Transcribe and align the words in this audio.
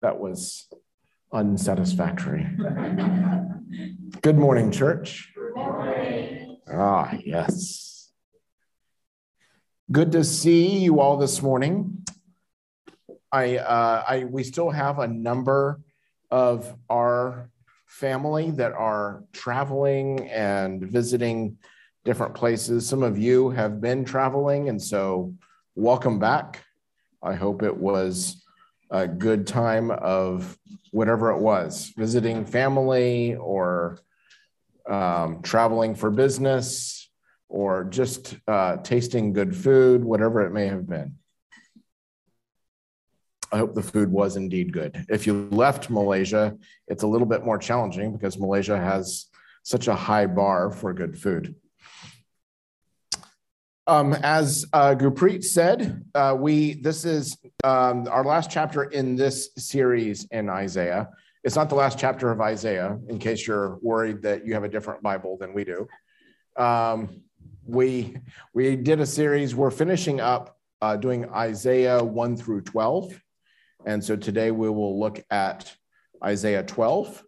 That 0.00 0.20
was 0.20 0.68
unsatisfactory. 1.32 2.46
Good 4.22 4.38
morning, 4.38 4.70
church. 4.70 5.32
Good 5.34 5.56
morning. 5.56 6.58
Ah, 6.72 7.16
yes. 7.24 8.12
Good 9.90 10.12
to 10.12 10.22
see 10.22 10.78
you 10.78 11.00
all 11.00 11.16
this 11.16 11.42
morning. 11.42 12.06
I, 13.32 13.56
uh, 13.56 14.04
I, 14.06 14.24
we 14.24 14.44
still 14.44 14.70
have 14.70 15.00
a 15.00 15.08
number 15.08 15.80
of 16.30 16.72
our 16.88 17.50
family 17.86 18.52
that 18.52 18.72
are 18.74 19.24
traveling 19.32 20.28
and 20.30 20.82
visiting 20.82 21.56
different 22.04 22.34
places. 22.34 22.86
Some 22.86 23.02
of 23.02 23.18
you 23.18 23.50
have 23.50 23.80
been 23.80 24.04
traveling, 24.04 24.68
and 24.68 24.80
so 24.80 25.34
welcome 25.74 26.20
back. 26.20 26.64
I 27.20 27.34
hope 27.34 27.62
it 27.62 27.76
was 27.76 28.44
a 28.90 29.06
good 29.06 29.46
time 29.46 29.90
of 29.90 30.56
whatever 30.92 31.30
it 31.30 31.38
was 31.38 31.92
visiting 31.96 32.44
family 32.44 33.34
or 33.36 33.98
um, 34.88 35.42
traveling 35.42 35.94
for 35.94 36.10
business 36.10 37.10
or 37.48 37.84
just 37.84 38.36
uh, 38.46 38.76
tasting 38.78 39.32
good 39.32 39.54
food, 39.56 40.04
whatever 40.04 40.42
it 40.42 40.52
may 40.52 40.66
have 40.66 40.86
been. 40.86 41.14
I 43.50 43.58
hope 43.58 43.74
the 43.74 43.82
food 43.82 44.10
was 44.10 44.36
indeed 44.36 44.72
good. 44.72 45.06
If 45.08 45.26
you 45.26 45.48
left 45.50 45.88
Malaysia, 45.88 46.56
it's 46.86 47.02
a 47.02 47.06
little 47.06 47.26
bit 47.26 47.44
more 47.44 47.56
challenging 47.56 48.12
because 48.12 48.38
Malaysia 48.38 48.76
has 48.76 49.26
such 49.62 49.88
a 49.88 49.94
high 49.94 50.26
bar 50.26 50.70
for 50.70 50.92
good 50.92 51.18
food. 51.18 51.54
Um, 53.88 54.12
as 54.12 54.66
uh, 54.74 54.94
Gurpreet 54.94 55.42
said, 55.42 56.04
uh, 56.14 56.36
we 56.38 56.74
this 56.74 57.06
is 57.06 57.38
um, 57.64 58.06
our 58.10 58.22
last 58.22 58.50
chapter 58.50 58.84
in 58.84 59.16
this 59.16 59.48
series 59.56 60.26
in 60.30 60.50
Isaiah. 60.50 61.08
It's 61.42 61.56
not 61.56 61.70
the 61.70 61.74
last 61.74 61.98
chapter 61.98 62.30
of 62.30 62.38
Isaiah, 62.42 62.98
in 63.08 63.18
case 63.18 63.46
you're 63.46 63.78
worried 63.80 64.20
that 64.22 64.44
you 64.44 64.52
have 64.52 64.64
a 64.64 64.68
different 64.68 65.02
Bible 65.02 65.38
than 65.40 65.54
we 65.54 65.64
do. 65.64 65.88
Um, 66.58 67.22
we 67.64 68.18
we 68.52 68.76
did 68.76 69.00
a 69.00 69.06
series. 69.06 69.54
We're 69.54 69.70
finishing 69.70 70.20
up 70.20 70.58
uh, 70.82 70.96
doing 70.96 71.26
Isaiah 71.30 72.04
one 72.04 72.36
through 72.36 72.62
twelve, 72.62 73.18
and 73.86 74.04
so 74.04 74.16
today 74.16 74.50
we 74.50 74.68
will 74.68 75.00
look 75.00 75.24
at 75.30 75.74
Isaiah 76.22 76.62
twelve, 76.62 77.24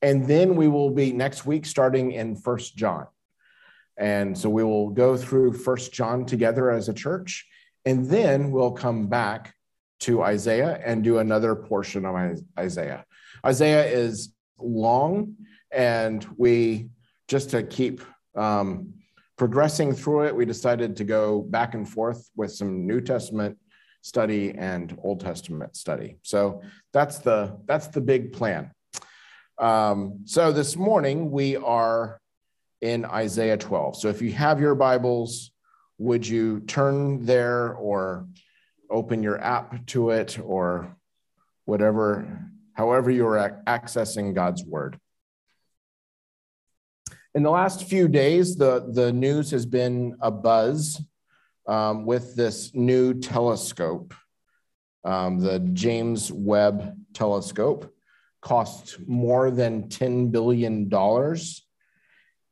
and 0.00 0.26
then 0.26 0.56
we 0.56 0.68
will 0.68 0.90
be 0.90 1.12
next 1.12 1.44
week 1.44 1.66
starting 1.66 2.12
in 2.12 2.34
First 2.34 2.78
John. 2.78 3.08
And 3.98 4.36
so 4.38 4.48
we 4.48 4.62
will 4.62 4.90
go 4.90 5.16
through 5.16 5.54
First 5.54 5.92
John 5.92 6.24
together 6.24 6.70
as 6.70 6.88
a 6.88 6.94
church, 6.94 7.46
and 7.84 8.08
then 8.08 8.50
we'll 8.50 8.72
come 8.72 9.08
back 9.08 9.54
to 10.00 10.22
Isaiah 10.22 10.80
and 10.84 11.02
do 11.02 11.18
another 11.18 11.56
portion 11.56 12.04
of 12.04 12.40
Isaiah. 12.58 13.04
Isaiah 13.44 13.86
is 13.86 14.32
long, 14.58 15.34
and 15.72 16.24
we 16.36 16.90
just 17.26 17.50
to 17.50 17.62
keep 17.62 18.00
um, 18.36 18.94
progressing 19.36 19.94
through 19.94 20.26
it, 20.26 20.34
we 20.34 20.44
decided 20.44 20.96
to 20.96 21.04
go 21.04 21.42
back 21.42 21.74
and 21.74 21.88
forth 21.88 22.28
with 22.36 22.52
some 22.52 22.86
New 22.86 23.00
Testament 23.00 23.58
study 24.02 24.54
and 24.56 24.96
Old 25.02 25.20
Testament 25.20 25.76
study. 25.76 26.18
So 26.22 26.62
that's 26.92 27.18
the 27.18 27.58
that's 27.66 27.88
the 27.88 28.00
big 28.00 28.32
plan. 28.32 28.70
Um, 29.58 30.20
so 30.24 30.52
this 30.52 30.76
morning 30.76 31.30
we 31.30 31.56
are 31.56 32.20
in 32.80 33.04
Isaiah 33.04 33.56
12. 33.56 33.96
So 33.96 34.08
if 34.08 34.22
you 34.22 34.32
have 34.32 34.60
your 34.60 34.74
Bibles, 34.74 35.50
would 35.98 36.26
you 36.26 36.60
turn 36.60 37.24
there 37.24 37.74
or 37.74 38.26
open 38.90 39.22
your 39.22 39.40
app 39.42 39.86
to 39.88 40.10
it 40.10 40.38
or 40.38 40.96
whatever, 41.64 42.50
however 42.72 43.10
you're 43.10 43.62
accessing 43.66 44.34
God's 44.34 44.64
word? 44.64 44.98
In 47.34 47.42
the 47.42 47.50
last 47.50 47.84
few 47.84 48.08
days, 48.08 48.56
the, 48.56 48.90
the 48.92 49.12
news 49.12 49.50
has 49.50 49.66
been 49.66 50.16
a 50.20 50.30
buzz 50.30 51.00
um, 51.66 52.06
with 52.06 52.34
this 52.34 52.74
new 52.74 53.14
telescope. 53.14 54.14
Um, 55.04 55.38
the 55.38 55.60
James 55.60 56.32
Webb 56.32 56.96
telescope 57.12 57.92
costs 58.40 58.96
more 59.06 59.50
than 59.50 59.88
$10 59.88 60.30
billion 60.30 60.88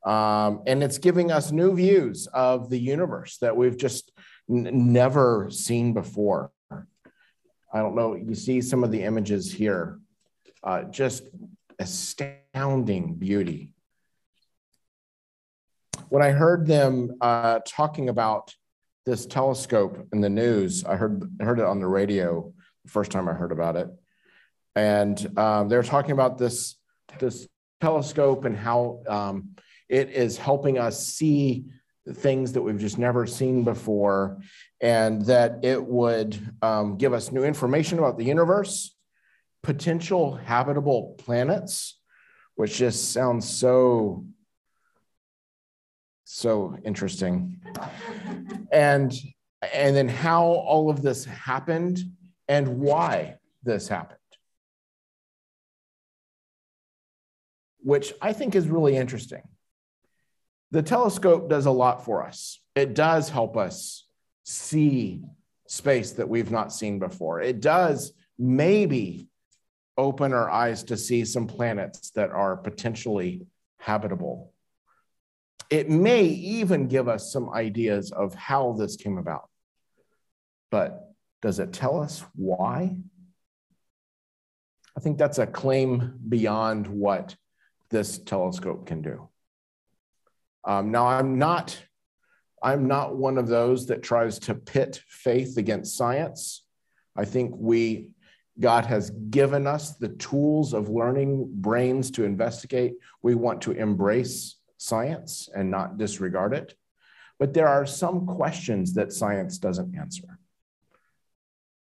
um, 0.07 0.63
and 0.67 0.85
it's 0.85 0.99
giving 0.99 1.33
us 1.33 1.51
new 1.51 1.75
views 1.75 2.29
of 2.29 2.71
the 2.71 2.79
universe 2.79 3.39
that 3.39 3.57
we've 3.57 3.77
just 3.77 4.13
never 4.49 5.49
seen 5.51 5.93
before. 5.93 6.53
I 6.71 7.81
don't 7.81 7.97
know, 7.97 8.15
you 8.15 8.37
see 8.37 8.63
some 8.63 8.85
of 8.85 8.93
the 8.93 9.03
images 9.03 9.53
here, 9.53 9.99
uh, 10.63 10.85
just 10.85 11.25
astounding 11.81 13.15
beauty. 13.15 13.73
When 16.09 16.23
I 16.23 16.31
heard 16.31 16.69
them 16.69 17.17
uh, 17.21 17.59
talking 17.67 18.09
about 18.09 18.55
this 19.07 19.27
telescope 19.27 20.07
in 20.13 20.21
the 20.21 20.31
news, 20.31 20.85
I 20.85 20.95
heard, 20.95 21.29
heard 21.41 21.59
it 21.59 21.65
on 21.65 21.81
the 21.81 21.89
radio 21.89 22.53
the 22.85 22.91
first 22.91 23.11
time 23.11 23.29
I 23.29 23.33
heard 23.33 23.51
about 23.51 23.75
it. 23.75 23.89
And 24.77 25.39
um, 25.39 25.69
they're 25.69 25.83
talking 25.83 26.13
about 26.13 26.39
this, 26.39 26.77
this 27.19 27.49
telescope 27.81 28.45
and 28.45 28.57
how 28.57 29.03
um, 29.09 29.57
it 29.89 30.11
is 30.11 30.37
helping 30.37 30.79
us 30.79 31.07
see 31.07 31.67
things 32.15 32.53
that 32.53 32.63
we've 32.63 32.79
just 32.79 32.99
never 32.99 33.27
seen 33.27 33.65
before, 33.65 34.39
and 34.81 35.23
that 35.27 35.65
it 35.65 35.85
would 35.85 36.39
um, 36.63 36.97
give 36.97 37.13
us 37.13 37.33
new 37.33 37.45
information 37.45 37.99
about 37.99 38.17
the 38.19 38.25
universe, 38.25 38.95
potential 39.63 40.37
habitable 40.37 41.15
planets, 41.19 41.99
which 42.55 42.77
just 42.77 43.13
sounds 43.13 43.49
so 43.49 44.25
so 46.25 46.77
interesting. 46.85 47.61
And 48.73 49.13
and 49.73 49.97
then 49.97 50.09
how 50.09 50.45
all 50.45 50.91
of 50.91 51.03
this 51.03 51.25
happened 51.25 51.99
and 52.49 52.81
why 52.81 53.37
this 53.63 53.89
happened. 53.89 54.19
Which 57.83 58.13
i 58.21 58.33
think 58.33 58.57
is 58.57 58.67
really 58.67 58.97
interesting 58.97 59.43
the 60.71 60.83
telescope 60.83 61.49
does 61.49 61.67
a 61.67 61.71
lot 61.71 62.05
for 62.05 62.25
us. 62.25 62.61
It 62.75 62.95
does 62.95 63.29
help 63.29 63.57
us 63.57 64.07
see 64.45 65.23
space 65.67 66.13
that 66.13 66.29
we've 66.29 66.51
not 66.51 66.73
seen 66.73 66.99
before. 66.99 67.41
It 67.41 67.61
does 67.61 68.13
maybe 68.39 69.29
open 69.97 70.33
our 70.33 70.51
eyes 70.51 70.85
to 70.85 70.97
see 70.97 71.25
some 71.25 71.47
planets 71.47 72.11
that 72.11 72.31
are 72.31 72.57
potentially 72.57 73.47
habitable. 73.79 74.53
It 75.71 75.89
may 75.91 76.25
even 76.25 76.87
give 76.87 77.09
us 77.09 77.33
some 77.33 77.51
ideas 77.51 78.13
of 78.13 78.35
how 78.35 78.73
this 78.73 78.97
came 78.97 79.19
about. 79.19 79.49
But 80.71 81.11
does 81.43 81.59
it 81.59 81.73
tell 81.73 82.01
us 82.01 82.25
why? 82.35 82.97
I 84.97 85.01
think 85.01 85.19
that's 85.19 85.39
a 85.39 85.47
claim 85.47 86.19
beyond 86.29 86.87
what 86.87 87.37
this 87.91 88.19
telescope 88.19 88.87
can 88.87 89.03
do. 89.03 89.29
Um, 90.67 90.91
now, 90.91 91.07
I'm 91.07 91.39
not, 91.39 91.81
I'm 92.63 92.89
not 92.89 93.17
one 93.17 93.39
of 93.39 93.47
those 93.47 93.87
that 93.87 94.03
tries 94.03 94.41
to 94.41 94.55
pit 94.55 95.01
faith 95.09 95.57
against 95.57 95.97
science. 95.97 96.65
I 97.17 97.25
think 97.25 97.55
we, 97.57 98.11
God 98.59 98.85
has 98.87 99.11
given 99.11 99.67
us 99.67 99.97
the 99.97 100.09
tools 100.09 100.75
of 100.75 100.89
learning 100.89 101.49
brains 101.53 102.11
to 102.13 102.25
investigate. 102.25 102.95
We 103.23 103.37
want 103.37 103.63
to 103.63 103.73
embrace 103.73 104.57
science 104.77 105.49
and 105.55 105.71
not 105.71 105.99
disregard 105.99 106.53
it. 106.53 106.75
But 107.39 107.55
there 107.55 107.69
are 107.69 107.87
some 107.87 108.27
questions 108.27 108.95
that 108.95 109.13
science 109.13 109.59
doesn't 109.59 109.97
answer. 109.97 110.39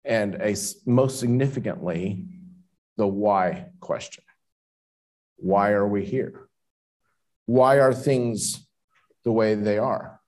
And 0.04 0.36
a, 0.36 0.54
most 0.84 1.18
significantly, 1.18 2.26
the 2.96 3.06
why 3.06 3.66
question. 3.80 4.22
Why 5.36 5.72
are 5.72 5.86
we 5.86 6.04
here? 6.04 6.48
Why 7.46 7.80
are 7.80 7.92
things 7.92 8.65
the 9.26 9.32
way 9.32 9.56
they 9.56 9.76
are. 9.76 10.20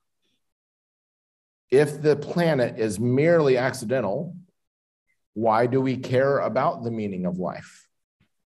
If 1.71 2.01
the 2.01 2.17
planet 2.17 2.77
is 2.77 2.99
merely 2.99 3.57
accidental, 3.57 4.35
why 5.33 5.67
do 5.67 5.79
we 5.79 5.95
care 5.95 6.39
about 6.39 6.83
the 6.83 6.91
meaning 6.91 7.25
of 7.25 7.39
life? 7.39 7.87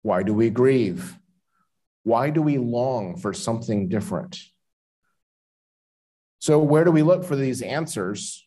Why 0.03 0.23
do 0.23 0.35
we 0.35 0.51
grieve? 0.51 1.17
Why 2.03 2.29
do 2.29 2.43
we 2.43 2.59
long 2.59 3.17
for 3.17 3.33
something 3.33 3.89
different? 3.89 4.41
So, 6.41 6.59
where 6.59 6.85
do 6.85 6.91
we 6.91 7.03
look 7.03 7.25
for 7.25 7.37
these 7.37 7.63
answers 7.63 8.47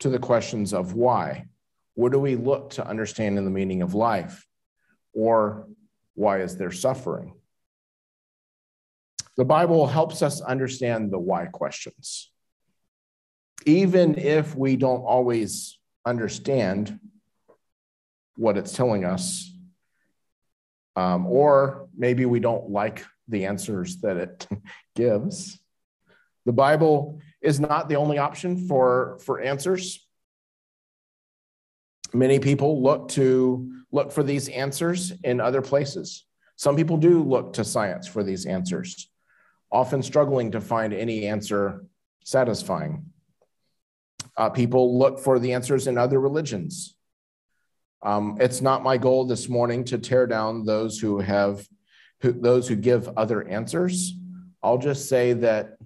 to 0.00 0.10
the 0.10 0.18
questions 0.18 0.74
of 0.74 0.92
why? 0.92 1.46
Where 1.94 2.10
do 2.10 2.18
we 2.18 2.36
look 2.36 2.70
to 2.70 2.86
understanding 2.86 3.46
the 3.46 3.50
meaning 3.50 3.80
of 3.80 3.94
life? 3.94 4.46
Or 5.14 5.66
why 6.14 6.42
is 6.42 6.58
there 6.58 6.72
suffering? 6.72 7.37
The 9.38 9.44
Bible 9.44 9.86
helps 9.86 10.20
us 10.20 10.40
understand 10.40 11.12
the 11.12 11.18
why 11.18 11.46
questions. 11.46 12.32
Even 13.64 14.18
if 14.18 14.56
we 14.56 14.74
don't 14.74 15.02
always 15.02 15.78
understand 16.04 16.98
what 18.36 18.58
it's 18.58 18.72
telling 18.72 19.04
us, 19.04 19.48
um, 20.96 21.26
or 21.26 21.88
maybe 21.96 22.26
we 22.26 22.40
don't 22.40 22.70
like 22.70 23.04
the 23.28 23.46
answers 23.46 23.98
that 23.98 24.16
it 24.16 24.48
gives. 24.96 25.60
The 26.44 26.52
Bible 26.52 27.20
is 27.40 27.60
not 27.60 27.88
the 27.88 27.94
only 27.94 28.18
option 28.18 28.66
for, 28.66 29.20
for 29.24 29.40
answers. 29.40 30.04
Many 32.12 32.40
people 32.40 32.82
look 32.82 33.10
to 33.10 33.70
look 33.92 34.10
for 34.10 34.24
these 34.24 34.48
answers 34.48 35.12
in 35.22 35.40
other 35.40 35.62
places. 35.62 36.24
Some 36.56 36.74
people 36.74 36.96
do 36.96 37.22
look 37.22 37.52
to 37.52 37.64
science 37.64 38.08
for 38.08 38.24
these 38.24 38.44
answers, 38.44 39.08
often 39.70 40.02
struggling 40.02 40.52
to 40.52 40.60
find 40.60 40.92
any 40.92 41.26
answer 41.26 41.84
satisfying. 42.24 43.06
Uh, 44.36 44.50
people 44.50 44.98
look 44.98 45.18
for 45.18 45.38
the 45.38 45.52
answers 45.52 45.86
in 45.86 45.98
other 45.98 46.20
religions. 46.20 46.94
Um, 48.02 48.36
it's 48.40 48.60
not 48.60 48.84
my 48.84 48.96
goal 48.96 49.26
this 49.26 49.48
morning 49.48 49.84
to 49.84 49.98
tear 49.98 50.26
down 50.26 50.64
those 50.64 50.98
who 50.98 51.18
have 51.18 51.66
who, 52.20 52.32
those 52.32 52.68
who 52.68 52.76
give 52.76 53.08
other 53.16 53.46
answers. 53.46 54.14
I'll 54.62 54.78
just 54.78 55.08
say 55.08 55.32
that 55.34 55.78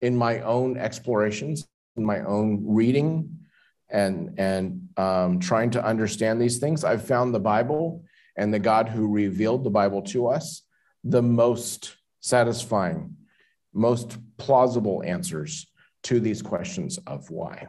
in 0.00 0.16
my 0.16 0.40
own 0.40 0.76
explorations, 0.78 1.66
in 1.96 2.04
my 2.04 2.20
own 2.20 2.62
reading, 2.66 3.38
and 3.90 4.34
and 4.38 4.88
um, 4.96 5.40
trying 5.40 5.70
to 5.70 5.84
understand 5.84 6.40
these 6.40 6.58
things, 6.58 6.84
I've 6.84 7.06
found 7.06 7.34
the 7.34 7.40
Bible 7.40 8.04
and 8.36 8.52
the 8.52 8.58
God 8.58 8.88
who 8.88 9.08
revealed 9.08 9.64
the 9.64 9.70
Bible 9.70 10.02
to 10.02 10.28
us 10.28 10.62
the 11.04 11.22
most 11.22 11.96
satisfying, 12.22 13.16
most 13.74 14.16
plausible 14.38 15.02
answers 15.04 15.66
to 16.04 16.20
these 16.20 16.40
questions 16.40 16.98
of 17.06 17.30
why. 17.30 17.68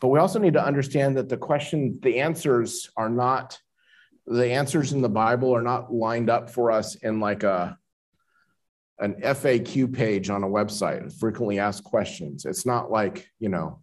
But 0.00 0.08
we 0.08 0.18
also 0.18 0.38
need 0.38 0.54
to 0.54 0.64
understand 0.64 1.16
that 1.16 1.28
the 1.28 1.36
question, 1.36 1.98
the 2.02 2.20
answers 2.20 2.90
are 2.96 3.10
not, 3.10 3.58
the 4.26 4.52
answers 4.52 4.92
in 4.92 5.02
the 5.02 5.08
Bible 5.08 5.54
are 5.54 5.62
not 5.62 5.92
lined 5.92 6.30
up 6.30 6.50
for 6.50 6.70
us 6.70 6.94
in 6.96 7.20
like 7.20 7.42
a, 7.42 7.78
an 8.98 9.14
FAQ 9.22 9.92
page 9.92 10.30
on 10.30 10.42
a 10.42 10.48
website, 10.48 11.12
frequently 11.18 11.58
asked 11.58 11.84
questions. 11.84 12.44
It's 12.44 12.66
not 12.66 12.90
like, 12.90 13.28
you 13.38 13.48
know, 13.48 13.80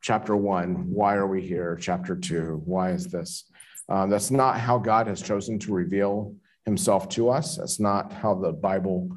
chapter 0.00 0.36
one, 0.36 0.90
why 0.90 1.14
are 1.14 1.26
we 1.26 1.42
here? 1.42 1.76
Chapter 1.80 2.16
two, 2.16 2.62
why 2.64 2.92
is 2.92 3.08
this? 3.08 3.50
Uh, 3.88 4.06
that's 4.06 4.30
not 4.30 4.58
how 4.58 4.78
God 4.78 5.06
has 5.06 5.22
chosen 5.22 5.58
to 5.60 5.72
reveal 5.72 6.34
himself 6.64 7.08
to 7.10 7.30
us. 7.30 7.56
That's 7.56 7.78
not 7.78 8.12
how 8.12 8.34
the 8.34 8.52
Bible 8.52 9.16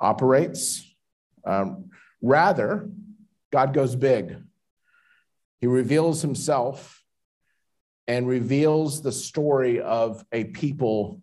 operates. 0.00 0.84
Um, 1.44 1.90
rather, 2.20 2.88
God 3.52 3.72
goes 3.72 3.94
big. 3.94 4.36
He 5.60 5.66
reveals 5.66 6.22
himself 6.22 7.02
and 8.06 8.26
reveals 8.26 9.02
the 9.02 9.12
story 9.12 9.80
of 9.80 10.24
a 10.32 10.44
people 10.44 11.22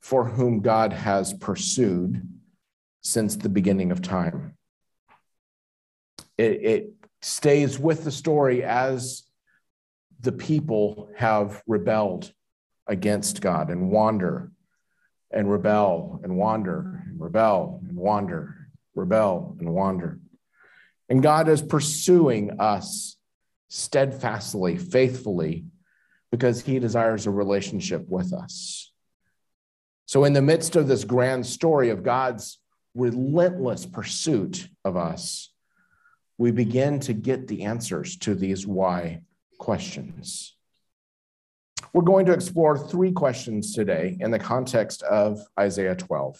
for 0.00 0.24
whom 0.24 0.60
God 0.60 0.92
has 0.92 1.32
pursued 1.32 2.26
since 3.02 3.36
the 3.36 3.48
beginning 3.48 3.90
of 3.90 4.02
time. 4.02 4.56
It, 6.36 6.62
it 6.62 6.90
stays 7.22 7.78
with 7.78 8.04
the 8.04 8.10
story 8.10 8.62
as 8.62 9.24
the 10.20 10.32
people 10.32 11.10
have 11.16 11.62
rebelled 11.66 12.32
against 12.86 13.40
God 13.40 13.70
and 13.70 13.90
wander 13.90 14.50
and 15.30 15.50
rebel 15.50 16.20
and 16.22 16.36
wander 16.36 17.04
and 17.06 17.20
rebel 17.20 17.80
and 17.86 17.96
wander, 17.96 18.68
rebel 18.94 19.56
and 19.60 19.72
wander. 19.72 20.18
And 21.08 21.22
God 21.22 21.48
is 21.48 21.62
pursuing 21.62 22.60
us 22.60 23.16
steadfastly, 23.68 24.76
faithfully, 24.76 25.66
because 26.30 26.62
he 26.62 26.78
desires 26.78 27.26
a 27.26 27.30
relationship 27.30 28.06
with 28.08 28.32
us. 28.32 28.92
So, 30.06 30.24
in 30.24 30.32
the 30.32 30.42
midst 30.42 30.76
of 30.76 30.88
this 30.88 31.04
grand 31.04 31.46
story 31.46 31.90
of 31.90 32.02
God's 32.02 32.58
relentless 32.94 33.86
pursuit 33.86 34.68
of 34.84 34.96
us, 34.96 35.52
we 36.38 36.50
begin 36.50 37.00
to 37.00 37.12
get 37.12 37.48
the 37.48 37.64
answers 37.64 38.16
to 38.18 38.34
these 38.34 38.66
why 38.66 39.22
questions. 39.58 40.54
We're 41.92 42.02
going 42.02 42.26
to 42.26 42.32
explore 42.32 42.76
three 42.76 43.12
questions 43.12 43.74
today 43.74 44.16
in 44.20 44.30
the 44.30 44.38
context 44.38 45.02
of 45.02 45.40
Isaiah 45.58 45.96
12, 45.96 46.36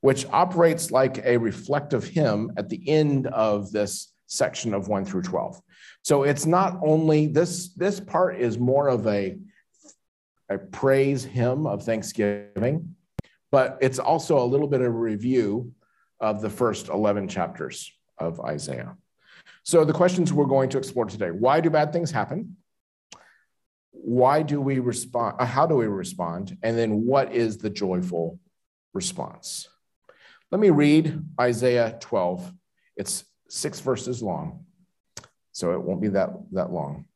which 0.00 0.26
operates 0.30 0.90
like 0.90 1.24
a 1.24 1.36
reflective 1.36 2.04
hymn 2.04 2.52
at 2.56 2.68
the 2.68 2.88
end 2.88 3.26
of 3.28 3.72
this 3.72 4.12
section 4.26 4.74
of 4.74 4.88
1 4.88 5.04
through 5.04 5.22
12. 5.22 5.60
So 6.02 6.22
it's 6.22 6.46
not 6.46 6.78
only 6.84 7.26
this 7.26 7.74
this 7.74 8.00
part 8.00 8.38
is 8.38 8.58
more 8.58 8.88
of 8.88 9.06
a 9.06 9.38
a 10.48 10.58
praise 10.58 11.24
hymn 11.24 11.66
of 11.66 11.82
thanksgiving, 11.82 12.94
but 13.50 13.78
it's 13.80 13.98
also 13.98 14.38
a 14.38 14.46
little 14.46 14.68
bit 14.68 14.80
of 14.80 14.86
a 14.86 14.90
review 14.90 15.72
of 16.20 16.40
the 16.40 16.50
first 16.50 16.88
11 16.88 17.28
chapters 17.28 17.92
of 18.18 18.40
Isaiah. 18.40 18.96
So 19.66 19.84
the 19.84 19.92
questions 19.92 20.32
we're 20.32 20.44
going 20.46 20.68
to 20.70 20.78
explore 20.78 21.06
today, 21.06 21.32
why 21.32 21.60
do 21.60 21.70
bad 21.70 21.92
things 21.92 22.12
happen? 22.12 22.56
Why 23.90 24.42
do 24.42 24.60
we 24.60 24.78
respond? 24.78 25.38
Uh, 25.40 25.44
how 25.44 25.66
do 25.66 25.74
we 25.74 25.88
respond? 25.88 26.56
And 26.62 26.78
then 26.78 27.04
what 27.04 27.34
is 27.34 27.58
the 27.58 27.68
joyful 27.68 28.38
response? 28.94 29.68
Let 30.52 30.60
me 30.60 30.70
read 30.70 31.20
Isaiah 31.40 31.96
12. 31.98 32.52
It's 32.96 33.24
six 33.48 33.80
verses 33.80 34.22
long 34.22 34.66
so 35.50 35.72
it 35.72 35.82
won't 35.82 36.00
be 36.00 36.08
that, 36.08 36.30
that 36.52 36.70
long. 36.70 37.06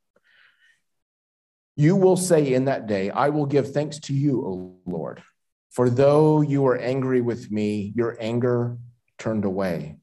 You 1.76 1.94
will 1.94 2.16
say 2.16 2.52
in 2.52 2.64
that 2.64 2.88
day, 2.88 3.10
I 3.10 3.28
will 3.28 3.46
give 3.46 3.72
thanks 3.72 4.00
to 4.00 4.12
you, 4.12 4.44
O 4.44 4.90
Lord. 4.90 5.22
For 5.70 5.88
though 5.88 6.40
you 6.40 6.62
were 6.62 6.76
angry 6.76 7.20
with 7.20 7.48
me, 7.52 7.92
your 7.94 8.16
anger 8.18 8.76
turned 9.18 9.44
away, 9.44 9.98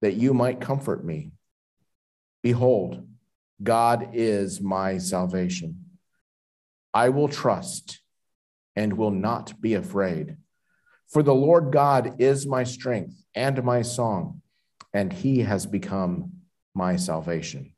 that 0.00 0.14
you 0.14 0.32
might 0.32 0.60
comfort 0.60 1.04
me. 1.04 1.32
Behold, 2.42 3.06
God 3.62 4.10
is 4.12 4.60
my 4.60 4.98
salvation. 4.98 5.84
I 6.94 7.08
will 7.08 7.28
trust 7.28 8.00
and 8.76 8.96
will 8.96 9.10
not 9.10 9.60
be 9.60 9.74
afraid. 9.74 10.36
For 11.08 11.22
the 11.22 11.34
Lord 11.34 11.72
God 11.72 12.20
is 12.20 12.46
my 12.46 12.64
strength 12.64 13.14
and 13.34 13.62
my 13.64 13.82
song, 13.82 14.42
and 14.92 15.12
he 15.12 15.40
has 15.40 15.66
become 15.66 16.32
my 16.74 16.96
salvation. 16.96 17.72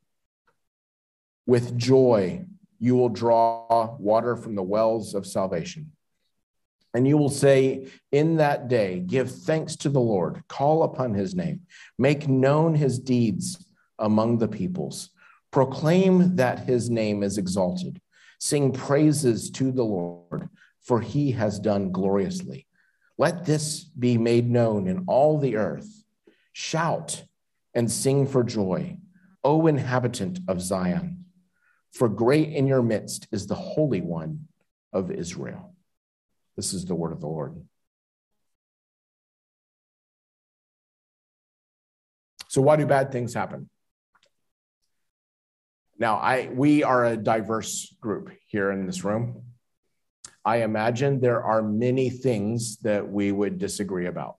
With 1.45 1.77
joy, 1.77 2.45
you 2.79 2.95
will 2.95 3.09
draw 3.09 3.95
water 3.99 4.35
from 4.35 4.55
the 4.55 4.63
wells 4.63 5.13
of 5.13 5.25
salvation. 5.25 5.91
And 6.93 7.07
you 7.07 7.17
will 7.17 7.29
say, 7.29 7.87
In 8.11 8.37
that 8.37 8.67
day, 8.67 8.99
give 8.99 9.31
thanks 9.31 9.75
to 9.77 9.89
the 9.89 9.99
Lord, 9.99 10.43
call 10.47 10.83
upon 10.83 11.13
his 11.13 11.33
name, 11.33 11.61
make 11.97 12.27
known 12.27 12.75
his 12.75 12.99
deeds 12.99 13.65
among 14.01 14.39
the 14.39 14.47
peoples, 14.47 15.09
proclaim 15.51 16.35
that 16.35 16.59
his 16.59 16.89
name 16.89 17.23
is 17.23 17.37
exalted, 17.37 18.01
sing 18.39 18.73
praises 18.73 19.49
to 19.51 19.71
the 19.71 19.83
Lord, 19.83 20.49
for 20.81 20.99
he 20.99 21.31
has 21.31 21.59
done 21.59 21.91
gloriously. 21.91 22.67
Let 23.17 23.45
this 23.45 23.83
be 23.83 24.17
made 24.17 24.49
known 24.49 24.87
in 24.87 25.05
all 25.07 25.37
the 25.37 25.55
earth. 25.55 26.03
Shout 26.53 27.23
and 27.73 27.89
sing 27.89 28.27
for 28.27 28.43
joy, 28.43 28.97
O 29.43 29.67
inhabitant 29.67 30.39
of 30.47 30.61
Zion. 30.61 31.25
For 31.93 32.09
great 32.09 32.49
in 32.49 32.67
your 32.67 32.81
midst 32.81 33.27
is 33.31 33.47
the 33.47 33.55
Holy 33.55 34.01
One 34.01 34.47
of 34.91 35.11
Israel. 35.11 35.75
This 36.55 36.73
is 36.73 36.85
the 36.85 36.95
word 36.95 37.11
of 37.11 37.21
the 37.21 37.27
Lord. 37.27 37.61
So, 42.47 42.61
why 42.61 42.75
do 42.75 42.85
bad 42.85 43.11
things 43.11 43.33
happen? 43.33 43.69
Now, 46.01 46.15
I 46.15 46.49
we 46.51 46.83
are 46.91 47.05
a 47.05 47.15
diverse 47.15 47.95
group 48.01 48.25
here 48.47 48.71
in 48.71 48.87
this 48.87 49.03
room. 49.03 49.43
I 50.43 50.63
imagine 50.63 51.19
there 51.19 51.43
are 51.43 51.61
many 51.61 52.09
things 52.09 52.77
that 52.77 53.03
we 53.17 53.31
would 53.31 53.59
disagree 53.59 54.07
about. 54.07 54.37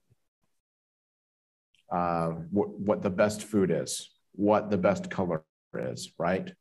uh, 1.92 2.31
what, 2.50 3.02
the 3.02 3.11
best 3.11 3.45
food 3.45 3.71
is, 3.71 4.11
what 4.33 4.71
the 4.71 4.78
best 4.78 5.11
color 5.11 5.45
is, 5.75 6.11
right? 6.19 6.52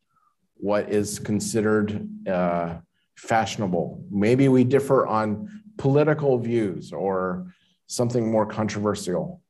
What 0.56 0.90
is 0.92 1.20
considered 1.20 2.08
uh, 2.28 2.80
fashionable. 3.16 4.04
Maybe 4.12 4.50
we 4.50 4.64
differ 4.66 5.08
on 5.08 5.64
political 5.78 6.38
views 6.38 6.92
or 6.92 7.54
something 7.88 8.30
more 8.30 8.46
controversial. 8.46 9.42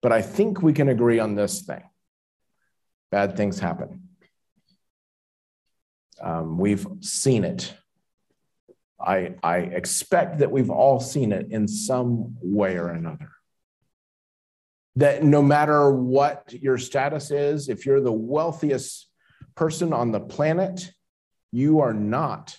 But 0.00 0.12
I 0.12 0.22
think 0.22 0.62
we 0.62 0.72
can 0.72 0.88
agree 0.88 1.18
on 1.18 1.34
this 1.34 1.62
thing 1.62 1.82
bad 3.10 3.36
things 3.36 3.60
happen. 3.60 4.08
Um, 6.20 6.58
we've 6.58 6.86
seen 7.00 7.44
it. 7.44 7.74
I, 9.00 9.34
I 9.42 9.58
expect 9.58 10.38
that 10.38 10.50
we've 10.50 10.70
all 10.70 11.00
seen 11.00 11.32
it 11.32 11.50
in 11.50 11.66
some 11.66 12.36
way 12.40 12.76
or 12.76 12.88
another. 12.88 13.30
That 14.96 15.24
no 15.24 15.42
matter 15.42 15.90
what 15.90 16.52
your 16.52 16.78
status 16.78 17.30
is, 17.30 17.68
if 17.68 17.86
you're 17.86 18.00
the 18.00 18.12
wealthiest 18.12 19.08
person 19.54 19.92
on 19.92 20.12
the 20.12 20.20
planet, 20.20 20.92
you 21.50 21.80
are 21.80 21.94
not 21.94 22.56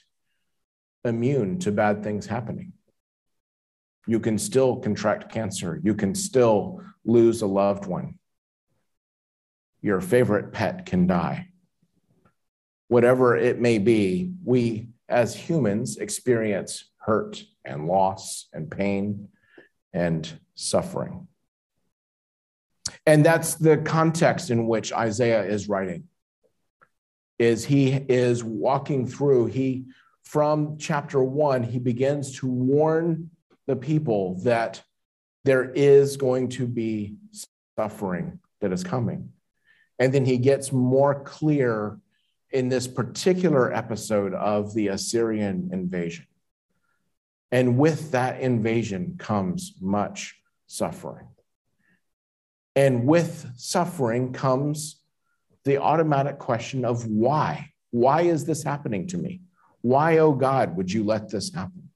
immune 1.06 1.60
to 1.60 1.72
bad 1.72 2.04
things 2.04 2.26
happening. 2.26 2.74
You 4.08 4.20
can 4.20 4.38
still 4.38 4.78
contract 4.78 5.32
cancer. 5.32 5.80
You 5.84 5.96
can 5.96 6.14
still 6.14 6.82
lose 7.06 7.42
a 7.42 7.48
loved 7.48 7.86
one. 7.86 8.16
Your 9.82 10.02
favorite 10.02 10.52
pet 10.52 10.86
can 10.86 11.08
die. 11.08 11.50
Whatever 12.94 13.36
it 13.36 13.60
may 13.60 13.80
be, 13.80 14.34
we 14.46 14.90
as 15.10 15.36
humans 15.36 15.98
experience 15.98 16.92
hurt 16.98 17.44
and 17.66 17.88
loss 17.88 18.50
and 18.54 18.70
pain 18.70 19.30
and 19.94 20.32
suffering. 20.54 21.28
And 23.08 23.26
that's 23.26 23.56
the 23.56 23.78
context 23.78 24.52
in 24.52 24.68
which 24.68 24.94
Isaiah 24.94 25.44
is 25.44 25.68
writing. 25.68 26.04
Is 27.40 27.66
he 27.66 27.94
is 27.94 28.44
walking 28.44 29.08
through, 29.08 29.48
he 29.48 29.86
from 30.24 30.78
chapter 30.78 31.24
1 31.24 31.64
he 31.64 31.80
begins 31.80 32.38
to 32.42 32.48
warn 32.48 33.32
the 33.66 33.76
people 33.76 34.40
that 34.44 34.84
there 35.46 35.72
is 35.72 36.16
going 36.16 36.50
to 36.50 36.68
be 36.68 37.16
suffering 37.76 38.38
that 38.62 38.72
is 38.72 38.84
coming. 38.84 39.32
And 39.98 40.14
then 40.14 40.26
he 40.26 40.38
gets 40.38 40.72
more 40.72 41.24
clear 41.24 41.98
in 42.54 42.70
this 42.70 42.88
particular 42.88 43.74
episode 43.74 44.34
of 44.36 44.76
the 44.76 44.90
Assyrian 44.90 45.72
invasion. 45.74 46.28
And 47.52 47.78
with 47.78 48.12
that 48.12 48.40
invasion 48.40 49.16
comes 49.18 49.74
much 49.82 50.40
suffering. 50.68 51.28
And 52.76 53.08
with 53.08 53.52
suffering 53.58 54.34
comes 54.34 55.02
the 55.66 55.82
automatic 55.82 56.38
question 56.40 56.86
of 56.86 57.08
why? 57.08 57.72
Why 57.92 58.22
is 58.22 58.46
this 58.46 58.64
happening 58.64 59.08
to 59.08 59.18
me? 59.18 59.42
Why, 59.82 60.20
oh 60.20 60.34
God, 60.34 60.78
would 60.78 60.92
you 60.92 61.04
let 61.04 61.30
this 61.30 61.54
happen? 61.54 61.90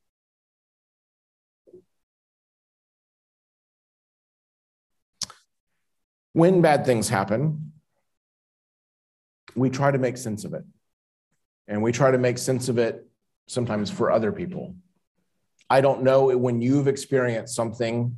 When 6.34 6.62
bad 6.62 6.86
things 6.86 7.10
happen, 7.10 7.72
we 9.58 9.70
try 9.70 9.92
to 9.92 9.98
make 9.98 10.18
sense 10.18 10.46
of 10.46 10.54
it. 10.54 10.64
And 11.68 11.82
we 11.82 11.92
try 11.92 12.12
to 12.12 12.18
make 12.18 12.38
sense 12.38 12.70
of 12.70 12.78
it 12.78 13.06
sometimes 13.48 13.90
for 13.90 14.12
other 14.12 14.32
people. 14.32 14.76
I 15.70 15.82
don't 15.82 16.04
know 16.04 16.38
when 16.38 16.62
you've 16.62 16.88
experienced 16.88 17.56
something 17.56 18.16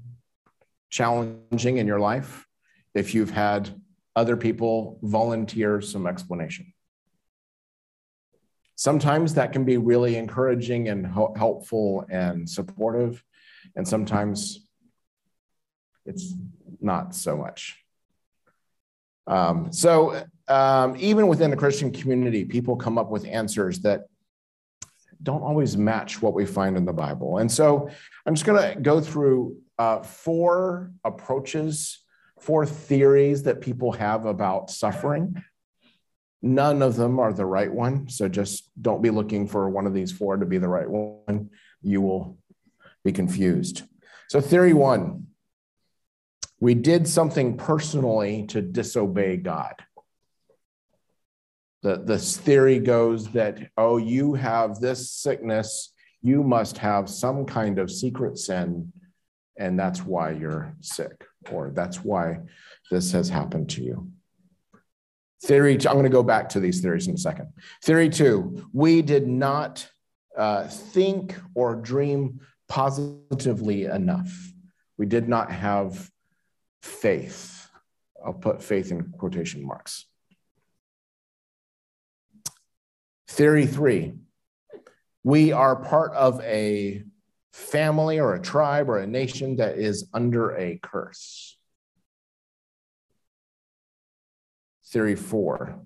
challenging 0.89 1.77
in 1.77 1.88
your 1.88 2.00
life, 2.00 2.46
if 2.93 3.15
you've 3.15 3.31
had 3.31 3.69
other 4.15 4.36
people 4.36 5.00
volunteer 5.01 5.81
some 5.81 6.05
explanation. 6.05 6.74
Sometimes 8.75 9.34
that 9.36 9.53
can 9.53 9.65
be 9.65 9.77
really 9.77 10.15
encouraging 10.15 10.89
and 10.89 11.05
helpful 11.05 12.05
and 12.10 12.50
supportive, 12.50 13.24
and 13.75 13.88
sometimes 13.88 14.67
it's 16.05 16.34
not 16.81 17.15
so 17.15 17.38
much. 17.38 17.77
Um, 19.27 19.72
so 19.72 20.24
um, 20.50 20.96
even 20.98 21.27
within 21.27 21.51
the 21.51 21.58
Christian 21.58 21.91
community, 21.91 22.44
people 22.44 22.75
come 22.75 22.98
up 22.98 23.10
with 23.10 23.25
answers 23.25 23.79
that 23.79 24.08
don't 25.22 25.44
always 25.44 25.77
match 25.77 26.22
what 26.22 26.34
we 26.34 26.46
find 26.46 26.75
in 26.75 26.86
the 26.86 26.94
Bible. 26.94 27.38
And 27.38 27.51
so 27.51 27.89
I'm 28.25 28.34
just 28.34 28.46
going 28.46 28.74
to 28.74 28.79
go 28.79 29.00
through 29.00 29.58
uh, 29.77 30.01
four 30.01 30.91
approaches, 31.03 32.03
four 32.39 32.65
theories 32.65 33.44
that 33.44 33.62
people 33.62 33.91
have 33.91 34.25
about 34.25 34.72
suffering. 34.72 35.44
None 36.41 36.82
of 36.82 36.96
them 36.96 37.20
are 37.20 37.34
the 37.34 37.46
right 37.46 37.72
one. 37.72 38.10
So 38.10 38.29
just 38.29 38.70
don't 38.82 39.01
be 39.01 39.10
looking 39.10 39.48
for 39.48 39.70
one 39.70 39.86
of 39.86 39.94
these 39.94 40.12
four 40.12 40.38
to 40.38 40.46
be 40.46 40.58
the 40.58 40.70
right 40.70 40.89
one. 40.89 41.50
You 41.82 42.01
will 42.01 42.38
be 43.03 43.12
confused. 43.12 43.84
So, 44.29 44.39
theory 44.39 44.74
one 44.74 45.27
we 46.60 46.74
did 46.74 47.08
something 47.08 47.58
personally 47.58 48.46
to 48.48 48.62
disobey 48.62 49.38
God. 49.38 49.75
The, 51.81 51.98
this 51.98 52.36
theory 52.36 52.79
goes 52.79 53.29
that, 53.29 53.71
oh, 53.77 53.98
you 53.98 54.33
have 54.33 54.79
this 54.79 55.12
sickness, 55.12 55.93
you 56.21 56.43
must 56.43 56.77
have 56.77 57.09
some 57.09 57.45
kind 57.45 57.79
of 57.79 57.89
secret 57.89 58.38
sin, 58.38 58.91
and 59.57 59.79
that's 59.79 60.01
why 60.03 60.31
you're 60.31 60.75
sick, 60.81 61.25
or 61.51 61.71
that's 61.74 62.03
why 62.03 62.39
this 62.91 63.12
has 63.13 63.29
happened 63.29 63.69
to 63.71 63.83
you. 63.83 64.12
Theory, 65.43 65.75
I'm 65.75 65.93
going 65.93 66.03
to 66.03 66.09
go 66.09 66.24
back 66.24 66.50
to 66.50 66.59
these 66.59 66.81
theories 66.81 67.07
in 67.07 67.13
a 67.13 67.17
second. 67.17 67.48
Theory 67.83 68.09
two, 68.09 68.67
we 68.74 69.01
did 69.01 69.25
not 69.25 69.89
uh, 70.38 70.67
think 70.67 71.36
or 71.55 71.75
dream 71.75 72.41
positively 72.67 73.86
enough. 73.86 74.31
We 74.98 75.05
did 75.05 75.29
not 75.29 75.50
have 75.50 76.12
faith. 76.83 77.69
I'll 78.25 78.33
put 78.33 78.62
faith 78.62 78.91
in 78.91 79.13
quotation 79.17 79.65
marks. 79.65 80.05
Theory 83.29 83.65
three 83.65 84.13
we 85.24 85.51
are 85.51 85.75
part 85.75 86.13
of 86.13 86.41
a 86.41 87.03
family 87.51 88.19
or 88.19 88.33
a 88.33 88.41
tribe 88.41 88.89
or 88.89 88.98
a 89.00 89.07
nation 89.07 89.57
that 89.57 89.77
is 89.77 90.07
under 90.13 90.55
a 90.55 90.79
curse. 90.81 91.57
Theory 94.86 95.15
four 95.15 95.81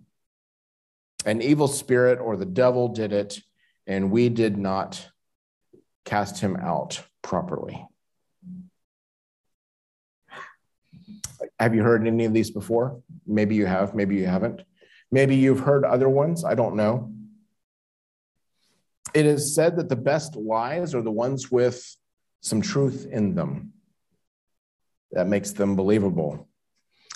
an 1.26 1.42
evil 1.42 1.68
spirit 1.68 2.20
or 2.20 2.36
the 2.36 2.46
devil 2.46 2.90
did 2.90 3.14
it, 3.14 3.40
and 3.88 4.12
we 4.12 4.30
did 4.30 4.58
not 4.58 5.08
cast 6.06 6.40
him 6.40 6.56
out 6.58 7.02
properly. 7.22 7.86
Have 11.60 11.76
you 11.76 11.84
heard 11.84 12.06
any 12.06 12.26
of 12.26 12.34
these 12.34 12.52
before? 12.52 13.02
Maybe 13.26 13.56
you 13.56 13.66
have, 13.66 13.96
maybe 13.96 14.16
you 14.16 14.26
haven't. 14.26 14.64
Maybe 15.12 15.36
you've 15.36 15.62
heard 15.62 15.86
other 15.86 16.10
ones. 16.10 16.44
I 16.44 16.56
don't 16.56 16.76
know. 16.76 17.14
It 19.14 19.26
is 19.26 19.54
said 19.54 19.76
that 19.78 19.90
the 19.90 19.96
best 19.96 20.36
lies 20.36 20.96
are 20.96 21.02
the 21.02 21.12
ones 21.12 21.52
with 21.52 21.96
some 22.42 22.62
truth 22.62 23.08
in 23.12 23.36
them 23.36 23.74
that 25.12 25.28
makes 25.28 25.52
them 25.52 25.76
believable. 25.76 26.48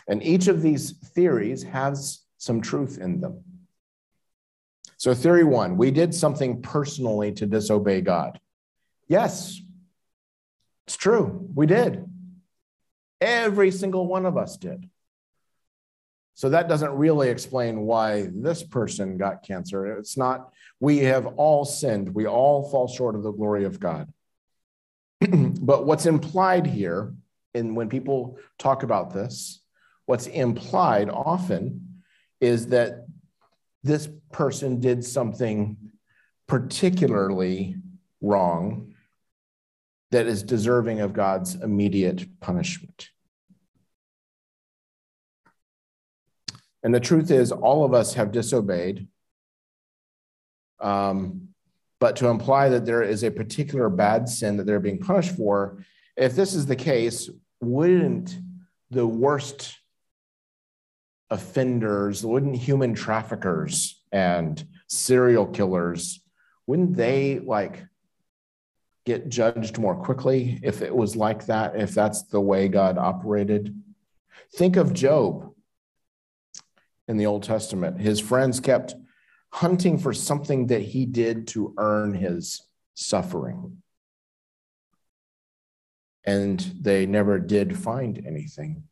And 0.07 0.23
each 0.23 0.47
of 0.47 0.61
these 0.61 0.91
theories 0.91 1.63
has 1.63 2.23
some 2.37 2.61
truth 2.61 2.99
in 2.99 3.19
them. 3.19 3.43
So, 4.97 5.13
theory 5.13 5.43
one 5.43 5.77
we 5.77 5.91
did 5.91 6.13
something 6.13 6.61
personally 6.61 7.31
to 7.33 7.45
disobey 7.45 8.01
God. 8.01 8.39
Yes, 9.07 9.59
it's 10.85 10.97
true. 10.97 11.47
We 11.53 11.65
did. 11.65 12.05
Every 13.19 13.71
single 13.71 14.07
one 14.07 14.25
of 14.25 14.37
us 14.37 14.57
did. 14.57 14.89
So 16.37 16.49
that 16.49 16.69
doesn't 16.69 16.91
really 16.91 17.29
explain 17.29 17.81
why 17.81 18.29
this 18.31 18.61
person 18.61 19.17
got 19.17 19.41
cancer. 19.41 19.97
It's 19.97 20.17
not, 20.17 20.51
we 20.79 20.99
have 20.99 21.25
all 21.25 21.65
sinned. 21.65 22.13
We 22.13 22.27
all 22.27 22.69
fall 22.69 22.87
short 22.87 23.15
of 23.15 23.23
the 23.23 23.31
glory 23.31 23.65
of 23.65 23.79
God. 23.79 24.13
but 25.19 25.87
what's 25.87 26.05
implied 26.05 26.67
here, 26.67 27.15
and 27.55 27.75
when 27.75 27.89
people 27.89 28.37
talk 28.59 28.83
about 28.83 29.15
this, 29.15 29.63
what's 30.05 30.27
implied 30.27 31.09
often 31.09 32.03
is 32.39 32.67
that 32.67 33.07
this 33.83 34.07
person 34.31 34.79
did 34.79 35.03
something 35.03 35.75
particularly 36.45 37.77
wrong 38.21 38.93
that 40.11 40.27
is 40.27 40.43
deserving 40.43 40.99
of 40.99 41.13
God's 41.13 41.55
immediate 41.55 42.39
punishment. 42.39 43.09
And 46.83 46.93
the 46.93 46.99
truth 46.99 47.31
is, 47.31 47.51
all 47.51 47.83
of 47.83 47.93
us 47.93 48.13
have 48.13 48.31
disobeyed. 48.31 49.07
Um, 50.79 51.49
but 51.99 52.15
to 52.17 52.27
imply 52.27 52.69
that 52.69 52.85
there 52.85 53.01
is 53.01 53.23
a 53.23 53.31
particular 53.31 53.89
bad 53.89 54.29
sin 54.29 54.57
that 54.57 54.65
they're 54.65 54.79
being 54.79 54.99
punished 54.99 55.35
for, 55.35 55.83
if 56.15 56.35
this 56.35 56.53
is 56.53 56.65
the 56.65 56.75
case, 56.75 57.29
wouldn't 57.59 58.37
the 58.91 59.05
worst 59.05 59.77
offenders, 61.29 62.23
wouldn't 62.23 62.55
human 62.55 62.93
traffickers 62.93 64.01
and 64.11 64.65
serial 64.87 65.45
killers, 65.45 66.21
wouldn't 66.67 66.95
they 66.95 67.39
like 67.39 67.85
get 69.05 69.29
judged 69.29 69.77
more 69.77 69.95
quickly 69.95 70.59
if 70.63 70.81
it 70.81 70.95
was 70.95 71.15
like 71.15 71.45
that, 71.47 71.75
if 71.75 71.93
that's 71.93 72.23
the 72.23 72.41
way 72.41 72.67
God 72.67 72.97
operated? 72.97 73.75
Think 74.55 74.75
of 74.75 74.93
Job 74.93 75.53
in 77.07 77.17
the 77.17 77.25
Old 77.25 77.43
Testament. 77.43 77.99
His 77.99 78.19
friends 78.19 78.59
kept 78.59 78.95
hunting 79.51 79.97
for 79.97 80.13
something 80.13 80.67
that 80.67 80.81
he 80.81 81.05
did 81.05 81.47
to 81.47 81.73
earn 81.77 82.13
his 82.13 82.61
suffering. 82.93 83.81
And 86.25 86.59
they 86.81 87.05
never 87.05 87.39
did 87.39 87.77
find 87.77 88.21
anything. 88.27 88.83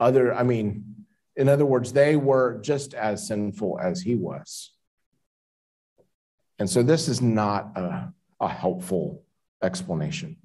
Other, 0.00 0.34
I 0.34 0.42
mean, 0.42 1.06
in 1.36 1.48
other 1.48 1.66
words, 1.66 1.92
they 1.92 2.16
were 2.16 2.60
just 2.62 2.94
as 2.94 3.26
sinful 3.26 3.78
as 3.80 4.00
he 4.00 4.14
was. 4.14 4.72
And 6.58 6.68
so 6.68 6.82
this 6.82 7.08
is 7.08 7.20
not 7.20 7.76
a, 7.76 8.12
a 8.40 8.48
helpful 8.48 9.22
explanation. 9.62 10.36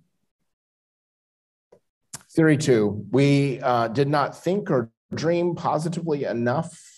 Theory 2.31 2.57
two, 2.57 3.05
we 3.11 3.61
uh, 3.61 3.87
did 3.87 4.07
not 4.07 4.37
think 4.37 4.69
or 4.69 4.91
dream 5.13 5.55
positively 5.55 6.25
enough. 6.25 6.96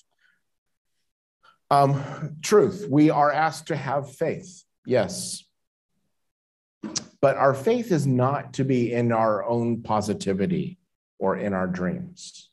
Um, 1.72 2.38
truth, 2.42 2.88
we 2.90 3.10
are 3.10 3.32
asked 3.32 3.68
to 3.68 3.76
have 3.76 4.12
faith, 4.12 4.64
yes. 4.86 5.44
But 7.22 7.38
our 7.38 7.54
faith 7.54 7.92
is 7.92 8.08
not 8.08 8.54
to 8.54 8.64
be 8.64 8.92
in 8.92 9.12
our 9.12 9.44
own 9.44 9.84
positivity 9.84 10.80
or 11.20 11.36
in 11.36 11.54
our 11.54 11.68
dreams. 11.68 12.50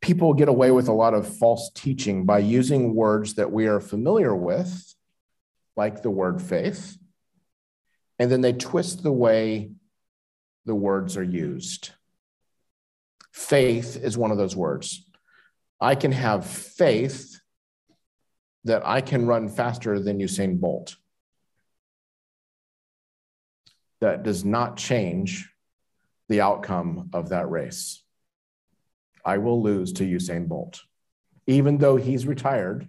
People 0.00 0.34
get 0.34 0.48
away 0.48 0.70
with 0.70 0.88
a 0.88 0.92
lot 0.92 1.14
of 1.14 1.36
false 1.38 1.70
teaching 1.74 2.24
by 2.24 2.38
using 2.38 2.94
words 2.94 3.34
that 3.34 3.52
we 3.52 3.66
are 3.66 3.80
familiar 3.80 4.34
with, 4.34 4.94
like 5.76 6.02
the 6.02 6.10
word 6.10 6.40
faith, 6.40 6.96
and 8.18 8.30
then 8.30 8.40
they 8.40 8.52
twist 8.52 9.02
the 9.02 9.12
way 9.12 9.72
the 10.64 10.74
words 10.74 11.16
are 11.16 11.22
used. 11.22 11.90
Faith 13.32 13.96
is 13.96 14.16
one 14.16 14.30
of 14.30 14.38
those 14.38 14.56
words. 14.56 15.04
I 15.82 15.96
can 15.96 16.12
have 16.12 16.46
faith 16.46 17.40
that 18.62 18.86
I 18.86 19.00
can 19.00 19.26
run 19.26 19.48
faster 19.48 19.98
than 19.98 20.20
Usain 20.20 20.60
Bolt. 20.60 20.94
That 24.00 24.22
does 24.22 24.44
not 24.44 24.76
change 24.76 25.50
the 26.28 26.40
outcome 26.40 27.10
of 27.12 27.30
that 27.30 27.50
race. 27.50 28.00
I 29.24 29.38
will 29.38 29.60
lose 29.60 29.92
to 29.94 30.04
Usain 30.04 30.46
Bolt. 30.46 30.82
Even 31.48 31.78
though 31.78 31.96
he's 31.96 32.28
retired, 32.28 32.86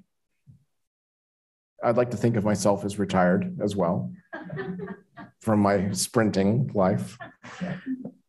I'd 1.84 1.98
like 1.98 2.12
to 2.12 2.18
think 2.18 2.36
of 2.36 2.44
myself 2.44 2.86
as 2.86 3.00
retired 3.00 3.58
as 3.60 3.76
well 3.76 4.12
from 5.42 5.62
my 5.62 5.92
sprinting 5.94 6.70
life. 6.76 7.18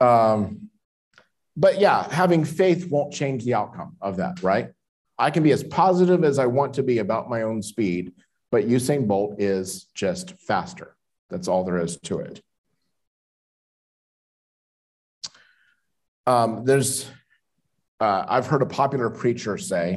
Um, 0.01 0.64
but 1.57 1.81
yeah, 1.81 2.09
having 2.11 2.45
faith 2.45 2.89
won't 2.91 3.13
change 3.13 3.45
the 3.45 3.55
outcome 3.55 3.97
of 4.01 4.17
that, 4.17 4.43
right? 4.43 4.71
I 5.19 5.31
can 5.31 5.43
be 5.43 5.53
as 5.53 5.63
positive 5.63 6.25
as 6.25 6.39
I 6.39 6.47
want 6.47 6.75
to 6.75 6.83
be 6.83 6.99
about 6.99 7.31
my 7.31 7.43
own 7.43 7.63
speed, 7.63 8.13
but 8.51 8.69
Usain 8.69 9.07
Bolt 9.07 9.41
is 9.41 9.85
just 9.95 10.33
faster. 10.41 10.97
That's 11.31 11.49
all 11.49 11.65
there 11.65 11.79
is 11.79 11.99
to 12.01 12.19
it. 12.19 12.43
Um, 16.27 16.65
there's, 16.65 17.09
uh, 18.01 18.25
I've 18.29 18.47
heard 18.47 18.63
a 18.63 18.67
popular 18.67 19.11
preacher 19.11 19.59
say 19.59 19.97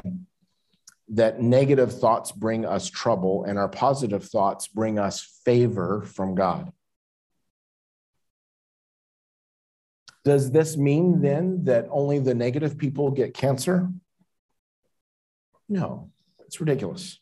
that 1.10 1.40
negative 1.40 1.98
thoughts 1.98 2.32
bring 2.32 2.66
us 2.66 2.88
trouble 2.88 3.44
and 3.44 3.58
our 3.58 3.68
positive 3.68 4.24
thoughts 4.24 4.68
bring 4.68 4.98
us 4.98 5.40
favor 5.44 6.02
from 6.02 6.34
God. 6.34 6.70
Does 10.28 10.50
this 10.50 10.76
mean 10.76 11.22
then 11.22 11.64
that 11.64 11.86
only 11.90 12.18
the 12.18 12.34
negative 12.34 12.76
people 12.76 13.10
get 13.10 13.32
cancer? 13.32 13.88
No, 15.70 16.10
it's 16.40 16.60
ridiculous. 16.60 17.18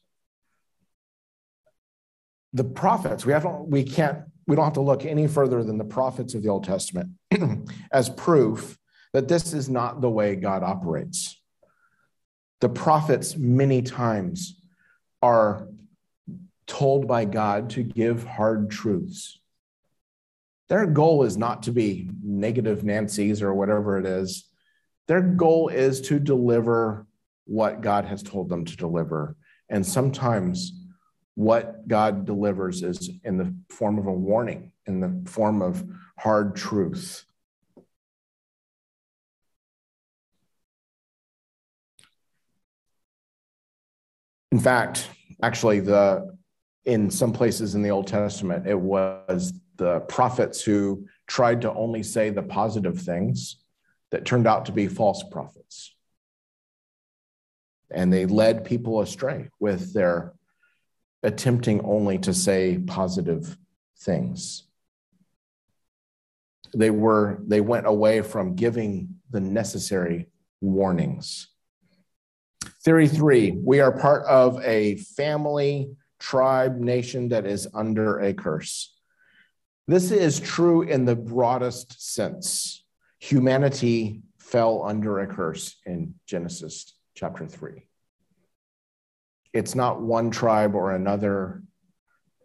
The 2.52 2.64
prophets, 2.64 3.24
we 3.24 3.32
have 3.32 3.46
we 3.60 3.84
can't 3.84 4.24
we 4.48 4.56
don't 4.56 4.64
have 4.64 4.74
to 4.74 4.80
look 4.80 5.04
any 5.04 5.28
further 5.28 5.62
than 5.62 5.78
the 5.78 5.84
prophets 5.84 6.34
of 6.34 6.42
the 6.42 6.48
Old 6.48 6.64
Testament 6.64 7.10
as 7.92 8.08
proof 8.10 8.76
that 9.12 9.28
this 9.28 9.52
is 9.52 9.68
not 9.68 10.00
the 10.00 10.10
way 10.10 10.34
God 10.34 10.64
operates. 10.64 11.40
The 12.60 12.70
prophets 12.70 13.36
many 13.36 13.82
times 13.82 14.60
are 15.22 15.68
told 16.66 17.06
by 17.06 17.24
God 17.24 17.70
to 17.70 17.84
give 17.84 18.24
hard 18.24 18.68
truths. 18.68 19.38
Their 20.68 20.86
goal 20.86 21.22
is 21.22 21.36
not 21.36 21.62
to 21.64 21.72
be 21.72 22.10
negative 22.22 22.82
Nancy's 22.82 23.42
or 23.42 23.54
whatever 23.54 23.98
it 23.98 24.06
is. 24.06 24.48
Their 25.06 25.20
goal 25.20 25.68
is 25.68 26.00
to 26.02 26.18
deliver 26.18 27.06
what 27.44 27.80
God 27.80 28.04
has 28.06 28.22
told 28.22 28.48
them 28.48 28.64
to 28.64 28.76
deliver. 28.76 29.36
And 29.68 29.86
sometimes 29.86 30.72
what 31.36 31.86
God 31.86 32.24
delivers 32.24 32.82
is 32.82 33.10
in 33.22 33.36
the 33.36 33.54
form 33.70 33.98
of 33.98 34.06
a 34.06 34.12
warning, 34.12 34.72
in 34.86 35.00
the 35.00 35.30
form 35.30 35.62
of 35.62 35.84
hard 36.18 36.56
truth. 36.56 37.24
In 44.50 44.58
fact, 44.58 45.08
actually, 45.42 45.80
the 45.80 46.34
in 46.86 47.10
some 47.10 47.32
places 47.32 47.74
in 47.74 47.82
the 47.82 47.90
Old 47.90 48.06
Testament, 48.06 48.66
it 48.66 48.78
was 48.78 49.52
the 49.76 50.00
prophets 50.00 50.62
who 50.62 51.06
tried 51.26 51.62
to 51.62 51.72
only 51.72 52.02
say 52.02 52.30
the 52.30 52.42
positive 52.42 53.00
things 53.00 53.56
that 54.10 54.24
turned 54.24 54.46
out 54.46 54.66
to 54.66 54.72
be 54.72 54.86
false 54.86 55.22
prophets. 55.22 55.94
And 57.90 58.12
they 58.12 58.26
led 58.26 58.64
people 58.64 59.00
astray 59.00 59.50
with 59.60 59.92
their 59.92 60.32
attempting 61.22 61.84
only 61.84 62.18
to 62.18 62.32
say 62.32 62.78
positive 62.78 63.56
things. 63.98 64.64
They 66.74 66.90
were 66.90 67.38
they 67.46 67.60
went 67.60 67.86
away 67.86 68.22
from 68.22 68.54
giving 68.54 69.20
the 69.30 69.40
necessary 69.40 70.28
warnings. 70.60 71.48
Theory 72.84 73.08
3, 73.08 73.58
we 73.64 73.80
are 73.80 73.96
part 73.96 74.24
of 74.26 74.62
a 74.62 74.96
family, 74.96 75.90
tribe, 76.18 76.78
nation 76.78 77.28
that 77.30 77.46
is 77.46 77.68
under 77.74 78.20
a 78.20 78.32
curse. 78.32 78.95
This 79.88 80.10
is 80.10 80.40
true 80.40 80.82
in 80.82 81.04
the 81.04 81.14
broadest 81.14 82.12
sense. 82.12 82.84
Humanity 83.20 84.22
fell 84.38 84.82
under 84.84 85.20
a 85.20 85.28
curse 85.28 85.76
in 85.86 86.14
Genesis 86.26 86.94
chapter 87.14 87.46
3. 87.46 87.86
It's 89.52 89.76
not 89.76 90.02
one 90.02 90.32
tribe 90.32 90.74
or 90.74 90.92
another, 90.92 91.62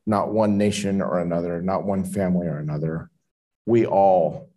not 0.06 0.32
one 0.32 0.60
nation 0.60 1.02
or 1.02 1.20
another, 1.20 1.64
not 1.64 1.84
one 1.84 2.04
family 2.04 2.46
or 2.46 2.60
another. 2.60 3.10
We 3.66 3.88
all 3.88 4.52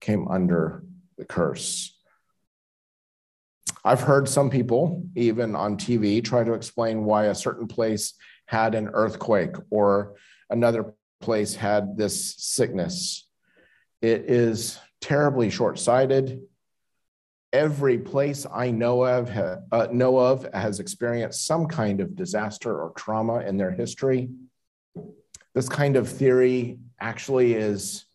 came 0.00 0.28
under 0.28 0.84
the 1.18 1.24
curse. 1.24 1.98
I've 3.84 4.00
heard 4.00 4.28
some 4.28 4.48
people, 4.48 5.04
even 5.16 5.56
on 5.56 5.76
TV, 5.76 6.24
try 6.24 6.44
to 6.44 6.52
explain 6.52 7.04
why 7.04 7.24
a 7.24 7.34
certain 7.34 7.66
place 7.66 8.14
had 8.46 8.76
an 8.76 8.90
earthquake 8.92 9.56
or 9.70 10.14
another 10.48 10.94
place 11.22 11.54
had 11.54 11.96
this 11.96 12.34
sickness. 12.36 13.26
It 14.00 14.24
is 14.28 14.78
terribly 15.00 15.50
short 15.50 15.78
sighted 15.78 16.40
every 17.52 17.98
place 17.98 18.46
I 18.52 18.70
know 18.70 19.04
of 19.04 19.30
uh, 19.30 19.88
know 19.92 20.18
of 20.18 20.48
has 20.54 20.80
experienced 20.80 21.46
some 21.46 21.66
kind 21.66 22.00
of 22.00 22.16
disaster 22.16 22.74
or 22.74 22.92
trauma 22.96 23.40
in 23.40 23.56
their 23.56 23.70
history. 23.70 24.30
This 25.54 25.68
kind 25.68 25.96
of 25.96 26.08
theory 26.08 26.78
actually 27.00 27.54
is 27.54 28.06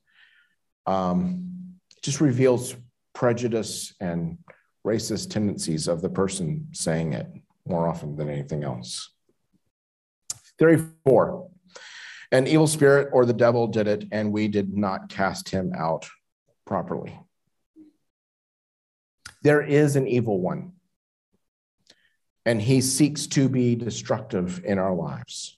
um, 0.87 1.75
just 2.01 2.19
reveals 2.19 2.75
prejudice 3.13 3.93
and 3.99 4.37
racist 4.85 5.29
tendencies 5.29 5.87
of 5.87 6.01
the 6.01 6.09
person 6.09 6.67
saying 6.71 7.13
it 7.13 7.27
more 7.67 7.87
often 7.87 8.15
than 8.15 8.29
anything 8.29 8.63
else. 8.63 9.11
Theory 10.57 10.81
four 11.05 11.46
an 12.31 12.47
evil 12.47 12.67
spirit 12.67 13.09
or 13.11 13.25
the 13.25 13.33
devil 13.33 13.67
did 13.67 13.87
it, 13.87 14.05
and 14.11 14.31
we 14.31 14.47
did 14.47 14.75
not 14.75 15.09
cast 15.09 15.49
him 15.49 15.73
out 15.75 16.07
properly. 16.65 17.17
There 19.43 19.61
is 19.61 19.95
an 19.95 20.07
evil 20.07 20.41
one, 20.41 20.73
and 22.45 22.61
he 22.61 22.81
seeks 22.81 23.27
to 23.27 23.47
be 23.47 23.75
destructive 23.75 24.63
in 24.65 24.77
our 24.77 24.93
lives. 24.93 25.57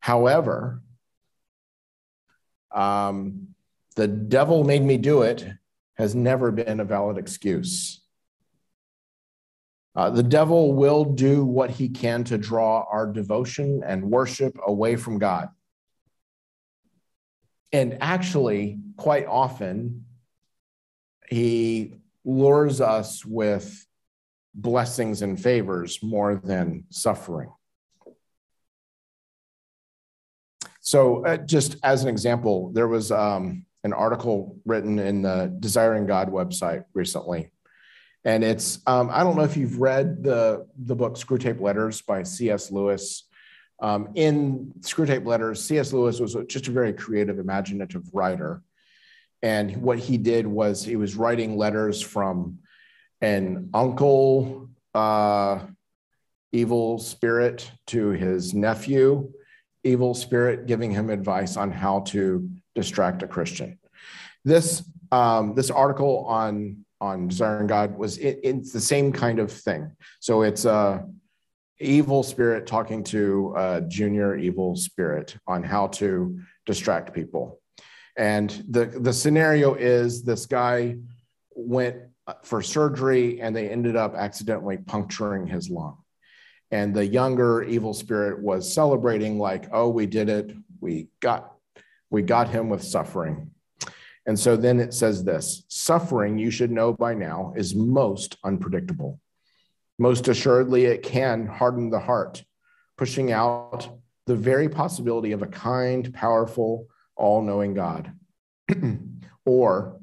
However, 0.00 0.82
um, 2.70 3.54
the 3.96 4.08
devil 4.08 4.64
made 4.64 4.82
me 4.82 4.98
do 4.98 5.22
it 5.22 5.46
has 5.94 6.14
never 6.14 6.50
been 6.50 6.80
a 6.80 6.84
valid 6.84 7.16
excuse. 7.16 8.03
Uh, 9.96 10.10
the 10.10 10.22
devil 10.22 10.72
will 10.72 11.04
do 11.04 11.44
what 11.44 11.70
he 11.70 11.88
can 11.88 12.24
to 12.24 12.36
draw 12.36 12.84
our 12.90 13.06
devotion 13.06 13.82
and 13.86 14.02
worship 14.02 14.58
away 14.66 14.96
from 14.96 15.18
God. 15.18 15.48
And 17.72 17.98
actually, 18.00 18.78
quite 18.96 19.26
often, 19.26 20.04
he 21.28 21.94
lures 22.24 22.80
us 22.80 23.24
with 23.24 23.86
blessings 24.54 25.22
and 25.22 25.40
favors 25.40 26.02
more 26.02 26.36
than 26.36 26.84
suffering. 26.90 27.50
So, 30.80 31.24
uh, 31.24 31.38
just 31.38 31.76
as 31.82 32.02
an 32.02 32.08
example, 32.08 32.70
there 32.72 32.88
was 32.88 33.10
um, 33.10 33.64
an 33.84 33.92
article 33.92 34.58
written 34.64 34.98
in 34.98 35.22
the 35.22 35.54
Desiring 35.58 36.06
God 36.06 36.30
website 36.30 36.84
recently. 36.92 37.50
And 38.24 38.42
it's, 38.42 38.78
um, 38.86 39.10
I 39.12 39.22
don't 39.22 39.36
know 39.36 39.42
if 39.42 39.56
you've 39.56 39.80
read 39.80 40.22
the, 40.22 40.66
the 40.78 40.96
book 40.96 41.16
Screwtape 41.16 41.60
Letters 41.60 42.00
by 42.00 42.22
C.S. 42.22 42.70
Lewis. 42.70 43.24
Um, 43.80 44.10
in 44.14 44.72
Screwtape 44.80 45.26
Letters, 45.26 45.62
C.S. 45.62 45.92
Lewis 45.92 46.20
was 46.20 46.36
just 46.48 46.68
a 46.68 46.70
very 46.70 46.92
creative, 46.92 47.38
imaginative 47.38 48.02
writer. 48.14 48.62
And 49.42 49.76
what 49.76 49.98
he 49.98 50.16
did 50.16 50.46
was 50.46 50.82
he 50.82 50.96
was 50.96 51.16
writing 51.16 51.58
letters 51.58 52.00
from 52.00 52.60
an 53.20 53.68
uncle, 53.74 54.70
uh, 54.94 55.60
evil 56.50 56.98
spirit, 56.98 57.70
to 57.88 58.08
his 58.08 58.54
nephew, 58.54 59.30
evil 59.82 60.14
spirit, 60.14 60.66
giving 60.66 60.90
him 60.90 61.10
advice 61.10 61.58
on 61.58 61.70
how 61.70 62.00
to 62.00 62.48
distract 62.74 63.22
a 63.22 63.28
Christian. 63.28 63.78
This 64.44 64.82
um, 65.12 65.54
this 65.54 65.70
article 65.70 66.24
on 66.26 66.83
on 67.04 67.28
desiring 67.28 67.66
God 67.66 67.98
was 67.98 68.16
it, 68.18 68.40
it's 68.42 68.72
the 68.72 68.80
same 68.80 69.12
kind 69.12 69.38
of 69.38 69.52
thing. 69.52 69.92
So 70.20 70.42
it's 70.42 70.64
a 70.64 71.06
evil 71.78 72.22
spirit 72.22 72.66
talking 72.66 73.04
to 73.04 73.52
a 73.56 73.82
junior 73.82 74.36
evil 74.36 74.74
spirit 74.76 75.36
on 75.46 75.62
how 75.62 75.88
to 75.88 76.40
distract 76.64 77.12
people. 77.12 77.60
And 78.16 78.48
the 78.68 78.86
the 78.86 79.12
scenario 79.12 79.74
is 79.74 80.22
this 80.22 80.46
guy 80.46 80.96
went 81.54 81.96
for 82.42 82.62
surgery 82.62 83.40
and 83.42 83.54
they 83.54 83.68
ended 83.68 83.96
up 83.96 84.14
accidentally 84.14 84.78
puncturing 84.78 85.46
his 85.46 85.68
lung. 85.68 85.98
And 86.70 86.94
the 86.94 87.06
younger 87.06 87.62
evil 87.62 87.92
spirit 87.92 88.42
was 88.42 88.72
celebrating 88.72 89.38
like, 89.38 89.68
"Oh, 89.72 89.88
we 89.90 90.06
did 90.06 90.28
it. 90.28 90.56
We 90.80 91.08
got 91.20 91.52
we 92.10 92.22
got 92.22 92.48
him 92.48 92.70
with 92.70 92.82
suffering. 92.82 93.50
And 94.26 94.38
so 94.38 94.56
then 94.56 94.80
it 94.80 94.94
says 94.94 95.22
this 95.22 95.64
suffering, 95.68 96.38
you 96.38 96.50
should 96.50 96.70
know 96.70 96.92
by 96.92 97.14
now, 97.14 97.52
is 97.56 97.74
most 97.74 98.36
unpredictable. 98.44 99.20
Most 99.98 100.28
assuredly, 100.28 100.86
it 100.86 101.02
can 101.02 101.46
harden 101.46 101.90
the 101.90 102.00
heart, 102.00 102.42
pushing 102.96 103.30
out 103.32 103.88
the 104.26 104.34
very 104.34 104.68
possibility 104.68 105.32
of 105.32 105.42
a 105.42 105.46
kind, 105.46 106.12
powerful, 106.14 106.88
all 107.16 107.42
knowing 107.42 107.74
God. 107.74 108.12
or, 109.44 110.00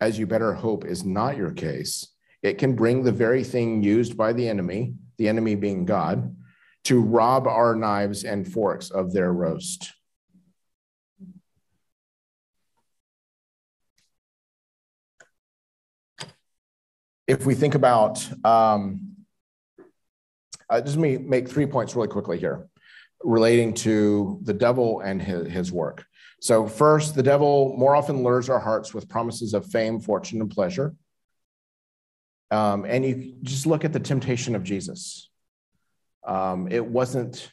as 0.00 0.18
you 0.18 0.26
better 0.26 0.52
hope 0.52 0.84
is 0.84 1.04
not 1.04 1.36
your 1.36 1.52
case, 1.52 2.08
it 2.42 2.58
can 2.58 2.74
bring 2.74 3.02
the 3.02 3.12
very 3.12 3.44
thing 3.44 3.82
used 3.82 4.16
by 4.16 4.32
the 4.32 4.48
enemy, 4.48 4.94
the 5.16 5.28
enemy 5.28 5.54
being 5.54 5.84
God, 5.84 6.36
to 6.84 7.00
rob 7.00 7.46
our 7.46 7.74
knives 7.74 8.24
and 8.24 8.50
forks 8.50 8.90
of 8.90 9.12
their 9.12 9.32
roast. 9.32 9.92
If 17.26 17.46
we 17.46 17.54
think 17.54 17.74
about, 17.74 18.26
um, 18.44 19.16
uh, 20.68 20.80
just 20.80 20.96
me 20.96 21.18
make 21.18 21.48
three 21.48 21.66
points 21.66 21.94
really 21.94 22.08
quickly 22.08 22.38
here 22.38 22.68
relating 23.24 23.72
to 23.72 24.40
the 24.42 24.52
devil 24.52 25.00
and 25.00 25.22
his, 25.22 25.46
his 25.48 25.72
work. 25.72 26.04
So, 26.40 26.66
first, 26.66 27.14
the 27.14 27.22
devil 27.22 27.74
more 27.78 27.94
often 27.94 28.24
lures 28.24 28.48
our 28.48 28.58
hearts 28.58 28.92
with 28.92 29.08
promises 29.08 29.54
of 29.54 29.66
fame, 29.66 30.00
fortune, 30.00 30.40
and 30.40 30.50
pleasure. 30.50 30.94
Um, 32.50 32.84
and 32.84 33.04
you 33.04 33.36
just 33.42 33.64
look 33.64 33.84
at 33.84 33.92
the 33.92 34.00
temptation 34.00 34.54
of 34.56 34.64
Jesus. 34.64 35.30
Um, 36.26 36.68
it 36.70 36.84
wasn't 36.84 37.50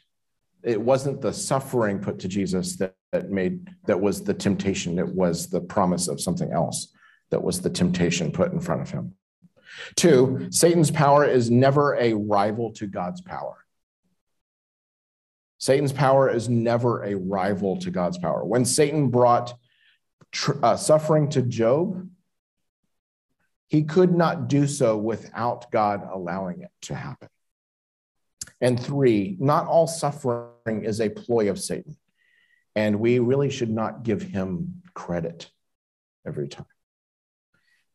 it 0.62 0.82
wasn't 0.82 1.22
the 1.22 1.32
suffering 1.32 2.00
put 2.00 2.20
to 2.20 2.28
Jesus 2.28 2.76
that, 2.78 2.94
that 3.14 3.30
made 3.30 3.70
that 3.86 4.02
was 4.02 4.24
the 4.24 4.34
temptation. 4.34 5.00
It 5.00 5.08
was 5.08 5.48
the 5.48 5.62
promise 5.62 6.08
of 6.08 6.20
something 6.20 6.52
else 6.52 6.92
that 7.30 7.42
was 7.42 7.62
the 7.62 7.70
temptation 7.70 8.32
put 8.32 8.52
in 8.52 8.60
front 8.60 8.82
of 8.82 8.90
him. 8.90 9.14
Two, 9.96 10.48
Satan's 10.52 10.92
power 10.92 11.26
is 11.26 11.50
never 11.50 11.96
a 11.96 12.14
rival 12.14 12.72
to 12.74 12.88
God's 12.88 13.22
power. 13.22 13.58
Satan's 15.58 15.92
power 15.92 16.30
is 16.30 16.48
never 16.48 17.04
a 17.04 17.16
rival 17.16 17.78
to 17.78 17.92
God's 17.92 18.18
power. 18.18 18.46
When 18.46 18.64
Satan 18.64 19.10
brought 19.10 19.54
tr- 20.32 20.64
uh, 20.64 20.78
suffering 20.78 21.30
to 21.32 21.42
Job, 21.42 22.10
he 23.68 23.84
could 23.84 24.16
not 24.16 24.48
do 24.48 24.68
so 24.68 24.98
without 24.98 25.70
God 25.70 26.08
allowing 26.12 26.62
it 26.62 26.72
to 26.84 26.96
happen. 26.96 27.30
And 28.62 28.80
three, 28.80 29.38
not 29.40 29.68
all 29.68 29.86
suffering 29.86 30.84
is 30.84 31.02
a 31.02 31.10
ploy 31.10 31.50
of 31.50 31.60
Satan. 31.60 31.98
And 32.76 33.00
we 33.00 33.20
really 33.20 33.50
should 33.50 33.70
not 33.70 34.04
give 34.04 34.22
him 34.22 34.82
credit 34.94 35.50
every 36.26 36.48
time 36.48 36.66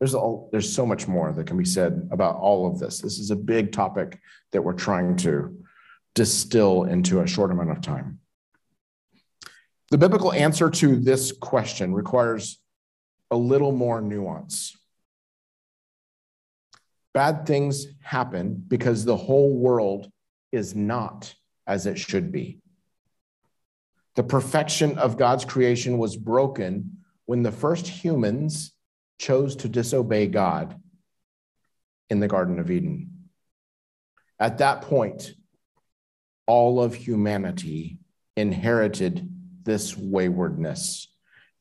there's 0.05 0.15
all 0.15 0.51
there's 0.53 0.71
so 0.71 0.85
much 0.85 1.09
more 1.09 1.33
that 1.33 1.47
can 1.47 1.57
be 1.57 1.65
said 1.65 2.07
about 2.13 2.37
all 2.37 2.71
of 2.71 2.79
this. 2.79 3.01
This 3.01 3.19
is 3.19 3.31
a 3.31 3.37
big 3.37 3.73
topic 3.73 4.21
that 4.53 4.61
we're 4.61 4.75
trying 4.75 5.17
to 5.17 5.65
distill 6.15 6.85
into 6.85 7.21
a 7.21 7.27
short 7.27 7.51
amount 7.51 7.71
of 7.71 7.81
time. 7.81 8.19
The 9.91 9.97
biblical 9.97 10.31
answer 10.31 10.69
to 10.69 10.97
this 10.97 11.33
question 11.33 11.95
requires 11.95 12.61
a 13.31 13.37
little 13.37 13.73
more 13.73 14.03
nuance. 14.03 14.77
Bad 17.15 17.47
things 17.47 17.87
happen 18.03 18.63
because 18.69 19.07
the 19.07 19.17
whole 19.17 19.57
world 19.57 20.13
is 20.53 20.75
not 20.75 21.35
as 21.67 21.87
it 21.87 21.99
should 21.99 22.31
be. 22.31 22.61
The 24.17 24.23
perfection 24.23 24.99
of 24.99 25.17
God's 25.17 25.47
creation 25.47 25.97
was 25.97 26.15
broken 26.15 26.99
when 27.25 27.43
the 27.43 27.53
first 27.53 27.89
humans 27.89 28.75
chose 29.19 29.57
to 29.57 29.69
disobey 29.69 30.27
God 30.27 30.81
in 32.11 32.21
the 32.21 32.29
Garden 32.29 32.59
of 32.59 32.71
Eden. 32.71 33.29
At 34.39 34.59
that 34.59 34.83
point, 34.83 35.33
all 36.47 36.83
of 36.83 36.95
humanity 36.95 37.99
inherited 38.37 39.31
this 39.63 39.97
waywardness, 39.97 41.09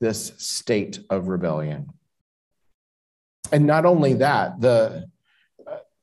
this 0.02 0.34
state 0.38 1.00
of 1.10 1.28
rebellion. 1.28 1.90
And 3.52 3.66
not 3.66 3.86
only 3.86 4.16
that, 4.16 4.60
the, 4.60 5.06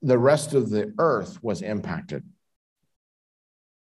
the 0.00 0.18
rest 0.18 0.54
of 0.54 0.70
the 0.70 0.94
earth 0.98 1.42
was 1.42 1.60
impacted. 1.62 2.24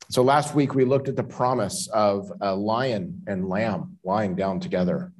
So 0.09 0.23
last 0.23 0.55
week 0.55 0.73
we 0.73 0.85
looked 0.85 1.09
at 1.09 1.15
the 1.15 1.23
promise 1.23 1.87
of 1.87 2.31
a 2.41 2.55
lion 2.55 3.23
and 3.27 3.47
lamb 3.47 3.97
lying 4.03 4.35
down 4.35 4.59
together, 4.59 5.13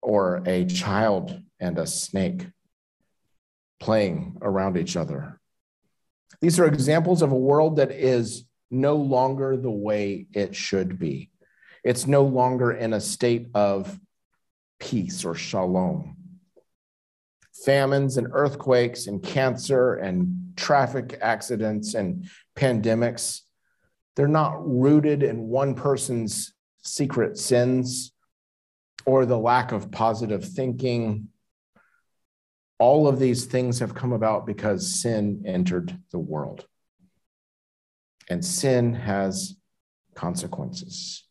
or 0.00 0.42
a 0.46 0.66
child 0.66 1.42
and 1.64 1.78
a 1.78 1.86
snake 1.86 2.46
playing 3.80 4.36
around 4.42 4.76
each 4.76 4.96
other. 4.96 5.40
These 6.42 6.60
are 6.60 6.66
examples 6.66 7.22
of 7.22 7.32
a 7.32 7.36
world 7.36 7.76
that 7.76 7.90
is 7.90 8.44
no 8.70 8.96
longer 8.96 9.56
the 9.56 9.70
way 9.70 10.26
it 10.34 10.54
should 10.54 10.98
be. 10.98 11.30
It's 11.82 12.06
no 12.06 12.22
longer 12.22 12.70
in 12.72 12.92
a 12.92 13.00
state 13.00 13.48
of 13.54 13.98
peace 14.78 15.24
or 15.24 15.34
shalom. 15.34 16.16
Famines 17.64 18.18
and 18.18 18.28
earthquakes 18.32 19.06
and 19.06 19.22
cancer 19.22 19.94
and 19.94 20.52
traffic 20.56 21.18
accidents 21.22 21.94
and 21.94 22.28
pandemics, 22.54 23.40
they're 24.16 24.28
not 24.28 24.54
rooted 24.60 25.22
in 25.22 25.48
one 25.48 25.74
person's 25.74 26.52
secret 26.82 27.38
sins 27.38 28.12
or 29.06 29.24
the 29.24 29.38
lack 29.38 29.72
of 29.72 29.90
positive 29.90 30.44
thinking 30.44 31.28
all 32.78 33.06
of 33.06 33.18
these 33.18 33.44
things 33.44 33.78
have 33.78 33.94
come 33.94 34.12
about 34.12 34.46
because 34.46 35.00
sin 35.00 35.44
entered 35.46 35.96
the 36.10 36.18
world. 36.18 36.66
And 38.28 38.44
sin 38.44 38.94
has 38.94 39.56
consequences. 40.14 41.24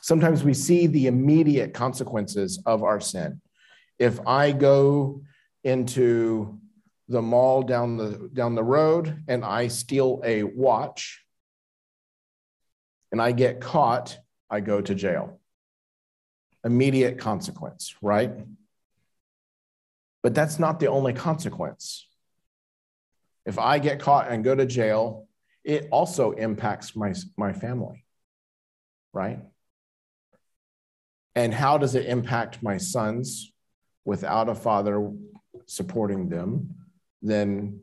Sometimes 0.00 0.44
we 0.44 0.54
see 0.54 0.86
the 0.86 1.06
immediate 1.06 1.74
consequences 1.74 2.62
of 2.64 2.82
our 2.82 3.00
sin. 3.00 3.40
If 3.98 4.20
I 4.26 4.52
go 4.52 5.22
into 5.64 6.58
the 7.08 7.22
mall 7.22 7.62
down 7.62 7.96
the 7.96 8.30
down 8.32 8.54
the 8.54 8.62
road 8.62 9.24
and 9.28 9.44
I 9.44 9.68
steal 9.68 10.20
a 10.24 10.42
watch 10.42 11.24
and 13.10 13.20
I 13.20 13.32
get 13.32 13.60
caught, 13.60 14.18
I 14.50 14.60
go 14.60 14.80
to 14.80 14.94
jail. 14.94 15.40
immediate 16.64 17.18
consequence, 17.18 17.94
right? 18.02 18.32
But 20.22 20.34
that's 20.34 20.58
not 20.58 20.80
the 20.80 20.88
only 20.88 21.12
consequence. 21.12 22.06
If 23.46 23.58
I 23.58 23.78
get 23.78 24.00
caught 24.00 24.30
and 24.30 24.44
go 24.44 24.54
to 24.54 24.66
jail, 24.66 25.28
it 25.64 25.88
also 25.90 26.32
impacts 26.32 26.96
my, 26.96 27.14
my 27.36 27.52
family, 27.52 28.04
right? 29.12 29.40
And 31.34 31.54
how 31.54 31.78
does 31.78 31.94
it 31.94 32.06
impact 32.06 32.62
my 32.62 32.78
sons 32.78 33.52
without 34.04 34.48
a 34.48 34.54
father 34.54 35.12
supporting 35.66 36.28
them? 36.28 36.74
Then 37.22 37.80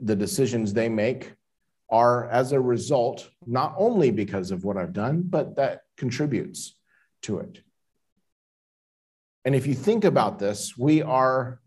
the 0.00 0.16
decisions 0.16 0.72
they 0.72 0.88
make 0.88 1.32
are 1.88 2.28
as 2.28 2.52
a 2.52 2.60
result, 2.60 3.30
not 3.46 3.74
only 3.76 4.10
because 4.10 4.50
of 4.50 4.64
what 4.64 4.76
I've 4.76 4.92
done, 4.92 5.22
but 5.22 5.56
that 5.56 5.82
contributes 5.96 6.76
to 7.22 7.38
it. 7.38 7.62
And 9.44 9.54
if 9.54 9.66
you 9.66 9.74
think 9.74 10.04
about 10.04 10.38
this, 10.38 10.76
we 10.76 11.02
are 11.02 11.60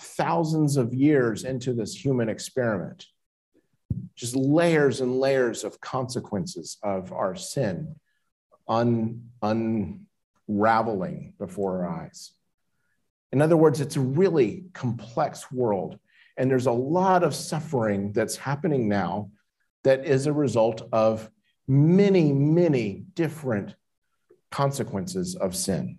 thousands 0.00 0.76
of 0.76 0.94
years 0.94 1.44
into 1.44 1.72
this 1.72 1.94
human 1.94 2.28
experiment, 2.28 3.06
just 4.14 4.36
layers 4.36 5.00
and 5.00 5.18
layers 5.18 5.64
of 5.64 5.80
consequences 5.80 6.78
of 6.82 7.12
our 7.12 7.34
sin 7.34 7.96
un, 8.68 9.22
unraveling 9.42 11.34
before 11.38 11.84
our 11.84 12.02
eyes. 12.02 12.32
In 13.32 13.42
other 13.42 13.56
words, 13.56 13.80
it's 13.80 13.96
a 13.96 14.00
really 14.00 14.64
complex 14.72 15.50
world. 15.50 15.98
And 16.36 16.50
there's 16.50 16.66
a 16.66 16.72
lot 16.72 17.24
of 17.24 17.34
suffering 17.34 18.12
that's 18.12 18.36
happening 18.36 18.88
now 18.88 19.30
that 19.84 20.06
is 20.06 20.26
a 20.26 20.32
result 20.32 20.88
of 20.92 21.28
many, 21.66 22.32
many 22.32 23.04
different 23.14 23.74
consequences 24.50 25.34
of 25.34 25.54
sin. 25.54 25.98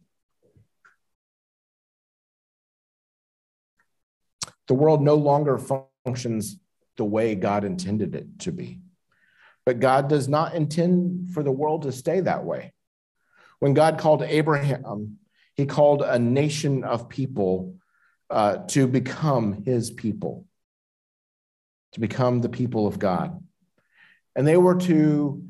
The 4.69 4.75
world 4.75 5.01
no 5.01 5.15
longer 5.15 5.59
functions 6.05 6.57
the 6.95 7.03
way 7.03 7.33
God 7.33 7.63
intended 7.63 8.15
it 8.15 8.39
to 8.41 8.51
be. 8.51 8.79
But 9.65 9.79
God 9.79 10.07
does 10.07 10.27
not 10.27 10.53
intend 10.53 11.31
for 11.33 11.41
the 11.41 11.51
world 11.51 11.81
to 11.81 11.91
stay 11.91 12.19
that 12.19 12.45
way. 12.45 12.73
When 13.57 13.73
God 13.73 13.97
called 13.97 14.21
Abraham, 14.21 15.17
he 15.55 15.65
called 15.65 16.03
a 16.03 16.19
nation 16.19 16.83
of 16.83 17.09
people 17.09 17.77
uh, 18.29 18.57
to 18.67 18.87
become 18.87 19.63
his 19.65 19.89
people, 19.89 20.45
to 21.93 21.99
become 21.99 22.39
the 22.39 22.47
people 22.47 22.85
of 22.85 22.99
God. 22.99 23.43
And 24.35 24.47
they 24.47 24.57
were 24.57 24.75
to 24.75 25.43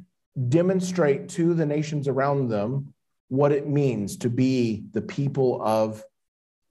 demonstrate 0.47 1.27
to 1.29 1.53
the 1.53 1.65
nations 1.65 2.07
around 2.07 2.47
them 2.47 2.93
what 3.27 3.51
it 3.51 3.67
means 3.67 4.15
to 4.17 4.29
be 4.29 4.85
the 4.91 5.01
people 5.01 5.61
of 5.61 6.03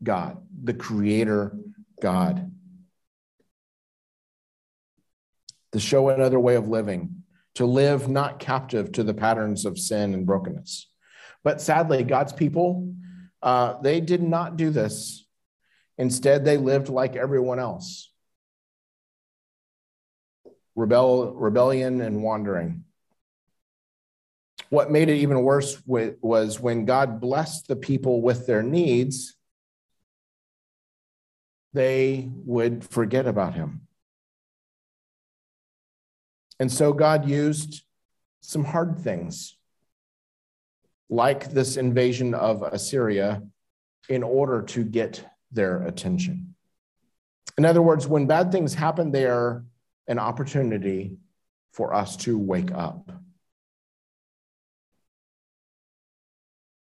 God, 0.03 0.39
the 0.65 0.73
creator 0.73 1.55
God. 2.01 2.53
To 5.73 5.81
show 5.81 6.09
another 6.09 6.41
way 6.41 6.55
of 6.55 6.69
living, 6.69 7.25
to 7.57 7.67
live 7.67 8.09
not 8.09 8.39
captive 8.39 8.93
to 8.93 9.03
the 9.03 9.15
patterns 9.15 9.65
of 9.65 9.79
sin 9.79 10.15
and 10.15 10.27
brokenness. 10.27 10.89
But 11.45 11.61
sadly, 11.61 12.03
God's 12.05 12.33
people, 12.33 12.95
uh, 13.43 13.81
they 13.83 14.01
did 14.01 14.23
not 14.23 14.57
do 14.57 14.71
this. 14.71 15.25
Instead, 15.99 16.45
they 16.45 16.57
lived 16.57 16.89
like 16.89 17.17
everyone 17.17 17.59
else 17.59 18.11
rebel, 20.79 21.35
rebellion 21.35 22.01
and 22.01 22.23
wandering. 22.23 22.85
What 24.71 24.91
made 24.91 25.09
it 25.09 25.17
even 25.17 25.43
worse 25.43 25.83
was 25.87 26.61
when 26.61 26.85
God 26.85 27.21
blessed 27.21 27.69
the 27.69 27.77
people 27.77 28.23
with 28.23 28.47
their 28.47 28.63
needs, 28.63 29.35
they 31.79 32.29
would 32.45 32.85
forget 32.85 33.29
about 33.29 33.55
him. 33.55 33.83
And 36.59 36.73
so 36.73 36.93
God 36.93 37.29
used 37.29 37.85
some 38.41 38.65
hard 38.65 38.99
things, 38.99 39.57
like 41.09 41.53
this 41.53 41.77
invasion 41.77 42.35
of 42.35 42.65
Assyria, 42.65 43.45
in 44.09 44.25
order 44.25 44.63
to 44.63 44.83
get 44.83 45.25
their 45.53 45.87
attention. 45.87 46.57
In 47.57 47.65
other 47.65 47.81
words, 47.81 48.09
when 48.09 48.27
bad 48.27 48.51
things 48.51 48.75
happen, 48.75 49.13
they 49.13 49.27
are 49.27 49.65
an 50.09 50.19
opportunity 50.19 51.19
for 51.73 51.95
us 51.95 52.17
to 52.17 52.37
wake 52.37 52.73
up. 52.73 53.09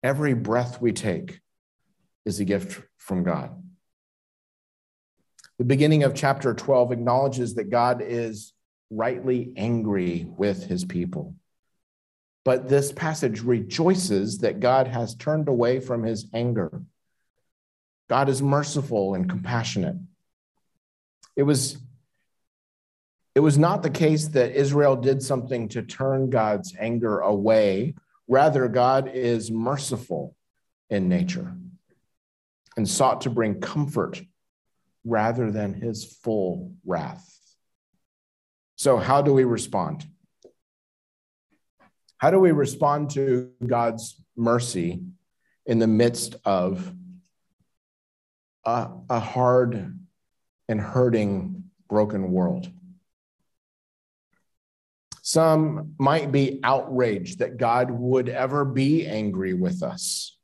Every 0.04 0.34
breath 0.34 0.80
we 0.80 0.92
take 0.92 1.40
is 2.24 2.38
a 2.38 2.44
gift 2.44 2.80
from 2.98 3.24
God. 3.24 3.65
The 5.58 5.64
beginning 5.64 6.02
of 6.02 6.14
chapter 6.14 6.52
12 6.52 6.92
acknowledges 6.92 7.54
that 7.54 7.70
God 7.70 8.02
is 8.02 8.52
rightly 8.90 9.52
angry 9.56 10.26
with 10.36 10.66
his 10.66 10.84
people. 10.84 11.34
But 12.44 12.68
this 12.68 12.92
passage 12.92 13.40
rejoices 13.40 14.38
that 14.38 14.60
God 14.60 14.86
has 14.86 15.14
turned 15.16 15.48
away 15.48 15.80
from 15.80 16.02
his 16.02 16.26
anger. 16.34 16.82
God 18.08 18.28
is 18.28 18.42
merciful 18.42 19.14
and 19.14 19.28
compassionate. 19.28 19.96
It 21.34 21.42
was, 21.42 21.78
it 23.34 23.40
was 23.40 23.58
not 23.58 23.82
the 23.82 23.90
case 23.90 24.28
that 24.28 24.52
Israel 24.52 24.94
did 24.94 25.22
something 25.22 25.68
to 25.70 25.82
turn 25.82 26.30
God's 26.30 26.76
anger 26.78 27.18
away. 27.18 27.94
Rather, 28.28 28.68
God 28.68 29.10
is 29.12 29.50
merciful 29.50 30.36
in 30.90 31.08
nature 31.08 31.52
and 32.76 32.88
sought 32.88 33.22
to 33.22 33.30
bring 33.30 33.60
comfort 33.60 34.22
rather 35.06 35.50
than 35.50 35.72
his 35.72 36.04
full 36.22 36.74
wrath. 36.84 37.24
So, 38.74 38.98
how 38.98 39.22
do 39.22 39.32
we 39.32 39.44
respond? 39.44 40.06
How 42.18 42.30
do 42.30 42.40
we 42.40 42.50
respond 42.50 43.10
to 43.10 43.50
God's 43.64 44.20
mercy 44.36 45.02
in 45.64 45.78
the 45.78 45.86
midst 45.86 46.36
of 46.44 46.92
a, 48.64 48.88
a 49.08 49.20
hard 49.20 49.98
and 50.68 50.80
hurting, 50.80 51.64
broken 51.88 52.32
world? 52.32 52.70
Some 55.22 55.94
might 55.98 56.32
be 56.32 56.60
outraged 56.62 57.40
that 57.40 57.56
God 57.56 57.90
would 57.90 58.28
ever 58.28 58.64
be 58.64 59.06
angry 59.06 59.54
with 59.54 59.82
us. 59.82 60.35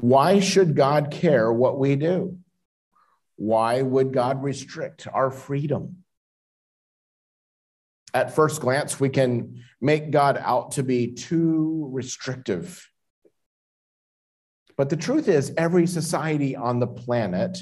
Why 0.00 0.38
should 0.38 0.76
God 0.76 1.10
care 1.10 1.52
what 1.52 1.76
we 1.76 1.96
do? 1.96 2.38
Why 3.34 3.82
would 3.82 4.12
God 4.12 4.44
restrict 4.44 5.08
our 5.12 5.32
freedom? 5.32 6.04
At 8.14 8.34
first 8.34 8.60
glance, 8.60 9.00
we 9.00 9.08
can 9.08 9.64
make 9.80 10.12
God 10.12 10.40
out 10.40 10.72
to 10.72 10.84
be 10.84 11.14
too 11.14 11.88
restrictive. 11.92 12.88
But 14.76 14.88
the 14.88 14.96
truth 14.96 15.26
is, 15.26 15.52
every 15.56 15.88
society 15.88 16.54
on 16.54 16.78
the 16.78 16.86
planet 16.86 17.58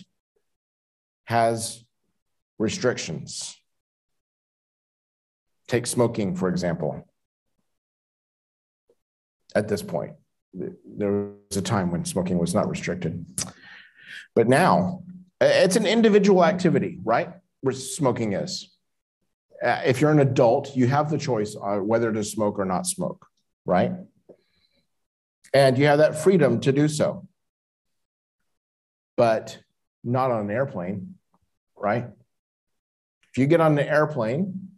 has 1.25 1.83
restrictions. 2.59 3.57
Take 5.69 5.87
smoking, 5.87 6.37
for 6.37 6.51
example. 6.51 7.09
At 9.55 9.69
this 9.69 9.83
point, 9.83 10.13
there 10.85 11.33
was 11.49 11.57
a 11.57 11.63
time 11.63 11.91
when 11.91 12.05
smoking 12.05 12.39
was 12.39 12.55
not 12.55 12.69
restricted. 12.69 13.27
But 14.35 14.49
now 14.49 15.03
it's 15.41 15.77
an 15.77 15.87
individual 15.87 16.45
activity, 16.45 16.99
right? 17.05 17.31
Where 17.61 17.75
smoking 17.75 18.33
is. 18.33 18.73
Uh, 19.63 19.81
if 19.85 20.01
you're 20.01 20.11
an 20.11 20.21
adult, 20.21 20.77
you 20.77 20.87
have 20.87 21.11
the 21.11 21.19
choice 21.19 21.57
whether 21.59 22.13
to 22.13 22.23
smoke 22.23 22.59
or 22.59 22.65
not 22.65 22.87
smoke, 22.87 23.27
right? 23.65 23.93
And 25.55 25.79
you 25.79 25.87
have 25.87 25.99
that 25.99 26.23
freedom 26.23 26.61
to 26.61 26.73
do 26.73 26.89
so. 26.89 27.27
But 29.17 29.59
not 30.05 30.31
on 30.31 30.43
an 30.43 30.51
airplane, 30.51 31.15
right? 31.75 32.07
If 33.31 33.39
you 33.39 33.47
get 33.47 33.61
on 33.61 33.79
an 33.79 33.87
airplane, 33.87 34.69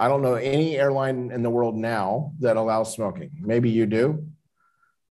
I 0.00 0.06
don't 0.06 0.22
know 0.22 0.34
any 0.34 0.76
airline 0.76 1.32
in 1.32 1.42
the 1.42 1.50
world 1.50 1.76
now 1.76 2.32
that 2.38 2.56
allows 2.56 2.94
smoking. 2.94 3.32
Maybe 3.40 3.68
you 3.68 3.84
do, 3.84 4.28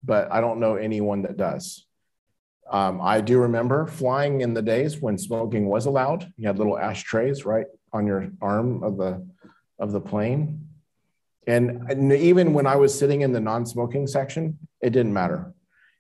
but 0.03 0.31
I 0.33 0.41
don't 0.41 0.59
know 0.59 0.75
anyone 0.75 1.23
that 1.23 1.37
does. 1.37 1.87
Um, 2.69 3.01
I 3.01 3.21
do 3.21 3.39
remember 3.39 3.87
flying 3.87 4.41
in 4.41 4.55
the 4.55 4.63
days 4.63 5.01
when 5.01 5.19
smoking 5.19 5.67
was 5.69 5.87
allowed. 5.87 6.33
You 6.37 6.49
had 6.49 6.59
little 6.59 6.79
ashtrays 6.79 7.45
right 7.45 7.67
on 7.93 8.07
your 8.07 8.31
arm 8.41 8.83
of 8.83 8.97
the 8.97 9.25
of 9.79 9.93
the 9.93 10.01
plane, 10.01 10.67
and, 11.47 11.91
and 11.91 12.13
even 12.13 12.53
when 12.53 12.67
I 12.67 12.77
was 12.77 12.97
sitting 12.97 13.23
in 13.23 13.33
the 13.33 13.41
non-smoking 13.41 14.07
section, 14.07 14.59
it 14.81 14.91
didn't 14.91 15.13
matter. 15.13 15.53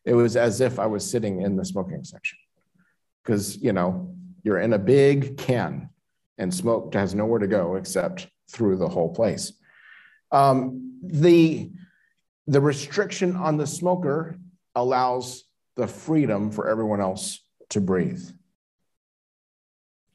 It 0.04 0.14
was 0.14 0.36
as 0.36 0.60
if 0.60 0.78
I 0.78 0.86
was 0.86 1.08
sitting 1.08 1.42
in 1.42 1.56
the 1.56 1.64
smoking 1.64 2.04
section, 2.04 2.38
because 3.22 3.56
you 3.58 3.72
know 3.72 4.14
you're 4.42 4.60
in 4.60 4.72
a 4.72 4.78
big 4.78 5.36
can, 5.36 5.90
and 6.38 6.52
smoke 6.52 6.94
has 6.94 7.14
nowhere 7.14 7.38
to 7.38 7.46
go 7.46 7.76
except 7.76 8.28
through 8.52 8.76
the 8.76 8.88
whole 8.88 9.12
place. 9.12 9.52
Um, 10.30 11.00
the 11.02 11.70
the 12.46 12.60
restriction 12.60 13.36
on 13.36 13.56
the 13.56 13.66
smoker 13.66 14.38
allows 14.74 15.44
the 15.76 15.86
freedom 15.86 16.50
for 16.50 16.68
everyone 16.68 17.00
else 17.00 17.40
to 17.70 17.80
breathe. 17.80 18.22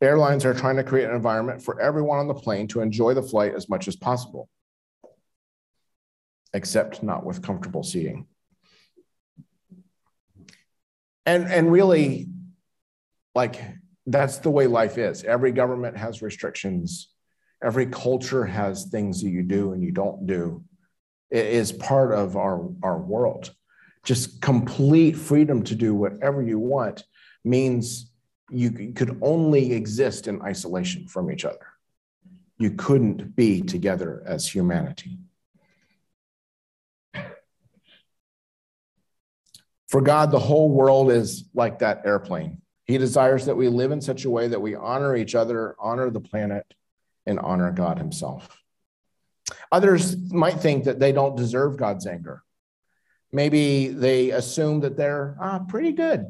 Airlines 0.02 0.46
are 0.46 0.54
trying 0.54 0.76
to 0.76 0.84
create 0.84 1.10
an 1.10 1.16
environment 1.16 1.62
for 1.62 1.80
everyone 1.80 2.20
on 2.20 2.28
the 2.28 2.34
plane 2.34 2.68
to 2.68 2.82
enjoy 2.82 3.14
the 3.14 3.24
flight 3.24 3.56
as 3.56 3.68
much 3.68 3.88
as 3.88 3.96
possible, 3.96 4.50
except 6.54 7.02
not 7.02 7.26
with 7.26 7.42
comfortable 7.42 7.82
seating. 7.82 8.28
And, 11.26 11.48
and 11.48 11.72
really, 11.72 12.28
like, 13.34 13.60
that's 14.06 14.38
the 14.38 14.52
way 14.52 14.68
life 14.68 14.98
is. 14.98 15.24
Every 15.24 15.52
government 15.52 15.98
has 15.98 16.22
restrictions, 16.22 17.10
every 17.64 17.88
culture 17.88 18.46
has 18.46 18.86
things 18.86 19.22
that 19.22 19.30
you 19.30 19.44
do 19.44 19.74
and 19.74 19.84
you 19.84 19.92
don't 19.92 20.26
do. 20.26 20.64
It 21.30 21.46
is 21.46 21.72
part 21.72 22.14
of 22.14 22.38
our, 22.38 22.70
our 22.84 22.98
world. 22.98 23.54
Just 24.04 24.42
complete 24.42 25.14
freedom 25.14 25.64
to 25.64 25.76
do 25.76 25.94
whatever 25.94 26.42
you 26.42 26.60
want 26.60 27.04
means 27.44 28.12
you 28.50 28.94
could 28.94 29.20
only 29.22 29.74
exist 29.74 30.28
in 30.28 30.42
isolation 30.42 31.08
from 31.08 31.32
each 31.32 31.44
other. 31.44 31.68
You 32.58 32.72
couldn't 32.72 33.36
be 33.36 33.62
together 33.62 34.24
as 34.26 34.48
humanity. 34.48 35.20
For 39.90 40.02
God, 40.02 40.32
the 40.32 40.40
whole 40.40 40.70
world 40.70 41.12
is 41.12 41.46
like 41.54 41.80
that 41.80 42.02
airplane. 42.06 42.62
He 42.86 42.98
desires 42.98 43.46
that 43.46 43.56
we 43.56 43.68
live 43.68 43.92
in 43.92 44.02
such 44.02 44.26
a 44.26 44.30
way 44.30 44.48
that 44.48 44.62
we 44.62 44.76
honor 44.76 45.16
each 45.16 45.36
other, 45.36 45.76
honor 45.80 46.10
the 46.10 46.22
planet, 46.22 46.66
and 47.28 47.40
honor 47.40 47.72
God 47.72 47.98
Himself. 48.00 48.62
Others 49.72 50.18
might 50.32 50.60
think 50.60 50.86
that 50.86 51.00
they 51.00 51.12
don't 51.12 51.36
deserve 51.36 51.78
God's 51.78 52.08
anger. 52.08 52.42
Maybe 53.32 53.90
they 53.90 54.32
assume 54.32 54.82
that 54.82 54.98
they're 54.98 55.38
ah, 55.40 55.60
pretty 55.60 55.92
good. 55.92 56.26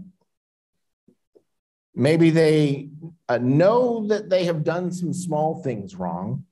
Maybe 1.94 2.30
they 2.30 2.90
uh, 3.28 3.38
know 3.40 4.08
that 4.08 4.30
they 4.30 4.46
have 4.46 4.64
done 4.64 4.92
some 4.92 5.14
small 5.14 5.64
things 5.64 5.96
wrong, 5.96 6.46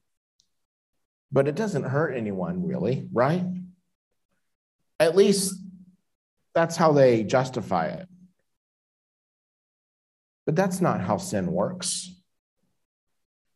but 1.31 1.47
it 1.47 1.55
doesn't 1.55 1.83
hurt 1.83 2.15
anyone 2.15 2.65
really, 2.65 3.07
right? 3.11 3.45
At 4.99 5.15
least 5.15 5.53
that's 6.55 6.75
how 6.75 6.93
they 6.93 7.23
justify 7.23 7.87
it. 7.87 8.07
But 10.45 10.55
that's 10.55 10.81
not 10.81 11.01
how 11.01 11.17
sin 11.17 11.51
works. 11.51 12.14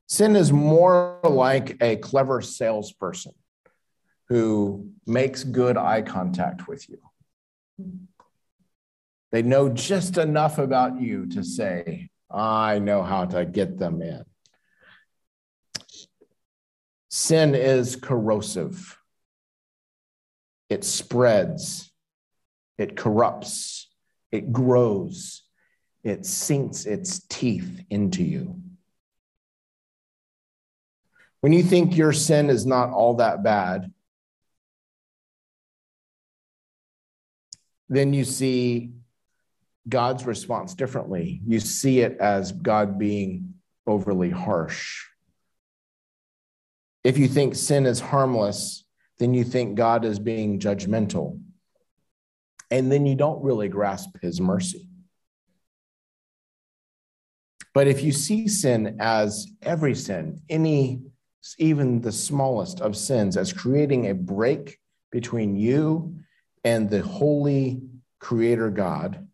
Sin 0.09 0.35
is 0.35 0.51
more 0.51 1.19
like 1.23 1.77
a 1.81 1.95
clever 1.97 2.41
salesperson 2.41 3.33
who 4.27 4.89
makes 5.05 5.43
good 5.43 5.77
eye 5.77 6.01
contact 6.01 6.67
with 6.67 6.89
you. 6.89 6.97
They 9.31 9.43
know 9.43 9.69
just 9.69 10.17
enough 10.17 10.57
about 10.57 10.99
you 10.99 11.27
to 11.27 11.43
say, 11.43 12.09
I 12.31 12.79
know 12.79 13.03
how 13.03 13.25
to 13.25 13.45
get 13.45 13.77
them 13.77 14.01
in. 14.01 14.23
Sin 17.11 17.53
is 17.53 17.95
corrosive, 17.95 18.97
it 20.69 20.83
spreads, 20.83 21.91
it 22.79 22.97
corrupts, 22.97 23.87
it 24.31 24.51
grows, 24.51 25.43
it 26.03 26.25
sinks 26.25 26.85
its 26.85 27.19
teeth 27.27 27.83
into 27.91 28.23
you. 28.23 28.61
When 31.41 31.53
you 31.53 31.63
think 31.63 31.95
your 31.95 32.11
sin 32.13 32.49
is 32.49 32.65
not 32.65 32.89
all 32.89 33.15
that 33.15 33.43
bad, 33.43 33.91
then 37.87 38.13
you 38.13 38.23
see 38.25 38.91
God's 39.87 40.25
response 40.25 40.75
differently. 40.75 41.41
You 41.45 41.59
see 41.59 42.01
it 42.01 42.17
as 42.19 42.51
God 42.51 42.99
being 42.99 43.55
overly 43.87 44.29
harsh. 44.29 45.05
If 47.03 47.17
you 47.17 47.27
think 47.27 47.55
sin 47.55 47.85
is 47.85 47.99
harmless, 47.99 48.83
then 49.17 49.33
you 49.33 49.43
think 49.43 49.75
God 49.75 50.05
is 50.05 50.19
being 50.19 50.59
judgmental. 50.59 51.39
And 52.69 52.91
then 52.91 53.05
you 53.05 53.15
don't 53.15 53.43
really 53.43 53.67
grasp 53.67 54.09
his 54.21 54.39
mercy. 54.39 54.87
But 57.73 57.87
if 57.87 58.03
you 58.03 58.11
see 58.11 58.47
sin 58.47 58.97
as 58.99 59.47
every 59.61 59.95
sin, 59.95 60.41
any, 60.49 61.01
even 61.57 62.01
the 62.01 62.11
smallest 62.11 62.81
of 62.81 62.97
sins, 62.97 63.37
as 63.37 63.53
creating 63.53 64.07
a 64.07 64.13
break 64.13 64.79
between 65.11 65.55
you 65.55 66.15
and 66.63 66.89
the 66.89 67.01
holy 67.01 67.81
creator 68.19 68.69
God, 68.69 69.27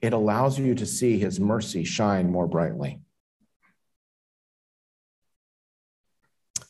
it 0.00 0.12
allows 0.12 0.58
you 0.58 0.74
to 0.74 0.86
see 0.86 1.18
his 1.18 1.40
mercy 1.40 1.84
shine 1.84 2.30
more 2.30 2.46
brightly. 2.46 3.00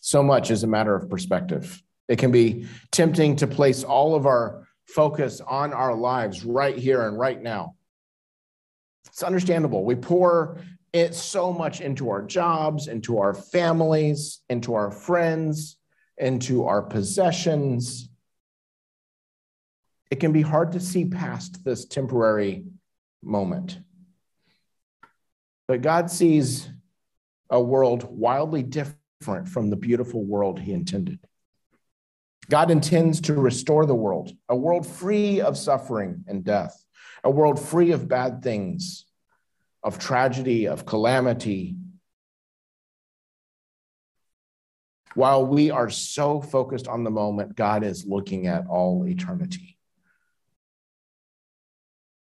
So 0.00 0.22
much 0.22 0.50
is 0.50 0.62
a 0.62 0.68
matter 0.68 0.94
of 0.94 1.10
perspective. 1.10 1.82
It 2.08 2.18
can 2.18 2.30
be 2.30 2.66
tempting 2.92 3.36
to 3.36 3.46
place 3.46 3.82
all 3.82 4.14
of 4.14 4.26
our 4.26 4.68
focus 4.86 5.40
on 5.40 5.72
our 5.72 5.94
lives 5.94 6.44
right 6.44 6.78
here 6.78 7.08
and 7.08 7.18
right 7.18 7.42
now. 7.42 7.74
It's 9.08 9.24
understandable. 9.24 9.84
We 9.84 9.96
pour 9.96 10.60
it 10.96 11.14
so 11.14 11.52
much 11.52 11.80
into 11.80 12.10
our 12.10 12.22
jobs, 12.22 12.88
into 12.88 13.18
our 13.18 13.34
families, 13.34 14.40
into 14.48 14.74
our 14.74 14.90
friends, 14.90 15.76
into 16.16 16.64
our 16.64 16.82
possessions. 16.82 18.08
It 20.10 20.20
can 20.20 20.32
be 20.32 20.42
hard 20.42 20.72
to 20.72 20.80
see 20.80 21.04
past 21.04 21.64
this 21.64 21.84
temporary 21.84 22.64
moment. 23.22 23.78
But 25.68 25.82
God 25.82 26.10
sees 26.10 26.68
a 27.50 27.60
world 27.60 28.04
wildly 28.04 28.62
different 28.62 29.48
from 29.48 29.70
the 29.70 29.76
beautiful 29.76 30.24
world 30.24 30.60
he 30.60 30.72
intended. 30.72 31.18
God 32.48 32.70
intends 32.70 33.20
to 33.22 33.34
restore 33.34 33.86
the 33.86 33.94
world, 33.94 34.30
a 34.48 34.56
world 34.56 34.86
free 34.86 35.40
of 35.40 35.58
suffering 35.58 36.24
and 36.28 36.44
death, 36.44 36.80
a 37.24 37.30
world 37.30 37.60
free 37.60 37.90
of 37.90 38.08
bad 38.08 38.42
things, 38.42 39.04
of 39.86 40.00
tragedy, 40.00 40.66
of 40.66 40.84
calamity. 40.84 41.76
While 45.14 45.46
we 45.46 45.70
are 45.70 45.88
so 45.90 46.40
focused 46.42 46.88
on 46.88 47.04
the 47.04 47.10
moment, 47.10 47.54
God 47.54 47.84
is 47.84 48.04
looking 48.04 48.48
at 48.48 48.66
all 48.66 49.06
eternity. 49.06 49.78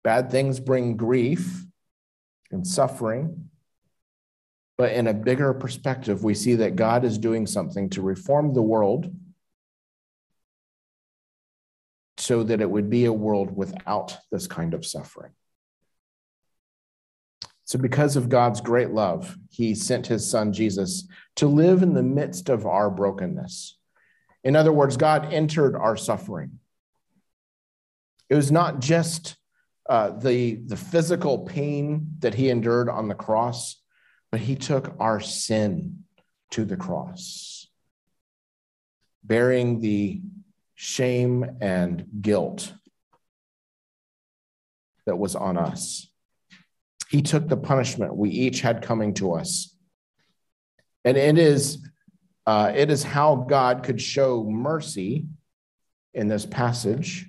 Bad 0.02 0.32
things 0.32 0.58
bring 0.58 0.96
grief 0.96 1.64
and 2.50 2.66
suffering. 2.66 3.48
But 4.76 4.92
in 4.92 5.06
a 5.06 5.14
bigger 5.14 5.54
perspective, 5.54 6.24
we 6.24 6.34
see 6.34 6.56
that 6.56 6.74
God 6.74 7.04
is 7.04 7.16
doing 7.16 7.46
something 7.46 7.90
to 7.90 8.02
reform 8.02 8.54
the 8.54 8.62
world 8.62 9.14
so 12.18 12.42
that 12.42 12.60
it 12.60 12.68
would 12.68 12.90
be 12.90 13.04
a 13.04 13.12
world 13.12 13.56
without 13.56 14.18
this 14.32 14.48
kind 14.48 14.74
of 14.74 14.84
suffering. 14.84 15.32
So, 17.66 17.80
because 17.80 18.14
of 18.14 18.28
God's 18.28 18.60
great 18.60 18.90
love, 18.90 19.36
he 19.50 19.74
sent 19.74 20.06
his 20.06 20.30
son 20.30 20.52
Jesus 20.52 21.08
to 21.34 21.48
live 21.48 21.82
in 21.82 21.94
the 21.94 22.02
midst 22.02 22.48
of 22.48 22.64
our 22.64 22.88
brokenness. 22.88 23.76
In 24.44 24.54
other 24.54 24.72
words, 24.72 24.96
God 24.96 25.32
entered 25.32 25.74
our 25.74 25.96
suffering. 25.96 26.60
It 28.30 28.36
was 28.36 28.52
not 28.52 28.80
just 28.80 29.36
uh, 29.88 30.10
the, 30.10 30.60
the 30.64 30.76
physical 30.76 31.40
pain 31.40 32.14
that 32.20 32.34
he 32.34 32.50
endured 32.50 32.88
on 32.88 33.08
the 33.08 33.14
cross, 33.14 33.82
but 34.30 34.40
he 34.40 34.54
took 34.54 34.94
our 35.00 35.18
sin 35.18 36.04
to 36.52 36.64
the 36.64 36.76
cross, 36.76 37.66
bearing 39.24 39.80
the 39.80 40.22
shame 40.76 41.58
and 41.60 42.06
guilt 42.20 42.72
that 45.04 45.16
was 45.16 45.34
on 45.34 45.56
us. 45.58 46.06
He 47.08 47.22
took 47.22 47.48
the 47.48 47.56
punishment 47.56 48.16
we 48.16 48.30
each 48.30 48.60
had 48.60 48.82
coming 48.82 49.14
to 49.14 49.32
us. 49.32 49.74
And 51.04 51.16
it 51.16 51.38
is, 51.38 51.78
uh, 52.46 52.72
it 52.74 52.90
is 52.90 53.04
how 53.04 53.36
God 53.36 53.84
could 53.84 54.00
show 54.00 54.42
mercy 54.42 55.26
in 56.14 56.28
this 56.28 56.44
passage 56.44 57.26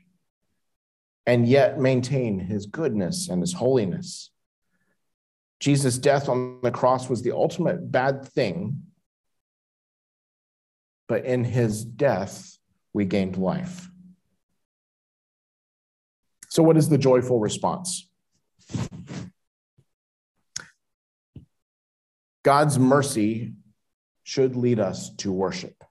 and 1.28 1.48
yet 1.48 1.80
maintain 1.80 2.40
his 2.40 2.66
goodness 2.66 3.30
and 3.30 3.42
his 3.42 3.54
holiness. 3.54 4.32
Jesus' 5.60 5.98
death 5.98 6.30
on 6.30 6.60
the 6.64 6.72
cross 6.72 7.10
was 7.10 7.22
the 7.22 7.34
ultimate 7.34 7.92
bad 7.92 8.26
thing, 8.26 8.84
but 11.08 11.26
in 11.26 11.44
his 11.44 11.84
death, 11.84 12.58
we 12.94 13.06
gained 13.06 13.38
life. 13.38 13.90
So, 16.50 16.64
what 16.64 16.78
is 16.78 16.90
the 16.90 16.98
joyful 16.98 17.40
response? 17.40 18.08
God's 22.48 22.80
mercy 22.80 23.56
should 24.24 24.56
lead 24.56 24.80
us 24.80 25.10
to 25.18 25.34
worship. 25.34 25.84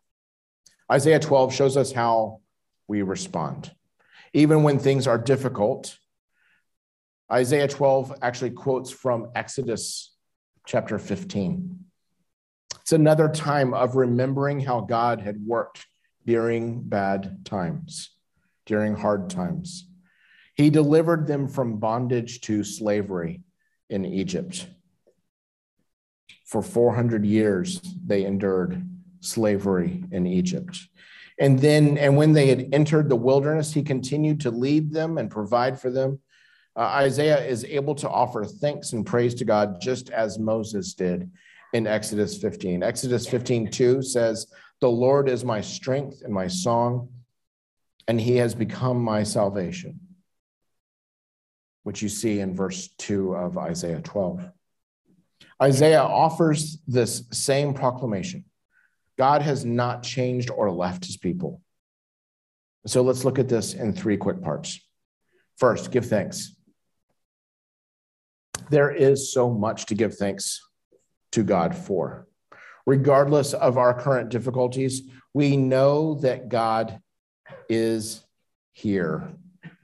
Isaiah 0.91 1.21
12 1.21 1.53
shows 1.53 1.77
us 1.77 1.93
how 1.93 2.41
we 2.89 3.03
respond. 3.03 3.71
Even 4.33 4.63
when 4.63 4.79
things 4.79 5.07
are 5.07 5.19
difficult, 5.19 5.99
Isaiah 7.31 7.69
12 7.69 8.15
actually 8.23 8.53
quotes 8.53 8.91
from 8.91 9.33
Exodus 9.35 10.17
chapter 10.67 10.99
15. 10.99 11.79
It's 12.81 12.93
another 12.93 13.29
time 13.29 13.75
of 13.75 13.95
remembering 13.95 14.61
how 14.61 14.81
God 14.81 15.21
had 15.21 15.39
worked 15.45 15.85
during 16.25 16.81
bad 16.81 17.45
times, 17.45 18.17
during 18.65 18.97
hard 18.97 19.29
times. 19.29 19.91
He 20.55 20.71
delivered 20.71 21.27
them 21.27 21.49
from 21.49 21.81
bondage 21.81 22.41
to 22.43 22.65
slavery 22.65 23.43
in 23.91 24.07
Egypt. 24.07 24.67
For 26.47 26.63
400 26.63 27.27
years, 27.27 27.81
they 28.05 28.25
endured 28.25 28.83
slavery 29.21 30.05
in 30.13 30.27
Egypt. 30.27 30.79
And 31.39 31.59
then, 31.59 31.99
and 31.99 32.17
when 32.17 32.33
they 32.33 32.47
had 32.47 32.69
entered 32.73 33.09
the 33.09 33.17
wilderness, 33.17 33.73
he 33.73 33.83
continued 33.83 34.41
to 34.41 34.51
lead 34.51 34.93
them 34.93 35.19
and 35.19 35.31
provide 35.31 35.79
for 35.79 35.91
them. 35.91 36.21
Uh, 36.75 36.81
Isaiah 36.81 37.45
is 37.45 37.65
able 37.65 37.95
to 37.97 38.09
offer 38.09 38.45
thanks 38.45 38.93
and 38.93 39.05
praise 39.05 39.35
to 39.37 39.45
God 39.45 39.81
just 39.81 40.11
as 40.11 40.39
Moses 40.39 40.95
did 40.95 41.31
in 41.73 41.87
Exodus 41.87 42.39
15. 42.39 42.83
Exodus 42.83 43.27
15, 43.27 43.71
2 43.71 44.03
says, 44.03 44.47
The 44.81 44.89
Lord 44.89 45.29
is 45.29 45.45
my 45.45 45.61
strength 45.61 46.23
and 46.23 46.33
my 46.33 46.47
song, 46.47 47.09
and 48.09 48.21
he 48.21 48.37
has 48.37 48.55
become 48.55 49.03
my 49.03 49.25
salvation, 49.25 50.01
which 51.83 52.03
you 52.03 52.09
see 52.09 52.41
in 52.41 52.55
verse 52.55 52.89
2 52.99 53.35
of 53.35 53.59
Isaiah 53.59 54.01
12. 54.01 54.51
Isaiah 55.63 56.03
offers 56.03 56.79
this 56.87 57.25
same 57.33 57.75
proclamation 57.75 58.45
God 59.19 59.43
has 59.43 59.65
not 59.65 60.03
changed 60.03 60.51
or 60.51 60.71
left 60.71 61.07
his 61.07 61.17
people. 61.17 61.63
So 62.87 63.03
let's 63.03 63.25
look 63.25 63.39
at 63.39 63.49
this 63.49 63.75
in 63.75 63.93
three 63.93 64.17
quick 64.17 64.43
parts. 64.43 64.79
First, 65.57 65.91
give 65.91 66.07
thanks. 66.07 66.55
There 68.69 68.91
is 68.91 69.33
so 69.33 69.51
much 69.51 69.87
to 69.87 69.95
give 69.95 70.17
thanks 70.17 70.61
to 71.33 71.43
God 71.43 71.75
for. 71.75 72.29
Regardless 72.85 73.55
of 73.55 73.79
our 73.79 73.99
current 73.99 74.29
difficulties, 74.29 75.03
we 75.35 75.57
know 75.57 76.15
that 76.17 76.49
God 76.49 77.01
is 77.69 78.25
here 78.73 79.29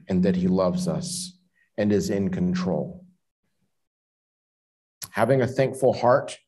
and 0.07 0.23
that 0.23 0.35
he 0.35 0.47
loves 0.47 0.87
us 0.87 1.37
and 1.77 1.91
is 1.91 2.09
in 2.09 2.29
control. 2.29 3.02
Having 5.13 5.43
a 5.43 5.47
thankful 5.47 5.93
heart 5.93 6.39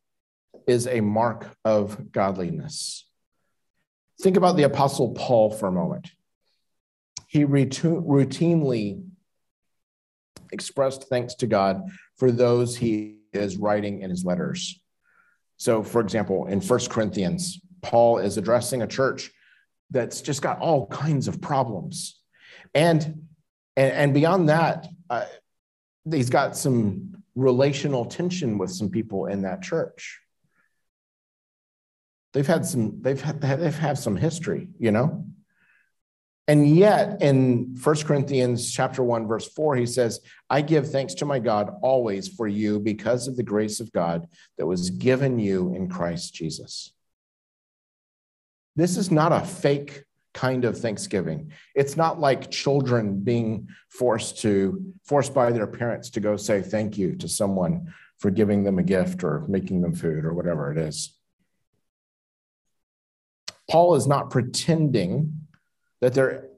is 0.67 0.87
a 0.87 0.99
mark 0.99 1.55
of 1.63 2.11
godliness. 2.11 3.07
Think 4.19 4.37
about 4.37 4.57
the 4.57 4.63
Apostle 4.63 5.11
Paul 5.13 5.51
for 5.51 5.67
a 5.67 5.71
moment. 5.71 6.09
He 7.27 7.45
routinely 7.45 9.03
expressed 10.51 11.07
thanks 11.09 11.35
to 11.35 11.47
God 11.47 11.83
for 12.17 12.31
those 12.31 12.75
he 12.75 13.19
is 13.33 13.57
writing 13.57 14.01
in 14.01 14.09
his 14.09 14.25
letters. 14.25 14.81
So, 15.57 15.83
for 15.83 16.01
example, 16.01 16.47
in 16.47 16.59
First 16.59 16.89
Corinthians, 16.89 17.61
Paul 17.83 18.17
is 18.17 18.37
addressing 18.37 18.81
a 18.81 18.87
church 18.87 19.29
that's 19.91 20.21
just 20.21 20.41
got 20.41 20.57
all 20.57 20.87
kinds 20.87 21.27
of 21.27 21.39
problems. 21.39 22.19
And, 22.73 23.27
and, 23.77 23.93
and 23.93 24.13
beyond 24.15 24.49
that, 24.49 24.87
uh, 25.07 25.25
he's 26.09 26.31
got 26.31 26.57
some 26.57 27.15
relational 27.35 28.05
tension 28.05 28.57
with 28.57 28.71
some 28.71 28.89
people 28.89 29.25
in 29.27 29.41
that 29.43 29.61
church. 29.61 30.21
They've 32.33 32.47
had 32.47 32.65
some 32.65 33.01
they've 33.01 33.21
had, 33.21 33.41
they've 33.41 33.77
had 33.77 33.97
some 33.97 34.15
history 34.15 34.69
you 34.79 34.91
know? 34.91 35.25
And 36.47 36.67
yet 36.75 37.21
in 37.21 37.75
First 37.75 38.05
corinthians 38.05 38.71
chapter 38.71 39.03
1 39.03 39.27
verse 39.27 39.47
4 39.53 39.75
he 39.77 39.85
says 39.85 40.19
i 40.49 40.61
give 40.61 40.91
thanks 40.91 41.15
to 41.15 41.25
my 41.25 41.39
god 41.39 41.71
always 41.81 42.27
for 42.27 42.47
you 42.47 42.79
because 42.79 43.27
of 43.27 43.35
the 43.35 43.43
grace 43.43 43.79
of 43.79 43.91
god 43.91 44.27
that 44.57 44.65
was 44.65 44.89
given 44.89 45.39
you 45.39 45.73
in 45.73 45.89
christ 45.89 46.33
jesus. 46.33 46.91
This 48.75 48.97
is 48.97 49.09
not 49.09 49.31
a 49.31 49.45
fake 49.45 50.03
kind 50.35 50.65
of 50.65 50.77
thanksgiving 50.77 51.51
it's 51.73 51.97
not 51.97 52.19
like 52.19 52.51
children 52.51 53.19
being 53.19 53.67
forced 53.89 54.39
to 54.39 54.93
forced 55.03 55.33
by 55.33 55.51
their 55.51 55.65
parents 55.65 56.11
to 56.11 56.19
go 56.19 56.35
say 56.35 56.61
thank 56.61 56.97
you 56.97 57.15
to 57.15 57.27
someone 57.27 57.91
for 58.19 58.29
giving 58.29 58.63
them 58.63 58.77
a 58.77 58.83
gift 58.83 59.23
or 59.23 59.45
making 59.47 59.81
them 59.81 59.95
food 59.95 60.23
or 60.25 60.33
whatever 60.33 60.71
it 60.71 60.77
is 60.77 61.15
Paul 63.69 63.95
is 63.95 64.07
not 64.07 64.29
pretending 64.29 65.47
that 66.01 66.13
there 66.13 66.49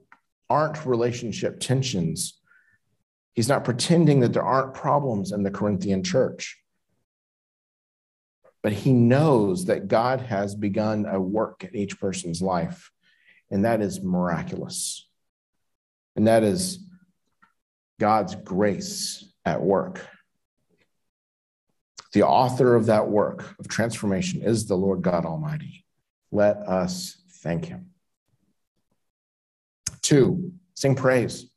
aren't 0.49 0.86
relationship 0.86 1.59
tensions. 1.59 2.39
He's 3.34 3.47
not 3.47 3.63
pretending 3.63 4.21
that 4.21 4.34
there 4.34 4.43
aren't 4.43 4.73
problems 4.73 5.32
in 5.32 5.43
the 5.43 5.51
Corinthian 5.51 6.03
church. 6.03 6.57
But 8.63 8.73
he 8.73 8.91
knows 8.91 9.65
that 9.65 9.88
God 9.88 10.21
has 10.21 10.55
begun 10.55 11.05
a 11.05 11.19
work 11.19 11.63
in 11.63 11.75
each 11.75 11.99
person's 11.99 12.41
life, 12.41 12.91
and 13.49 13.65
that 13.65 13.81
is 13.81 14.01
miraculous. 14.01 15.07
And 16.15 16.27
that 16.27 16.43
is 16.43 16.79
God's 17.99 18.35
grace 18.35 19.23
at 19.45 19.61
work. 19.61 20.05
The 22.13 22.23
author 22.23 22.75
of 22.75 22.87
that 22.87 23.07
work 23.09 23.55
of 23.59 23.67
transformation 23.67 24.41
is 24.41 24.65
the 24.65 24.75
Lord 24.75 25.01
God 25.01 25.25
Almighty. 25.25 25.85
Let 26.31 26.57
us 26.57 27.21
thank 27.41 27.65
him. 27.65 27.91
Two, 30.01 30.53
sing 30.73 30.95
praise. 30.95 31.49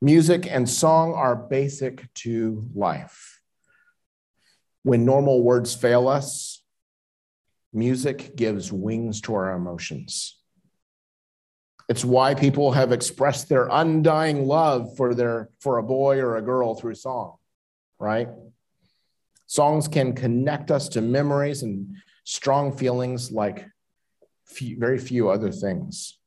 Music 0.00 0.46
and 0.50 0.68
song 0.68 1.14
are 1.14 1.36
basic 1.36 2.12
to 2.14 2.68
life. 2.74 3.40
When 4.82 5.04
normal 5.04 5.42
words 5.42 5.74
fail 5.74 6.06
us, 6.06 6.55
music 7.76 8.34
gives 8.36 8.72
wings 8.72 9.20
to 9.20 9.34
our 9.34 9.54
emotions. 9.54 10.38
It's 11.88 12.04
why 12.04 12.34
people 12.34 12.72
have 12.72 12.90
expressed 12.90 13.48
their 13.48 13.68
undying 13.70 14.46
love 14.46 14.96
for 14.96 15.14
their 15.14 15.50
for 15.60 15.78
a 15.78 15.82
boy 15.82 16.18
or 16.18 16.36
a 16.36 16.42
girl 16.42 16.74
through 16.74 16.94
song, 16.94 17.36
right? 17.98 18.28
Songs 19.46 19.86
can 19.86 20.14
connect 20.14 20.70
us 20.72 20.88
to 20.90 21.00
memories 21.00 21.62
and 21.62 21.96
strong 22.24 22.76
feelings 22.76 23.30
like 23.30 23.68
few, 24.46 24.76
very 24.78 24.98
few 24.98 25.28
other 25.28 25.52
things. 25.52 26.18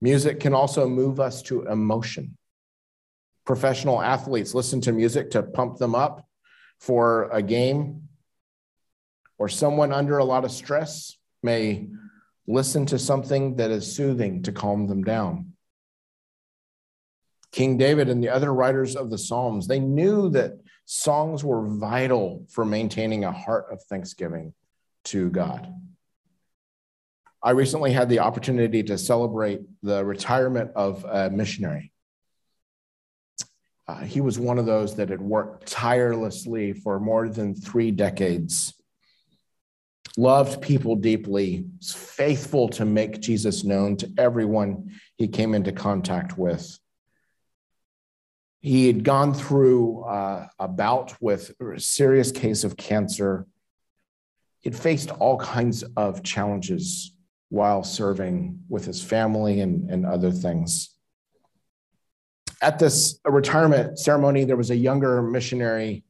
Music 0.00 0.40
can 0.40 0.54
also 0.54 0.88
move 0.88 1.20
us 1.20 1.42
to 1.42 1.64
emotion. 1.64 2.38
Professional 3.44 4.00
athletes 4.00 4.54
listen 4.54 4.80
to 4.82 4.92
music 4.92 5.30
to 5.32 5.42
pump 5.42 5.76
them 5.78 5.94
up 5.94 6.26
for 6.78 7.28
a 7.30 7.42
game, 7.42 8.08
or 9.38 9.48
someone 9.48 9.92
under 9.92 10.18
a 10.18 10.24
lot 10.24 10.44
of 10.44 10.50
stress 10.50 11.16
may 11.42 11.88
listen 12.46 12.86
to 12.86 12.98
something 12.98 13.56
that 13.56 13.70
is 13.70 13.94
soothing 13.94 14.42
to 14.42 14.52
calm 14.52 14.86
them 14.86 15.02
down. 15.02 15.52
King 17.52 17.76
David 17.78 18.08
and 18.08 18.22
the 18.22 18.28
other 18.28 18.52
writers 18.52 18.96
of 18.96 19.10
the 19.10 19.18
Psalms, 19.18 19.66
they 19.66 19.80
knew 19.80 20.28
that 20.30 20.52
songs 20.84 21.42
were 21.42 21.66
vital 21.66 22.44
for 22.50 22.64
maintaining 22.64 23.24
a 23.24 23.32
heart 23.32 23.66
of 23.70 23.82
thanksgiving 23.84 24.52
to 25.04 25.30
God. 25.30 25.72
I 27.42 27.50
recently 27.50 27.92
had 27.92 28.08
the 28.08 28.20
opportunity 28.20 28.82
to 28.84 28.98
celebrate 28.98 29.60
the 29.82 30.04
retirement 30.04 30.72
of 30.74 31.04
a 31.04 31.30
missionary. 31.30 31.92
Uh, 33.88 34.00
he 34.00 34.20
was 34.20 34.38
one 34.38 34.58
of 34.58 34.66
those 34.66 34.96
that 34.96 35.10
had 35.10 35.20
worked 35.20 35.66
tirelessly 35.66 36.72
for 36.72 36.98
more 36.98 37.28
than 37.28 37.54
three 37.54 37.92
decades, 37.92 38.74
loved 40.16 40.62
people 40.62 40.96
deeply, 40.96 41.66
faithful 41.82 42.68
to 42.70 42.84
make 42.84 43.20
Jesus 43.20 43.64
known 43.64 43.96
to 43.98 44.12
everyone 44.18 44.92
he 45.16 45.28
came 45.28 45.54
into 45.54 45.72
contact 45.72 46.38
with. 46.38 46.78
He 48.60 48.86
had 48.86 49.04
gone 49.04 49.34
through 49.34 50.02
uh, 50.04 50.48
a 50.58 50.68
bout 50.68 51.14
with 51.20 51.52
a 51.60 51.78
serious 51.78 52.32
case 52.32 52.64
of 52.64 52.76
cancer. 52.76 53.46
He'd 54.60 54.74
faced 54.76 55.10
all 55.10 55.38
kinds 55.38 55.84
of 55.96 56.22
challenges 56.22 57.12
while 57.48 57.84
serving 57.84 58.60
with 58.68 58.84
his 58.84 59.02
family 59.02 59.60
and, 59.60 59.90
and 59.90 60.04
other 60.04 60.32
things. 60.32 60.90
At 62.60 62.78
this 62.78 63.20
retirement 63.24 63.98
ceremony, 63.98 64.44
there 64.44 64.56
was 64.56 64.70
a 64.70 64.76
younger 64.76 65.22
missionary 65.22 66.04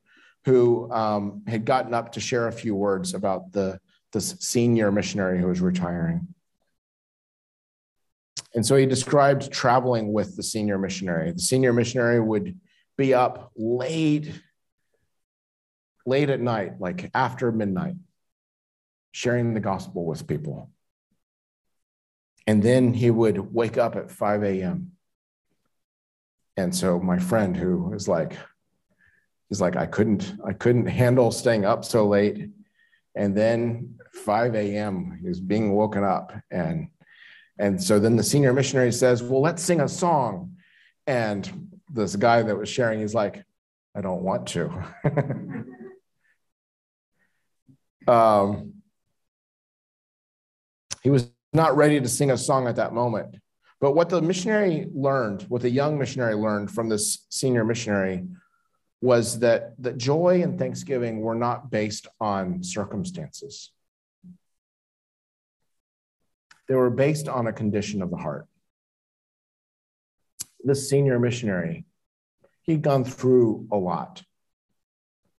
who 0.47 0.91
um, 0.93 1.43
had 1.47 1.65
gotten 1.65 1.93
up 1.93 2.13
to 2.13 2.21
share 2.21 2.47
a 2.47 2.53
few 2.53 2.75
words 2.75 3.15
about 3.15 3.53
the, 3.53 3.81
the 4.13 4.21
senior 4.21 4.91
missionary 4.91 5.39
who 5.41 5.49
was 5.49 5.61
retiring. 5.61 6.29
And 8.55 8.65
so 8.65 8.77
he 8.77 8.87
described 8.87 9.53
traveling 9.53 10.13
with 10.13 10.37
the 10.37 10.43
senior 10.43 10.79
missionary. 10.79 11.33
The 11.33 11.41
senior 11.41 11.73
missionary 11.73 12.21
would 12.21 12.59
be 12.97 13.13
up 13.13 13.53
late, 13.55 14.33
late 16.07 16.31
at 16.31 16.41
night, 16.41 16.81
like 16.81 17.11
after 17.13 17.53
midnight, 17.53 17.97
sharing 19.13 19.53
the 19.53 19.61
gospel 19.61 20.07
with 20.07 20.27
people. 20.27 20.71
And 22.47 22.63
then 22.63 22.95
he 22.95 23.11
would 23.11 23.53
wake 23.53 23.77
up 23.77 23.97
at 23.97 24.11
5 24.11 24.43
a.m. 24.45 24.93
And 26.57 26.75
so 26.75 26.99
my 26.99 27.19
friend 27.19 27.55
who 27.57 27.93
is 27.93 28.09
like, 28.09 28.37
he's 29.49 29.61
like, 29.61 29.77
I 29.77 29.87
couldn't, 29.87 30.33
I 30.45 30.53
couldn't 30.55 30.87
handle 30.87 31.31
staying 31.31 31.65
up 31.65 31.85
so 31.85 32.07
late. 32.07 32.51
And 33.17 33.37
then 33.37 33.97
5 34.13 34.55
a.m. 34.55 35.21
is 35.25 35.41
being 35.41 35.73
woken 35.73 36.05
up. 36.05 36.33
And 36.51 36.89
and 37.59 37.83
so 37.83 37.99
then 37.99 38.17
the 38.17 38.23
senior 38.23 38.53
missionary 38.53 38.93
says, 38.93 39.23
Well, 39.23 39.41
let's 39.41 39.63
sing 39.63 39.81
a 39.81 39.89
song. 39.89 40.57
And 41.07 41.71
this 41.91 42.17
guy 42.17 42.43
that 42.43 42.57
was 42.57 42.69
sharing, 42.69 43.01
he's 43.01 43.15
like, 43.15 43.45
I 43.95 44.03
don't 44.03 44.23
want 44.23 44.49
to. 44.49 44.71
um, 48.13 48.75
he 51.03 51.11
was 51.11 51.31
not 51.53 51.77
ready 51.77 52.01
to 52.01 52.09
sing 52.09 52.31
a 52.31 52.37
song 52.37 52.67
at 52.69 52.77
that 52.77 52.93
moment. 52.93 53.37
But 53.81 53.93
what 53.93 54.09
the 54.09 54.21
missionary 54.21 54.89
learned, 54.93 55.43
what 55.49 55.63
the 55.63 55.71
young 55.71 55.99
missionary 55.99 56.35
learned 56.35 56.71
from 56.71 56.89
this 56.89 57.27
senior 57.31 57.65
missionary, 57.65 58.27
was 59.07 59.39
that, 59.39 59.75
that 59.79 59.97
joy 59.97 60.43
and 60.43 60.59
thanksgiving 60.59 61.21
were 61.21 61.37
not 61.37 61.71
based 61.71 62.09
on 62.21 62.65
circumstances. 62.65 63.71
They 66.69 66.75
were 66.75 66.91
based 66.91 67.29
on 67.29 67.47
a 67.47 67.53
condition 67.53 68.03
of 68.03 68.11
the 68.11 68.17
heart. 68.17 68.49
This 70.65 70.91
senior 70.91 71.21
missionary, 71.21 71.85
he'd 72.65 72.83
gone 72.83 73.05
through 73.05 73.69
a 73.71 73.77
lot 73.77 74.25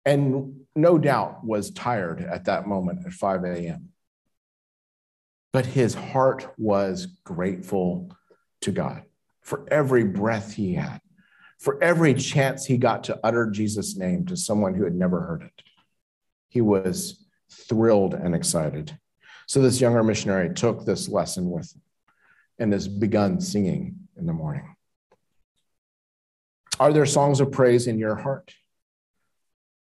and 0.06 0.62
no 0.74 0.98
doubt 0.98 1.44
was 1.44 1.70
tired 1.70 2.22
at 2.22 2.46
that 2.46 2.66
moment 2.66 3.06
at 3.06 3.12
5 3.12 3.44
a.m. 3.44 3.90
But 5.52 5.66
his 5.66 5.94
heart 5.94 6.48
was 6.58 7.08
grateful 7.26 8.16
to 8.62 8.72
God 8.72 9.04
for 9.42 9.68
every 9.70 10.06
breath 10.06 10.54
he 10.54 10.76
had, 10.76 11.02
for 11.60 11.82
every 11.84 12.14
chance 12.14 12.66
he 12.66 12.78
got 12.78 13.04
to 13.06 13.20
utter 13.24 13.50
Jesus' 13.50 13.98
name 13.98 14.26
to 14.26 14.38
someone 14.38 14.76
who 14.76 14.84
had 14.84 14.96
never 14.96 15.22
heard 15.22 15.44
it. 15.44 15.64
He 16.50 16.62
was 16.62 17.26
thrilled 17.52 18.14
and 18.14 18.36
excited. 18.36 18.98
So 19.48 19.62
this 19.62 19.82
younger 19.82 20.04
missionary 20.04 20.54
took 20.54 20.86
this 20.86 21.10
lesson 21.10 21.50
with 21.50 21.74
him 21.74 21.82
and 22.60 22.74
has 22.74 22.88
begun 22.88 23.40
singing 23.40 23.96
in 24.18 24.26
the 24.26 24.34
morning. 24.34 24.76
Are 26.80 26.94
there 26.94 27.06
songs 27.06 27.40
of 27.40 27.52
praise 27.52 27.88
in 27.88 27.98
your 27.98 28.16
heart? 28.16 28.54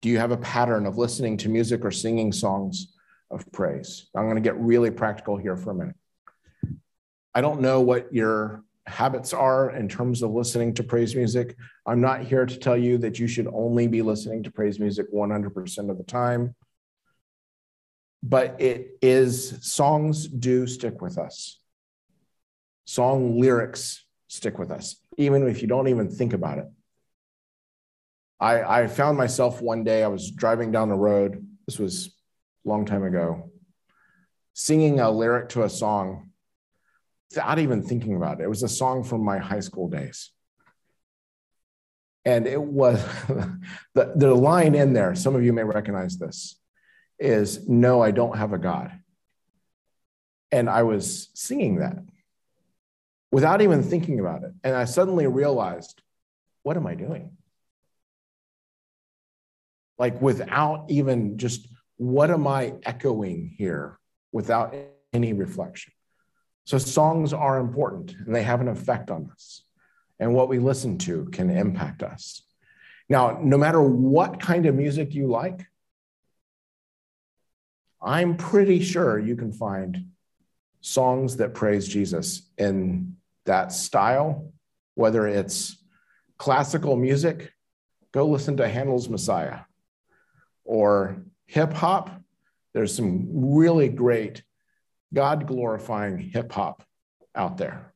Do 0.03 0.09
you 0.09 0.19
have 0.19 0.33
a 0.33 0.37
pattern 0.37 0.85
of 0.85 0.99
listening 0.99 1.37
to 1.39 1.49
music 1.49 1.85
or 1.85 1.91
singing 1.91 2.33
songs 2.33 2.93
of 3.31 3.51
praise? 3.53 4.09
I'm 4.15 4.25
going 4.25 4.35
to 4.35 4.43
get 4.43 4.59
really 4.59 4.91
practical 4.91 5.37
here 5.37 5.57
for 5.57 5.71
a 5.71 5.75
minute. 5.75 5.97
I 7.35 7.41
don't 7.41 7.61
know 7.61 7.81
what 7.81 8.13
your 8.13 8.63
habits 8.87 9.33
are 9.33 9.71
in 9.71 9.89
terms 9.89 10.23
of 10.23 10.33
listening 10.33 10.75
to 10.75 10.83
praise 10.83 11.15
music. 11.15 11.57
I'm 11.87 12.01
not 12.01 12.23
here 12.23 12.47
to 12.47 12.59
tell 12.59 12.77
you 12.77 12.99
that 12.99 13.19
you 13.19 13.27
should 13.27 13.49
only 13.49 13.87
be 13.87 14.03
listening 14.03 14.43
to 14.43 14.51
praise 14.51 14.81
music 14.81 15.13
100% 15.13 15.91
of 15.91 15.99
the 15.99 16.05
time 16.05 16.55
but 18.23 18.61
it 18.61 18.99
is 19.03 19.59
songs 19.61 20.29
do 20.29 20.67
stick 20.67 21.03
with 21.03 21.19
us. 21.19 21.59
Song 22.85 23.41
lyrics 23.41 24.05
stick 24.29 24.59
with 24.59 24.71
us, 24.71 24.97
even 25.17 25.47
if 25.49 25.61
you 25.61 25.69
don't 25.69 25.89
even 25.89 26.09
think 26.09 26.33
about 26.33 26.59
it. 26.59 26.67
I, 28.39 28.83
I 28.83 28.87
found 28.87 29.19
myself 29.19 29.61
one 29.61 29.85
day, 29.85 30.03
I 30.03 30.09
was 30.09 30.31
driving 30.31 30.73
down 30.73 30.89
the 30.89 30.97
road. 30.97 31.47
This 31.67 31.79
was 31.79 32.15
a 32.65 32.69
long 32.69 32.85
time 32.85 33.05
ago, 33.05 33.51
singing 34.53 35.01
a 35.01 35.11
lyric 35.11 35.51
to 35.51 35.63
a 35.63 35.71
song 35.71 36.31
without 37.35 37.59
even 37.59 37.83
thinking 37.83 38.15
about 38.15 38.41
it. 38.41 38.45
It 38.45 38.49
was 38.49 38.63
a 38.63 38.69
song 38.69 39.05
from 39.05 39.25
my 39.25 39.39
high 39.39 39.61
school 39.61 39.89
days. 39.89 40.31
And 42.25 42.47
it 42.47 42.61
was 42.61 43.03
the, 43.95 44.13
the 44.15 44.35
line 44.35 44.75
in 44.75 44.93
there, 44.93 45.15
some 45.15 45.35
of 45.35 45.43
you 45.43 45.53
may 45.53 45.65
recognize 45.65 46.19
this 46.19 46.57
is 47.19 47.69
no, 47.69 48.03
I 48.03 48.11
don't 48.11 48.37
have 48.37 48.53
a 48.53 48.59
God. 48.59 48.93
And 50.51 50.69
I 50.69 50.83
was 50.83 51.31
singing 51.35 51.77
that 51.77 51.99
without 53.31 53.63
even 53.63 53.83
thinking 53.83 54.21
about 54.21 54.43
it. 54.43 54.53
And 54.63 54.77
I 54.77 54.85
suddenly 54.85 55.27
realized, 55.27 56.03
what 56.65 56.77
am 56.77 56.87
I 56.87 56.95
doing? 56.95 57.31
Like, 59.99 60.21
without 60.21 60.87
even 60.91 61.39
just, 61.39 61.67
what 61.97 62.31
am 62.31 62.47
I 62.47 62.75
echoing 62.83 63.55
here 63.57 63.99
without 64.33 64.75
any 65.13 65.33
reflection? 65.33 65.95
So, 66.65 66.79
songs 66.79 67.33
are 67.33 67.59
important 67.59 68.15
and 68.27 68.35
they 68.35 68.43
have 68.43 68.61
an 68.61 68.69
effect 68.69 69.11
on 69.11 69.31
us. 69.33 69.63
And 70.19 70.35
what 70.35 70.49
we 70.49 70.59
listen 70.59 70.99
to 70.99 71.27
can 71.33 71.51
impact 71.51 72.03
us. 72.03 72.43
Now, 73.09 73.39
no 73.43 73.59
matter 73.59 73.83
what 73.83 74.41
kind 74.41 74.67
of 74.67 74.75
music 74.75 75.15
you 75.15 75.27
like, 75.27 75.67
I'm 78.01 78.37
pretty 78.37 78.83
sure 78.83 79.19
you 79.19 79.37
can 79.37 79.53
find 79.53 80.07
songs 80.81 81.37
that 81.37 81.55
praise 81.55 81.87
Jesus 81.87 82.51
in 82.59 83.17
that 83.47 83.73
style, 83.73 84.53
whether 84.95 85.27
it's 85.27 85.77
classical 86.39 86.97
music, 86.97 87.53
go 88.13 88.27
listen 88.27 88.57
to 88.57 88.69
Handel's 88.69 89.09
Messiah, 89.09 89.61
or 90.65 91.23
hip 91.47 91.73
hop. 91.73 92.11
There's 92.75 92.95
some 92.95 93.29
really 93.55 93.89
great 93.89 94.43
God 95.13 95.47
glorifying 95.47 96.19
hip 96.19 96.53
hop 96.53 96.83
out 97.35 97.57
there. 97.57 97.93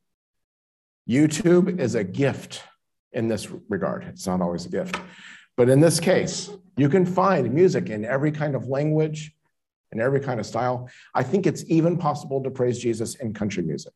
YouTube 1.08 1.78
is 1.78 1.94
a 1.94 2.04
gift 2.04 2.62
in 3.12 3.28
this 3.28 3.48
regard. 3.68 4.04
It's 4.04 4.26
not 4.26 4.40
always 4.40 4.66
a 4.66 4.70
gift, 4.70 5.00
but 5.56 5.68
in 5.68 5.80
this 5.80 6.00
case, 6.00 6.50
you 6.76 6.88
can 6.88 7.06
find 7.06 7.52
music 7.52 7.88
in 7.88 8.04
every 8.04 8.32
kind 8.32 8.54
of 8.54 8.66
language 8.66 9.32
in 9.92 10.00
every 10.00 10.20
kind 10.20 10.38
of 10.40 10.46
style. 10.46 10.88
I 11.14 11.22
think 11.22 11.46
it's 11.46 11.64
even 11.68 11.96
possible 11.96 12.42
to 12.42 12.50
praise 12.50 12.78
Jesus 12.78 13.14
in 13.16 13.32
country 13.32 13.62
music, 13.62 13.94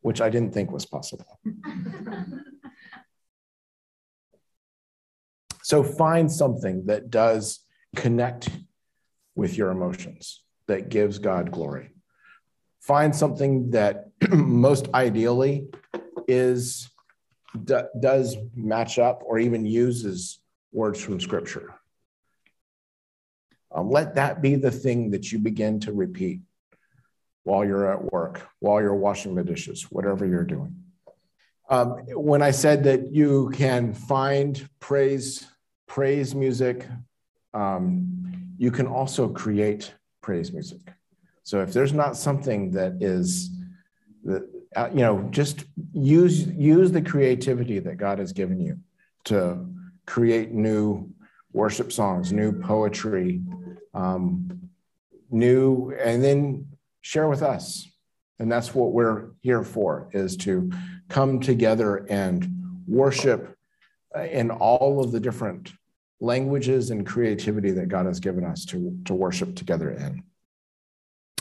which 0.00 0.20
I 0.20 0.30
didn't 0.30 0.52
think 0.52 0.70
was 0.72 0.86
possible. 0.86 1.38
so 5.62 5.82
find 5.82 6.30
something 6.30 6.86
that 6.86 7.10
does 7.10 7.60
connect 7.94 8.48
with 9.34 9.56
your 9.56 9.70
emotions, 9.70 10.42
that 10.66 10.88
gives 10.88 11.18
God 11.18 11.50
glory. 11.52 11.90
Find 12.86 13.14
something 13.14 13.70
that 13.70 14.10
most 14.30 14.86
ideally 14.94 15.68
is 16.28 16.88
does 17.64 18.36
match 18.54 18.98
up 18.98 19.22
or 19.24 19.38
even 19.38 19.66
uses 19.66 20.38
words 20.72 21.00
from 21.00 21.18
scripture. 21.18 21.74
Um, 23.74 23.90
let 23.90 24.14
that 24.14 24.40
be 24.40 24.54
the 24.54 24.70
thing 24.70 25.10
that 25.10 25.32
you 25.32 25.38
begin 25.38 25.80
to 25.80 25.92
repeat 25.92 26.40
while 27.42 27.64
you're 27.64 27.90
at 27.90 28.12
work, 28.12 28.48
while 28.60 28.80
you're 28.80 28.94
washing 28.94 29.34
the 29.34 29.42
dishes, 29.42 29.84
whatever 29.90 30.24
you're 30.26 30.44
doing. 30.44 30.76
Um, 31.68 31.98
when 32.14 32.42
I 32.42 32.52
said 32.52 32.84
that 32.84 33.12
you 33.12 33.50
can 33.54 33.92
find 33.92 34.68
praise, 34.78 35.46
praise 35.88 36.34
music, 36.34 36.86
um, 37.52 38.54
you 38.58 38.70
can 38.70 38.86
also 38.86 39.28
create 39.28 39.92
praise 40.20 40.52
music. 40.52 40.80
So 41.46 41.62
if 41.62 41.72
there's 41.72 41.92
not 41.92 42.16
something 42.16 42.72
that 42.72 43.00
is, 43.00 43.50
that, 44.24 44.50
uh, 44.74 44.88
you 44.92 45.02
know, 45.02 45.28
just 45.30 45.64
use 45.92 46.44
use 46.44 46.90
the 46.90 47.00
creativity 47.00 47.78
that 47.78 47.98
God 47.98 48.18
has 48.18 48.32
given 48.32 48.58
you 48.60 48.80
to 49.26 49.64
create 50.06 50.50
new 50.50 51.08
worship 51.52 51.92
songs, 51.92 52.32
new 52.32 52.50
poetry, 52.50 53.42
um, 53.94 54.70
new, 55.30 55.92
and 55.92 56.22
then 56.22 56.66
share 57.02 57.28
with 57.28 57.42
us. 57.42 57.88
And 58.40 58.50
that's 58.50 58.74
what 58.74 58.90
we're 58.90 59.28
here 59.40 59.62
for, 59.62 60.08
is 60.12 60.36
to 60.38 60.72
come 61.08 61.38
together 61.38 62.04
and 62.10 62.82
worship 62.88 63.56
in 64.20 64.50
all 64.50 65.00
of 65.00 65.12
the 65.12 65.20
different 65.20 65.72
languages 66.18 66.90
and 66.90 67.06
creativity 67.06 67.70
that 67.70 67.86
God 67.86 68.06
has 68.06 68.18
given 68.18 68.44
us 68.44 68.64
to, 68.64 68.98
to 69.04 69.14
worship 69.14 69.54
together 69.54 69.90
in. 69.90 70.24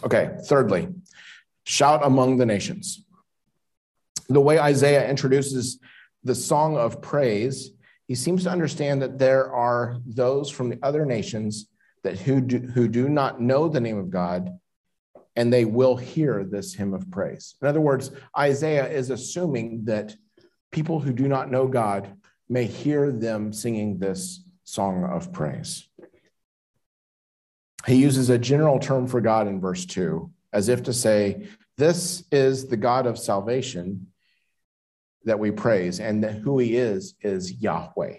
Okay, 0.06 0.38
thirdly, 0.46 0.88
shout 1.64 2.06
among 2.06 2.38
the 2.38 2.46
nations. 2.46 3.04
The 4.30 4.42
way 4.42 4.60
Isaiah 4.60 5.10
introduces 5.10 5.80
the 6.24 6.36
song 6.36 6.78
of 6.78 7.02
praise, 7.02 7.72
he 8.08 8.14
seems 8.14 8.44
to 8.44 8.52
understand 8.52 9.02
that 9.02 9.18
there 9.18 9.52
are 9.52 9.98
those 10.06 10.52
from 10.52 10.70
the 10.70 10.80
other 10.84 11.06
nations 11.06 11.68
that 12.04 12.20
who 12.20 12.40
do, 12.40 12.60
who 12.60 12.88
do 12.88 13.10
not 13.10 13.42
know 13.42 13.68
the 13.68 13.82
name 13.82 13.98
of 13.98 14.12
God, 14.12 14.60
and 15.36 15.52
they 15.52 15.66
will 15.66 15.96
hear 15.96 16.44
this 16.44 16.76
hymn 16.76 16.94
of 16.94 17.10
praise. 17.10 17.56
In 17.62 17.68
other 17.68 17.82
words, 17.82 18.12
Isaiah 18.38 18.88
is 18.88 19.10
assuming 19.10 19.86
that 19.86 20.16
people 20.72 21.00
who 21.00 21.14
do 21.14 21.28
not 21.28 21.50
know 21.50 21.68
God 21.68 22.14
may 22.48 22.66
hear 22.66 23.12
them 23.12 23.52
singing 23.52 23.98
this 23.98 24.44
song 24.66 25.04
of 25.04 25.34
praise. 25.34 25.88
He 27.86 27.96
uses 27.96 28.30
a 28.30 28.38
general 28.38 28.80
term 28.80 29.08
for 29.08 29.22
God 29.22 29.48
in 29.48 29.60
verse 29.60 29.86
2, 29.86 30.30
as 30.54 30.70
if 30.70 30.84
to 30.84 30.94
say, 30.94 31.48
This 31.78 32.24
is 32.32 32.68
the 32.68 32.78
God 32.78 33.06
of 33.06 33.20
salvation 33.20 34.08
that 35.26 35.40
we 35.40 35.52
praise, 35.52 36.00
and 36.00 36.24
that 36.24 36.36
who 36.36 36.60
he 36.60 36.76
is 36.76 37.16
is 37.22 37.52
Yahweh 37.52 38.18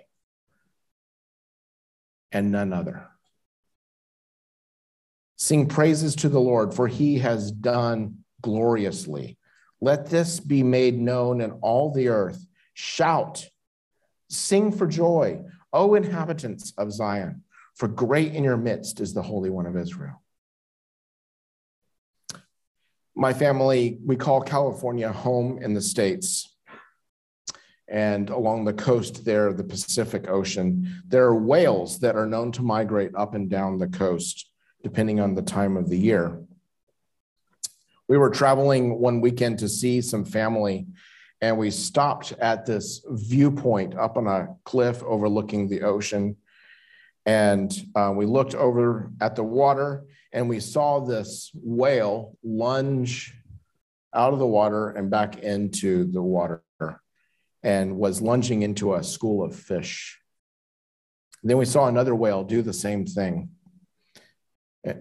and 2.32 2.52
none 2.52 2.72
other. 2.72 3.08
Sing 5.36 5.66
praises 5.66 6.16
to 6.16 6.28
the 6.28 6.40
Lord, 6.40 6.74
for 6.74 6.88
he 6.88 7.18
has 7.18 7.50
done 7.50 8.18
gloriously. 8.40 9.38
Let 9.80 10.06
this 10.06 10.40
be 10.40 10.62
made 10.62 10.98
known 10.98 11.40
in 11.40 11.52
all 11.62 11.92
the 11.92 12.08
earth. 12.08 12.44
Shout, 12.74 13.48
sing 14.28 14.72
for 14.72 14.86
joy, 14.86 15.42
O 15.72 15.94
inhabitants 15.94 16.72
of 16.78 16.92
Zion, 16.92 17.42
for 17.76 17.88
great 17.88 18.34
in 18.34 18.44
your 18.44 18.56
midst 18.56 19.00
is 19.00 19.14
the 19.14 19.22
Holy 19.22 19.50
One 19.50 19.66
of 19.66 19.76
Israel. 19.76 20.22
My 23.14 23.32
family, 23.32 23.98
we 24.04 24.16
call 24.16 24.42
California 24.42 25.10
home 25.10 25.62
in 25.62 25.72
the 25.72 25.80
States 25.80 26.56
and 27.88 28.30
along 28.30 28.64
the 28.64 28.72
coast 28.72 29.24
there, 29.24 29.52
the 29.52 29.64
Pacific 29.64 30.28
Ocean, 30.28 31.02
there 31.06 31.24
are 31.24 31.34
whales 31.34 32.00
that 32.00 32.16
are 32.16 32.26
known 32.26 32.50
to 32.52 32.62
migrate 32.62 33.12
up 33.14 33.34
and 33.34 33.48
down 33.48 33.78
the 33.78 33.86
coast, 33.86 34.50
depending 34.82 35.20
on 35.20 35.34
the 35.34 35.42
time 35.42 35.76
of 35.76 35.88
the 35.88 35.98
year. 35.98 36.42
We 38.08 38.18
were 38.18 38.30
traveling 38.30 38.98
one 38.98 39.20
weekend 39.20 39.60
to 39.60 39.68
see 39.68 40.00
some 40.00 40.24
family, 40.24 40.86
and 41.40 41.58
we 41.58 41.70
stopped 41.70 42.32
at 42.32 42.66
this 42.66 43.04
viewpoint 43.08 43.96
up 43.96 44.16
on 44.16 44.26
a 44.26 44.48
cliff 44.64 45.02
overlooking 45.04 45.68
the 45.68 45.82
ocean. 45.82 46.36
And 47.26 47.72
uh, 47.94 48.12
we 48.14 48.24
looked 48.24 48.54
over 48.54 49.10
at 49.20 49.34
the 49.34 49.42
water, 49.42 50.04
and 50.32 50.48
we 50.48 50.60
saw 50.60 51.00
this 51.00 51.50
whale 51.54 52.38
lunge 52.44 53.34
out 54.14 54.32
of 54.32 54.38
the 54.38 54.46
water 54.46 54.90
and 54.90 55.10
back 55.10 55.38
into 55.38 56.04
the 56.10 56.22
water 56.22 56.62
and 57.62 57.96
was 57.96 58.22
lunging 58.22 58.62
into 58.62 58.94
a 58.94 59.02
school 59.02 59.44
of 59.44 59.54
fish. 59.54 60.20
Then 61.42 61.58
we 61.58 61.64
saw 61.64 61.88
another 61.88 62.14
whale 62.14 62.44
do 62.44 62.62
the 62.62 62.72
same 62.72 63.04
thing. 63.04 63.50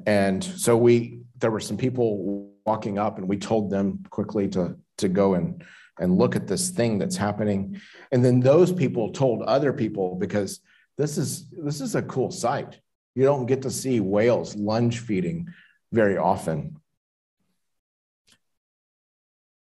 And 0.06 0.44
so 0.44 0.76
we 0.76 1.22
there 1.38 1.52
were 1.52 1.60
some 1.60 1.78
people 1.78 2.52
walking 2.66 2.98
up 2.98 3.20
and 3.20 3.28
we 3.28 3.38
told 3.38 3.70
them 3.70 4.04
quickly 4.10 4.48
to 4.50 4.78
to 4.98 5.08
go 5.08 5.36
and 5.36 5.64
and 6.00 6.18
look 6.18 6.36
at 6.36 6.48
this 6.48 6.72
thing 6.72 6.98
that's 6.98 7.16
happening. 7.16 7.80
And 8.12 8.26
then 8.26 8.40
those 8.40 8.74
people 8.74 9.12
told 9.12 9.44
other 9.44 9.72
people 9.72 10.16
because 10.16 10.60
this 10.98 11.18
is 11.18 11.50
this 11.50 11.82
is 11.82 11.96
a 11.96 12.02
cool 12.02 12.32
sight. 12.32 12.80
You 13.16 13.24
don't 13.24 13.46
get 13.46 13.62
to 13.64 13.72
see 13.72 14.00
whales 14.00 14.56
lunge 14.56 15.00
feeding 15.00 15.54
very 15.92 16.18
often. 16.18 16.78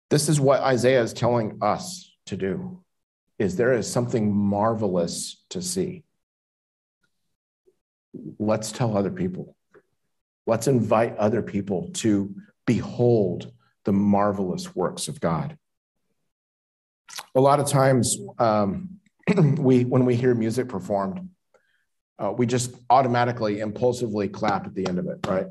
This 0.10 0.28
is 0.28 0.40
what 0.40 0.62
Isaiah 0.62 1.02
is 1.02 1.14
telling 1.14 1.60
us 1.62 2.12
to 2.28 2.38
do 2.38 2.84
is 3.38 3.56
there 3.56 3.74
is 3.74 3.90
something 3.90 4.36
marvelous 4.36 5.44
to 5.50 5.62
see. 5.62 6.04
Let's 8.38 8.72
tell 8.72 8.98
other 8.98 9.12
people. 9.12 9.56
Let's 10.46 10.68
invite 10.68 11.16
other 11.18 11.42
people 11.42 11.92
to 11.96 12.36
behold 12.66 13.52
the 13.86 13.94
marvelous 13.94 14.76
works 14.76 15.08
of 15.08 15.22
God. 15.22 15.58
A 17.34 17.40
lot 17.40 17.60
of 17.60 17.68
times, 17.68 18.18
um, 18.38 19.00
we 19.58 19.86
when 19.86 20.06
we 20.06 20.16
hear 20.16 20.34
music 20.36 20.68
performed, 20.70 21.30
uh, 22.18 22.32
we 22.32 22.46
just 22.46 22.76
automatically, 22.90 23.60
impulsively 23.60 24.28
clap 24.28 24.66
at 24.66 24.76
the 24.76 24.88
end 24.88 25.00
of 25.00 25.08
it, 25.08 25.26
right? 25.28 25.48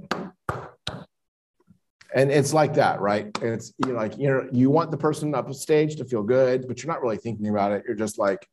and 2.14 2.30
it's 2.30 2.52
like 2.54 2.74
that 2.74 3.00
right? 3.00 3.26
It's 3.42 3.72
you 3.84 3.92
know 3.92 3.98
like 3.98 4.18
you 4.18 4.28
know 4.28 4.48
you 4.52 4.70
want 4.70 4.90
the 4.90 4.96
person 4.96 5.34
up 5.34 5.52
stage 5.54 5.96
to 5.96 6.04
feel 6.04 6.22
good 6.22 6.66
but 6.66 6.82
you're 6.82 6.92
not 6.92 7.02
really 7.02 7.16
thinking 7.16 7.48
about 7.48 7.72
it. 7.72 7.84
You're 7.86 7.96
just 7.96 8.18
like 8.18 8.46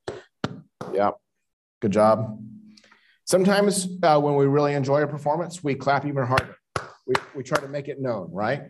yeah 0.93 1.11
good 1.81 1.91
job. 1.91 2.41
Sometimes 3.25 3.87
uh, 4.03 4.19
when 4.19 4.35
we 4.35 4.45
really 4.45 4.73
enjoy 4.73 5.01
a 5.03 5.07
performance 5.07 5.63
we 5.63 5.75
clap 5.75 6.05
even 6.05 6.25
harder. 6.25 6.55
We, 7.07 7.13
we 7.35 7.43
try 7.43 7.59
to 7.59 7.67
make 7.67 7.87
it 7.87 8.01
known 8.01 8.29
right? 8.31 8.63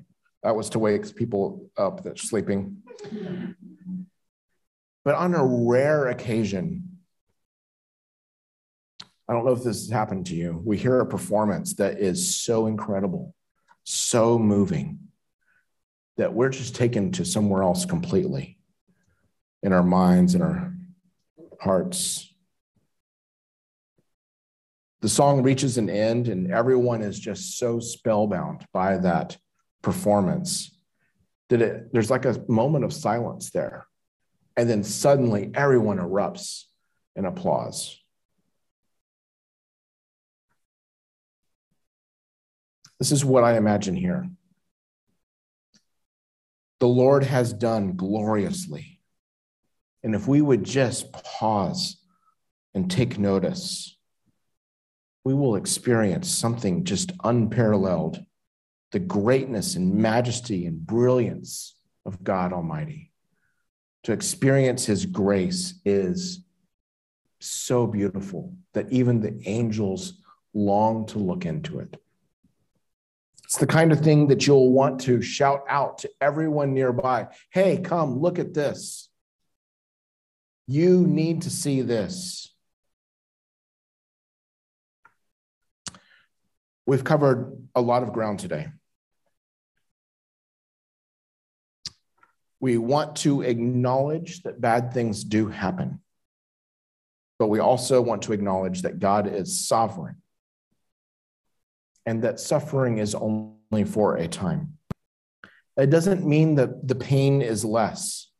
That 0.43 0.55
was 0.55 0.69
to 0.71 0.79
wake 0.79 1.15
people 1.15 1.69
up 1.77 2.03
that's 2.03 2.29
sleeping 2.29 2.77
but 5.05 5.15
on 5.15 5.33
a 5.33 5.45
rare 5.45 6.07
occasion 6.07 6.97
i 9.29 9.33
don't 9.33 9.45
know 9.45 9.53
if 9.53 9.63
this 9.63 9.85
has 9.85 9.89
happened 9.89 10.25
to 10.25 10.35
you 10.35 10.61
we 10.65 10.77
hear 10.77 10.99
a 10.99 11.05
performance 11.05 11.75
that 11.75 11.99
is 11.99 12.35
so 12.35 12.67
incredible 12.67 13.33
so 13.85 14.37
moving 14.37 14.99
that 16.17 16.33
we're 16.33 16.49
just 16.49 16.75
taken 16.75 17.11
to 17.11 17.25
somewhere 17.25 17.63
else 17.63 17.85
completely 17.85 18.57
in 19.63 19.73
our 19.73 19.83
minds 19.83 20.33
and 20.33 20.43
our 20.43 20.73
hearts. 21.59 22.31
The 25.01 25.09
song 25.09 25.43
reaches 25.43 25.77
an 25.77 25.89
end, 25.89 26.27
and 26.27 26.51
everyone 26.51 27.01
is 27.01 27.19
just 27.19 27.57
so 27.57 27.79
spellbound 27.79 28.65
by 28.73 28.97
that 28.97 29.37
performance 29.81 30.77
that 31.49 31.61
it, 31.61 31.93
there's 31.93 32.09
like 32.09 32.25
a 32.25 32.43
moment 32.47 32.85
of 32.85 32.93
silence 32.93 33.51
there. 33.51 33.85
And 34.57 34.69
then 34.69 34.83
suddenly 34.83 35.51
everyone 35.53 35.97
erupts 35.97 36.63
in 37.15 37.25
applause. 37.25 37.99
This 42.99 43.11
is 43.11 43.25
what 43.25 43.43
I 43.43 43.57
imagine 43.57 43.95
here. 43.95 44.29
The 46.79 46.87
Lord 46.87 47.23
has 47.23 47.53
done 47.53 47.95
gloriously. 47.95 48.99
And 50.03 50.15
if 50.15 50.27
we 50.27 50.41
would 50.41 50.63
just 50.63 51.11
pause 51.11 51.97
and 52.73 52.89
take 52.89 53.17
notice, 53.17 53.97
we 55.23 55.33
will 55.33 55.55
experience 55.55 56.29
something 56.29 56.83
just 56.83 57.11
unparalleled 57.23 58.23
the 58.91 58.99
greatness 58.99 59.75
and 59.75 59.95
majesty 59.95 60.65
and 60.65 60.85
brilliance 60.85 61.75
of 62.05 62.23
God 62.23 62.53
Almighty. 62.53 63.11
To 64.05 64.11
experience 64.11 64.85
His 64.85 65.07
grace 65.07 65.79
is 65.83 66.43
so 67.39 67.87
beautiful 67.87 68.53
that 68.73 68.91
even 68.91 69.19
the 69.19 69.41
angels 69.45 70.21
long 70.53 71.07
to 71.07 71.17
look 71.17 71.43
into 71.43 71.79
it. 71.79 71.99
It's 73.45 73.57
the 73.57 73.65
kind 73.65 73.91
of 73.91 74.01
thing 74.01 74.27
that 74.27 74.45
you'll 74.45 74.71
want 74.71 75.01
to 75.01 75.23
shout 75.23 75.63
out 75.67 75.97
to 75.99 76.09
everyone 76.21 76.75
nearby 76.75 77.29
Hey, 77.49 77.79
come, 77.79 78.19
look 78.19 78.37
at 78.37 78.53
this. 78.53 79.09
You 80.67 81.07
need 81.07 81.41
to 81.43 81.49
see 81.49 81.81
this. 81.81 82.53
We've 86.85 87.03
covered 87.03 87.57
a 87.73 87.81
lot 87.81 88.03
of 88.03 88.13
ground 88.13 88.37
today. 88.37 88.67
We 92.65 92.79
want 92.79 93.17
to 93.17 93.43
acknowledge 93.43 94.41
that 94.41 94.59
bad 94.59 94.91
things 94.91 95.23
do 95.23 95.49
happen, 95.49 95.99
but 97.37 97.45
we 97.45 97.59
also 97.59 98.01
want 98.01 98.23
to 98.23 98.33
acknowledge 98.33 98.81
that 98.81 98.97
God 98.97 99.31
is 99.31 99.67
sovereign 99.67 100.15
and 102.07 102.23
that 102.23 102.39
suffering 102.39 102.97
is 102.97 103.13
only 103.13 103.83
for 103.85 104.15
a 104.15 104.27
time. 104.27 104.79
It 105.77 105.91
doesn't 105.91 106.25
mean 106.25 106.55
that 106.55 106.87
the 106.87 106.95
pain 106.95 107.43
is 107.43 107.63
less. 107.63 108.31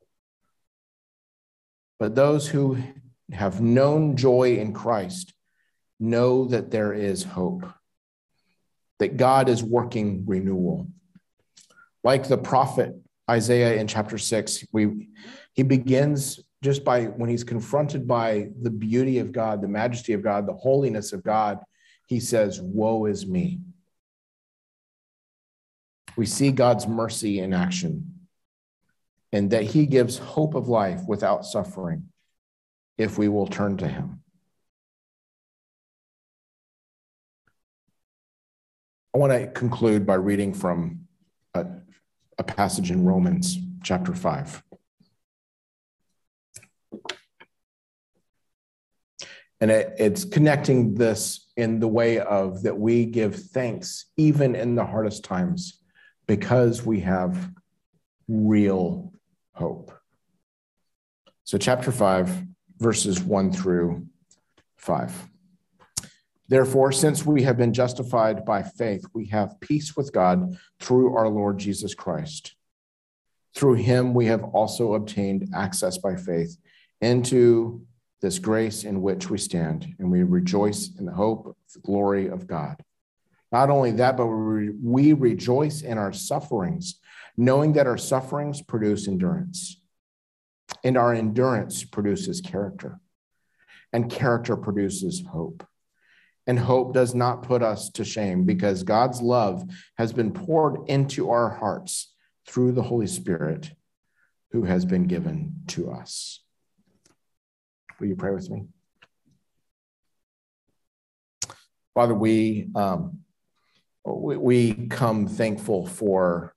But 2.00 2.16
those 2.16 2.48
who 2.48 2.80
have 3.32 3.62
known 3.62 4.18
joy 4.18 4.56
in 4.56 4.74
Christ 4.74 5.36
know 6.00 6.46
that 6.46 6.72
there 6.72 6.94
is 6.94 7.22
hope, 7.22 7.64
that 8.98 9.18
God 9.18 9.50
is 9.50 9.64
working 9.64 10.24
renewal. 10.26 10.88
Like 12.04 12.28
the 12.28 12.40
prophet 12.40 12.96
Isaiah 13.30 13.76
in 13.76 13.88
chapter 13.88 14.18
six, 14.18 14.64
we, 14.72 15.10
he 15.54 15.64
begins 15.64 16.40
just 16.64 16.84
by 16.84 17.06
when 17.06 17.30
he's 17.30 17.44
confronted 17.44 18.08
by 18.08 18.50
the 18.62 18.70
beauty 18.70 19.20
of 19.20 19.32
God, 19.32 19.62
the 19.62 19.68
majesty 19.68 20.14
of 20.14 20.22
God, 20.22 20.48
the 20.48 20.54
holiness 20.54 21.14
of 21.14 21.24
God 21.24 21.60
he 22.06 22.20
says, 22.20 22.62
Woe 22.62 23.06
is 23.06 23.26
me. 23.26 23.62
We 26.16 26.26
see 26.26 26.52
God's 26.52 26.88
mercy 26.88 27.40
in 27.40 27.54
action 27.54 28.14
and 29.34 29.52
that 29.52 29.64
he 29.64 29.86
gives 29.86 30.18
hope 30.18 30.56
of 30.56 30.70
life 30.70 31.02
without 31.08 31.46
suffering 31.46 32.10
if 32.98 33.18
we 33.18 33.28
will 33.28 33.48
turn 33.48 33.78
to 33.78 33.88
him. 33.88 34.22
I 39.14 39.18
want 39.18 39.34
to 39.34 39.48
conclude 39.48 40.06
by 40.06 40.16
reading 40.16 40.54
from 40.54 41.08
a, 41.54 41.66
a 42.38 42.44
passage 42.44 42.92
in 42.92 43.06
Romans 43.06 43.58
chapter 43.84 44.14
5. 44.14 44.64
And 49.62 49.72
it, 49.72 49.94
it's 49.98 50.26
connecting 50.26 50.96
this 50.96 51.50
in 51.56 51.80
the 51.80 51.88
way 51.88 52.20
of 52.20 52.64
that 52.64 52.78
we 52.78 53.06
give 53.06 53.36
thanks 53.36 54.06
even 54.18 54.56
in 54.56 54.76
the 54.76 54.86
hardest 54.86 55.24
times 55.24 55.82
because 56.28 56.86
we 56.86 57.02
have 57.02 57.52
real 58.28 59.14
hope. 59.54 59.92
So, 61.46 61.58
chapter 61.58 61.92
5, 61.92 62.44
verses 62.80 63.22
1 63.22 63.52
through 63.52 64.08
5. 64.78 65.30
Therefore, 66.48 66.92
since 66.92 67.26
we 67.26 67.44
have 67.44 67.58
been 67.58 67.74
justified 67.74 68.46
by 68.46 68.62
faith, 68.62 69.04
we 69.14 69.26
have 69.28 69.60
peace 69.62 69.98
with 69.98 70.14
God 70.14 70.58
through 70.80 71.16
our 71.16 71.28
Lord 71.28 71.58
Jesus 71.58 71.96
Christ. 71.96 72.56
Through 73.56 73.76
him, 73.76 74.14
we 74.14 74.28
have 74.28 74.44
also 74.44 74.94
obtained 74.94 75.50
access 75.56 75.98
by 75.98 76.16
faith 76.16 76.58
into 77.02 77.86
this 78.22 78.38
grace 78.40 78.84
in 78.84 79.02
which 79.02 79.30
we 79.30 79.38
stand, 79.38 79.96
and 79.98 80.12
we 80.12 80.24
rejoice 80.24 80.92
in 81.00 81.06
the 81.06 81.14
hope 81.14 81.48
of 81.48 81.56
the 81.74 81.80
glory 81.80 82.28
of 82.28 82.48
God. 82.48 82.84
Not 83.52 83.70
only 83.70 83.92
that, 83.92 84.18
but 84.18 84.28
we 84.28 85.14
rejoice 85.14 85.82
in 85.82 85.98
our 85.98 86.12
sufferings, 86.12 87.00
knowing 87.38 87.74
that 87.74 87.88
our 87.88 87.98
sufferings 87.98 88.62
produce 88.62 89.08
endurance, 89.08 89.82
and 90.84 90.98
our 90.98 91.14
endurance 91.14 91.84
produces 91.84 92.42
character, 92.42 93.00
and 93.94 94.12
character 94.12 94.56
produces 94.56 95.24
hope. 95.32 95.66
And 96.48 96.60
hope 96.60 96.94
does 96.94 97.16
not 97.16 97.44
put 97.44 97.64
us 97.64 97.90
to 97.92 98.06
shame 98.06 98.44
because 98.44 98.84
God's 98.84 99.22
love 99.22 99.64
has 99.98 100.14
been 100.14 100.32
poured 100.32 100.88
into 100.88 101.32
our 101.32 101.50
hearts 101.50 102.14
through 102.48 102.74
the 102.74 102.84
Holy 102.84 103.08
Spirit 103.08 103.72
who 104.52 104.64
has 104.64 104.86
been 104.86 105.06
given 105.06 105.54
to 105.68 105.92
us. 105.92 106.42
Will 108.00 108.08
you 108.08 108.16
pray 108.16 108.32
with 108.32 108.50
me? 108.50 108.66
Father, 111.94 112.14
we, 112.14 112.68
um, 112.76 113.20
we, 114.06 114.38
we 114.38 114.88
come 114.88 115.28
thankful 115.28 115.88
for 115.88 116.54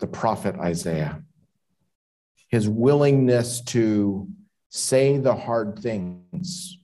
the 0.00 0.06
prophet 0.06 0.56
Isaiah, 0.56 1.22
his 2.48 2.68
willingness 2.68 3.62
to 3.62 4.28
say 4.68 5.18
the 5.18 5.34
hard 5.34 5.78
things, 5.78 6.76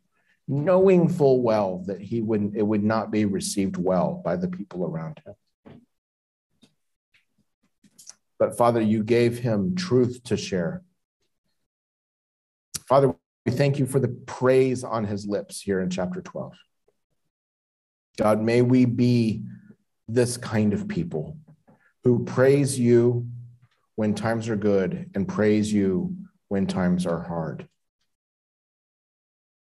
knowing 0.51 1.09
full 1.09 1.41
well 1.43 1.85
that 1.87 2.01
he 2.01 2.21
wouldn't, 2.21 2.57
it 2.57 2.63
would 2.63 2.83
not 2.83 3.13
be 3.13 3.25
received 3.25 3.77
well 3.77 4.21
by 4.25 4.35
the 4.35 4.49
people 4.49 4.85
around 4.85 5.21
him. 5.25 5.35
But 8.37 8.57
Father, 8.59 8.81
you 8.81 9.05
gave 9.05 9.39
him 9.39 9.77
truth 9.77 10.25
to 10.25 10.37
share. 10.37 10.83
Father, 12.89 13.15
we 13.47 13.53
thank 13.53 13.79
you 13.79 13.87
for 13.87 14.01
the 14.01 14.09
praise 14.09 14.83
on 14.83 15.05
his 15.05 15.25
lips 15.25 15.61
here 15.61 15.81
in 15.81 15.89
chapter 15.89 16.21
12. 16.21 16.53
God, 18.19 18.43
may 18.43 18.61
we 18.61 18.87
be 18.87 19.45
this 20.09 20.37
kind 20.37 20.73
of 20.73 20.89
people 20.89 21.37
who 22.03 22.25
praise 22.25 22.77
you 22.77 23.29
when 23.95 24.15
times 24.15 24.49
are 24.49 24.57
good 24.57 25.11
and 25.15 25.29
praise 25.29 25.73
you 25.73 26.17
when 26.49 26.67
times 26.67 27.07
are 27.07 27.23
hard. 27.23 27.69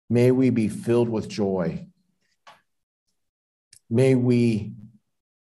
May 0.09 0.31
we 0.31 0.49
be 0.49 0.67
filled 0.67 1.09
with 1.09 1.29
joy. 1.29 1.85
May 3.89 4.15
we 4.15 4.73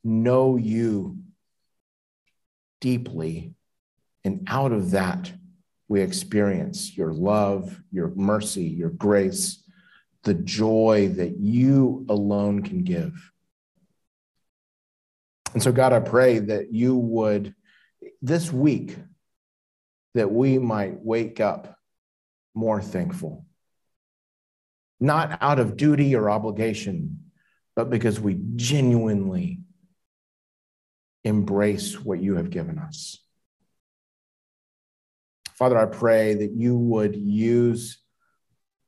know 0.03 0.57
you 0.57 1.19
deeply, 2.81 3.55
and 4.25 4.47
out 4.47 4.73
of 4.73 4.93
that, 4.93 5.33
we 5.89 6.01
experience 6.01 6.97
your 6.97 7.13
love, 7.13 7.81
your 7.91 8.13
mercy, 8.15 8.65
your 8.65 8.91
grace, 8.91 9.63
the 10.23 10.35
joy 10.35 11.13
that 11.17 11.39
you 11.39 12.07
alone 12.09 12.63
can 12.63 12.85
give. 12.85 13.31
And 15.53 15.63
so, 15.63 15.73
God, 15.73 15.93
I 15.93 16.01
pray 16.01 16.41
that 16.41 16.73
you 16.73 16.97
would, 16.97 17.55
this 18.21 18.53
week, 18.53 18.97
that 20.15 20.31
we 20.31 20.59
might 20.59 20.99
wake 20.99 21.41
up 21.41 21.79
more 22.55 22.81
thankful, 22.81 23.47
not 25.05 25.39
out 25.41 25.59
of 25.59 25.77
duty 25.77 26.17
or 26.17 26.31
obligation, 26.31 27.21
but 27.77 27.91
because 27.91 28.19
we 28.19 28.41
genuinely 28.57 29.61
embrace 31.25 32.01
what 32.01 32.21
you 32.21 32.37
have 32.37 32.51
given 32.51 32.79
us. 32.79 33.19
Father, 35.55 35.79
I 35.79 35.87
pray 35.87 36.35
that 36.35 36.53
you 36.53 36.77
would 36.77 37.15
use, 37.15 37.99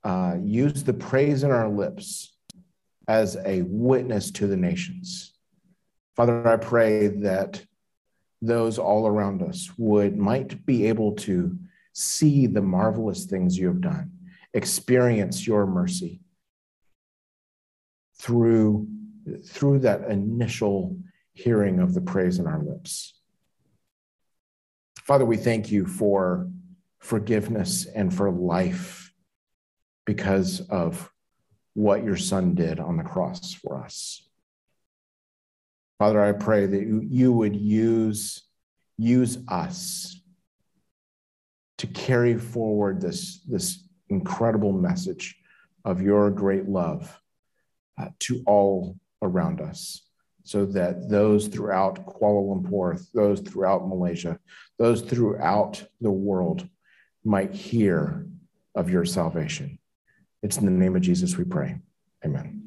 uh, 0.05 0.37
use 0.43 0.83
the 0.83 0.95
praise 0.95 1.45
in 1.45 1.51
our 1.51 1.69
lips 1.69 2.35
as 3.07 3.37
a 3.45 3.63
witness 3.63 4.33
to 4.33 4.47
the 4.47 4.57
nations. 4.57 5.33
Father, 6.17 6.47
I 6.47 6.57
pray 6.57 7.09
that 7.09 7.65
those 8.43 8.79
all 8.79 9.07
around 9.07 9.43
us 9.43 9.71
would 9.79 10.17
might 10.17 10.65
be 10.67 10.87
able 10.89 11.13
to 11.13 11.57
see 11.93 12.47
the 12.47 12.63
marvelous 12.63 13.25
things 13.25 13.57
you 13.57 13.69
have 13.69 13.81
done, 13.81 14.11
experience 14.57 15.47
your 15.47 15.67
mercy 15.67 16.23
through, 18.19 18.89
through 19.47 19.81
that 19.81 20.11
initial 20.11 20.97
hearing 21.35 21.79
of 21.79 21.93
the 21.93 22.01
praise 22.01 22.39
in 22.39 22.47
our 22.47 22.63
lips. 22.63 23.21
Father, 25.01 25.27
we 25.27 25.37
thank 25.37 25.71
you 25.71 25.87
for 25.87 26.49
forgiveness 26.99 27.85
and 27.85 28.13
for 28.13 28.31
life 28.31 29.13
because 30.07 30.61
of 30.69 31.13
what 31.75 32.03
your 32.03 32.17
son 32.17 32.55
did 32.55 32.81
on 32.81 32.97
the 32.97 33.05
cross 33.05 33.53
for 33.53 33.85
us. 33.85 34.27
Father, 35.99 36.23
I 36.23 36.33
pray 36.33 36.65
that 36.65 36.83
you, 36.83 37.33
would 37.33 37.55
use, 37.55 38.43
use 38.97 39.39
us 39.49 40.19
to 41.79 41.87
carry 41.87 42.39
forward 42.39 43.03
this, 43.03 43.41
this 43.41 43.86
incredible 44.09 44.73
message 44.73 45.37
of 45.85 46.01
your 46.01 46.31
great 46.31 46.69
love 46.69 47.21
uh, 47.99 48.09
to 48.21 48.43
all 48.47 48.99
around 49.23 49.61
us 49.61 50.03
so 50.47 50.65
that 50.65 51.09
those 51.09 51.49
throughout 51.49 52.07
Kuala 52.07 52.63
Lumpur, 52.63 53.05
those 53.13 53.41
throughout 53.41 53.89
Malaysia, 53.89 54.39
those 54.79 55.03
throughout 55.03 55.83
the 56.01 56.11
world 56.11 56.69
might 57.25 57.53
hear 57.53 58.27
of 58.77 58.89
your 58.89 59.05
salvation. 59.05 59.79
It's 60.43 60.59
in 60.59 60.67
the 60.67 60.71
name 60.71 60.95
of 60.95 61.03
Jesus 61.03 61.37
we 61.37 61.45
pray. 61.45 61.81
Amen. 62.25 62.66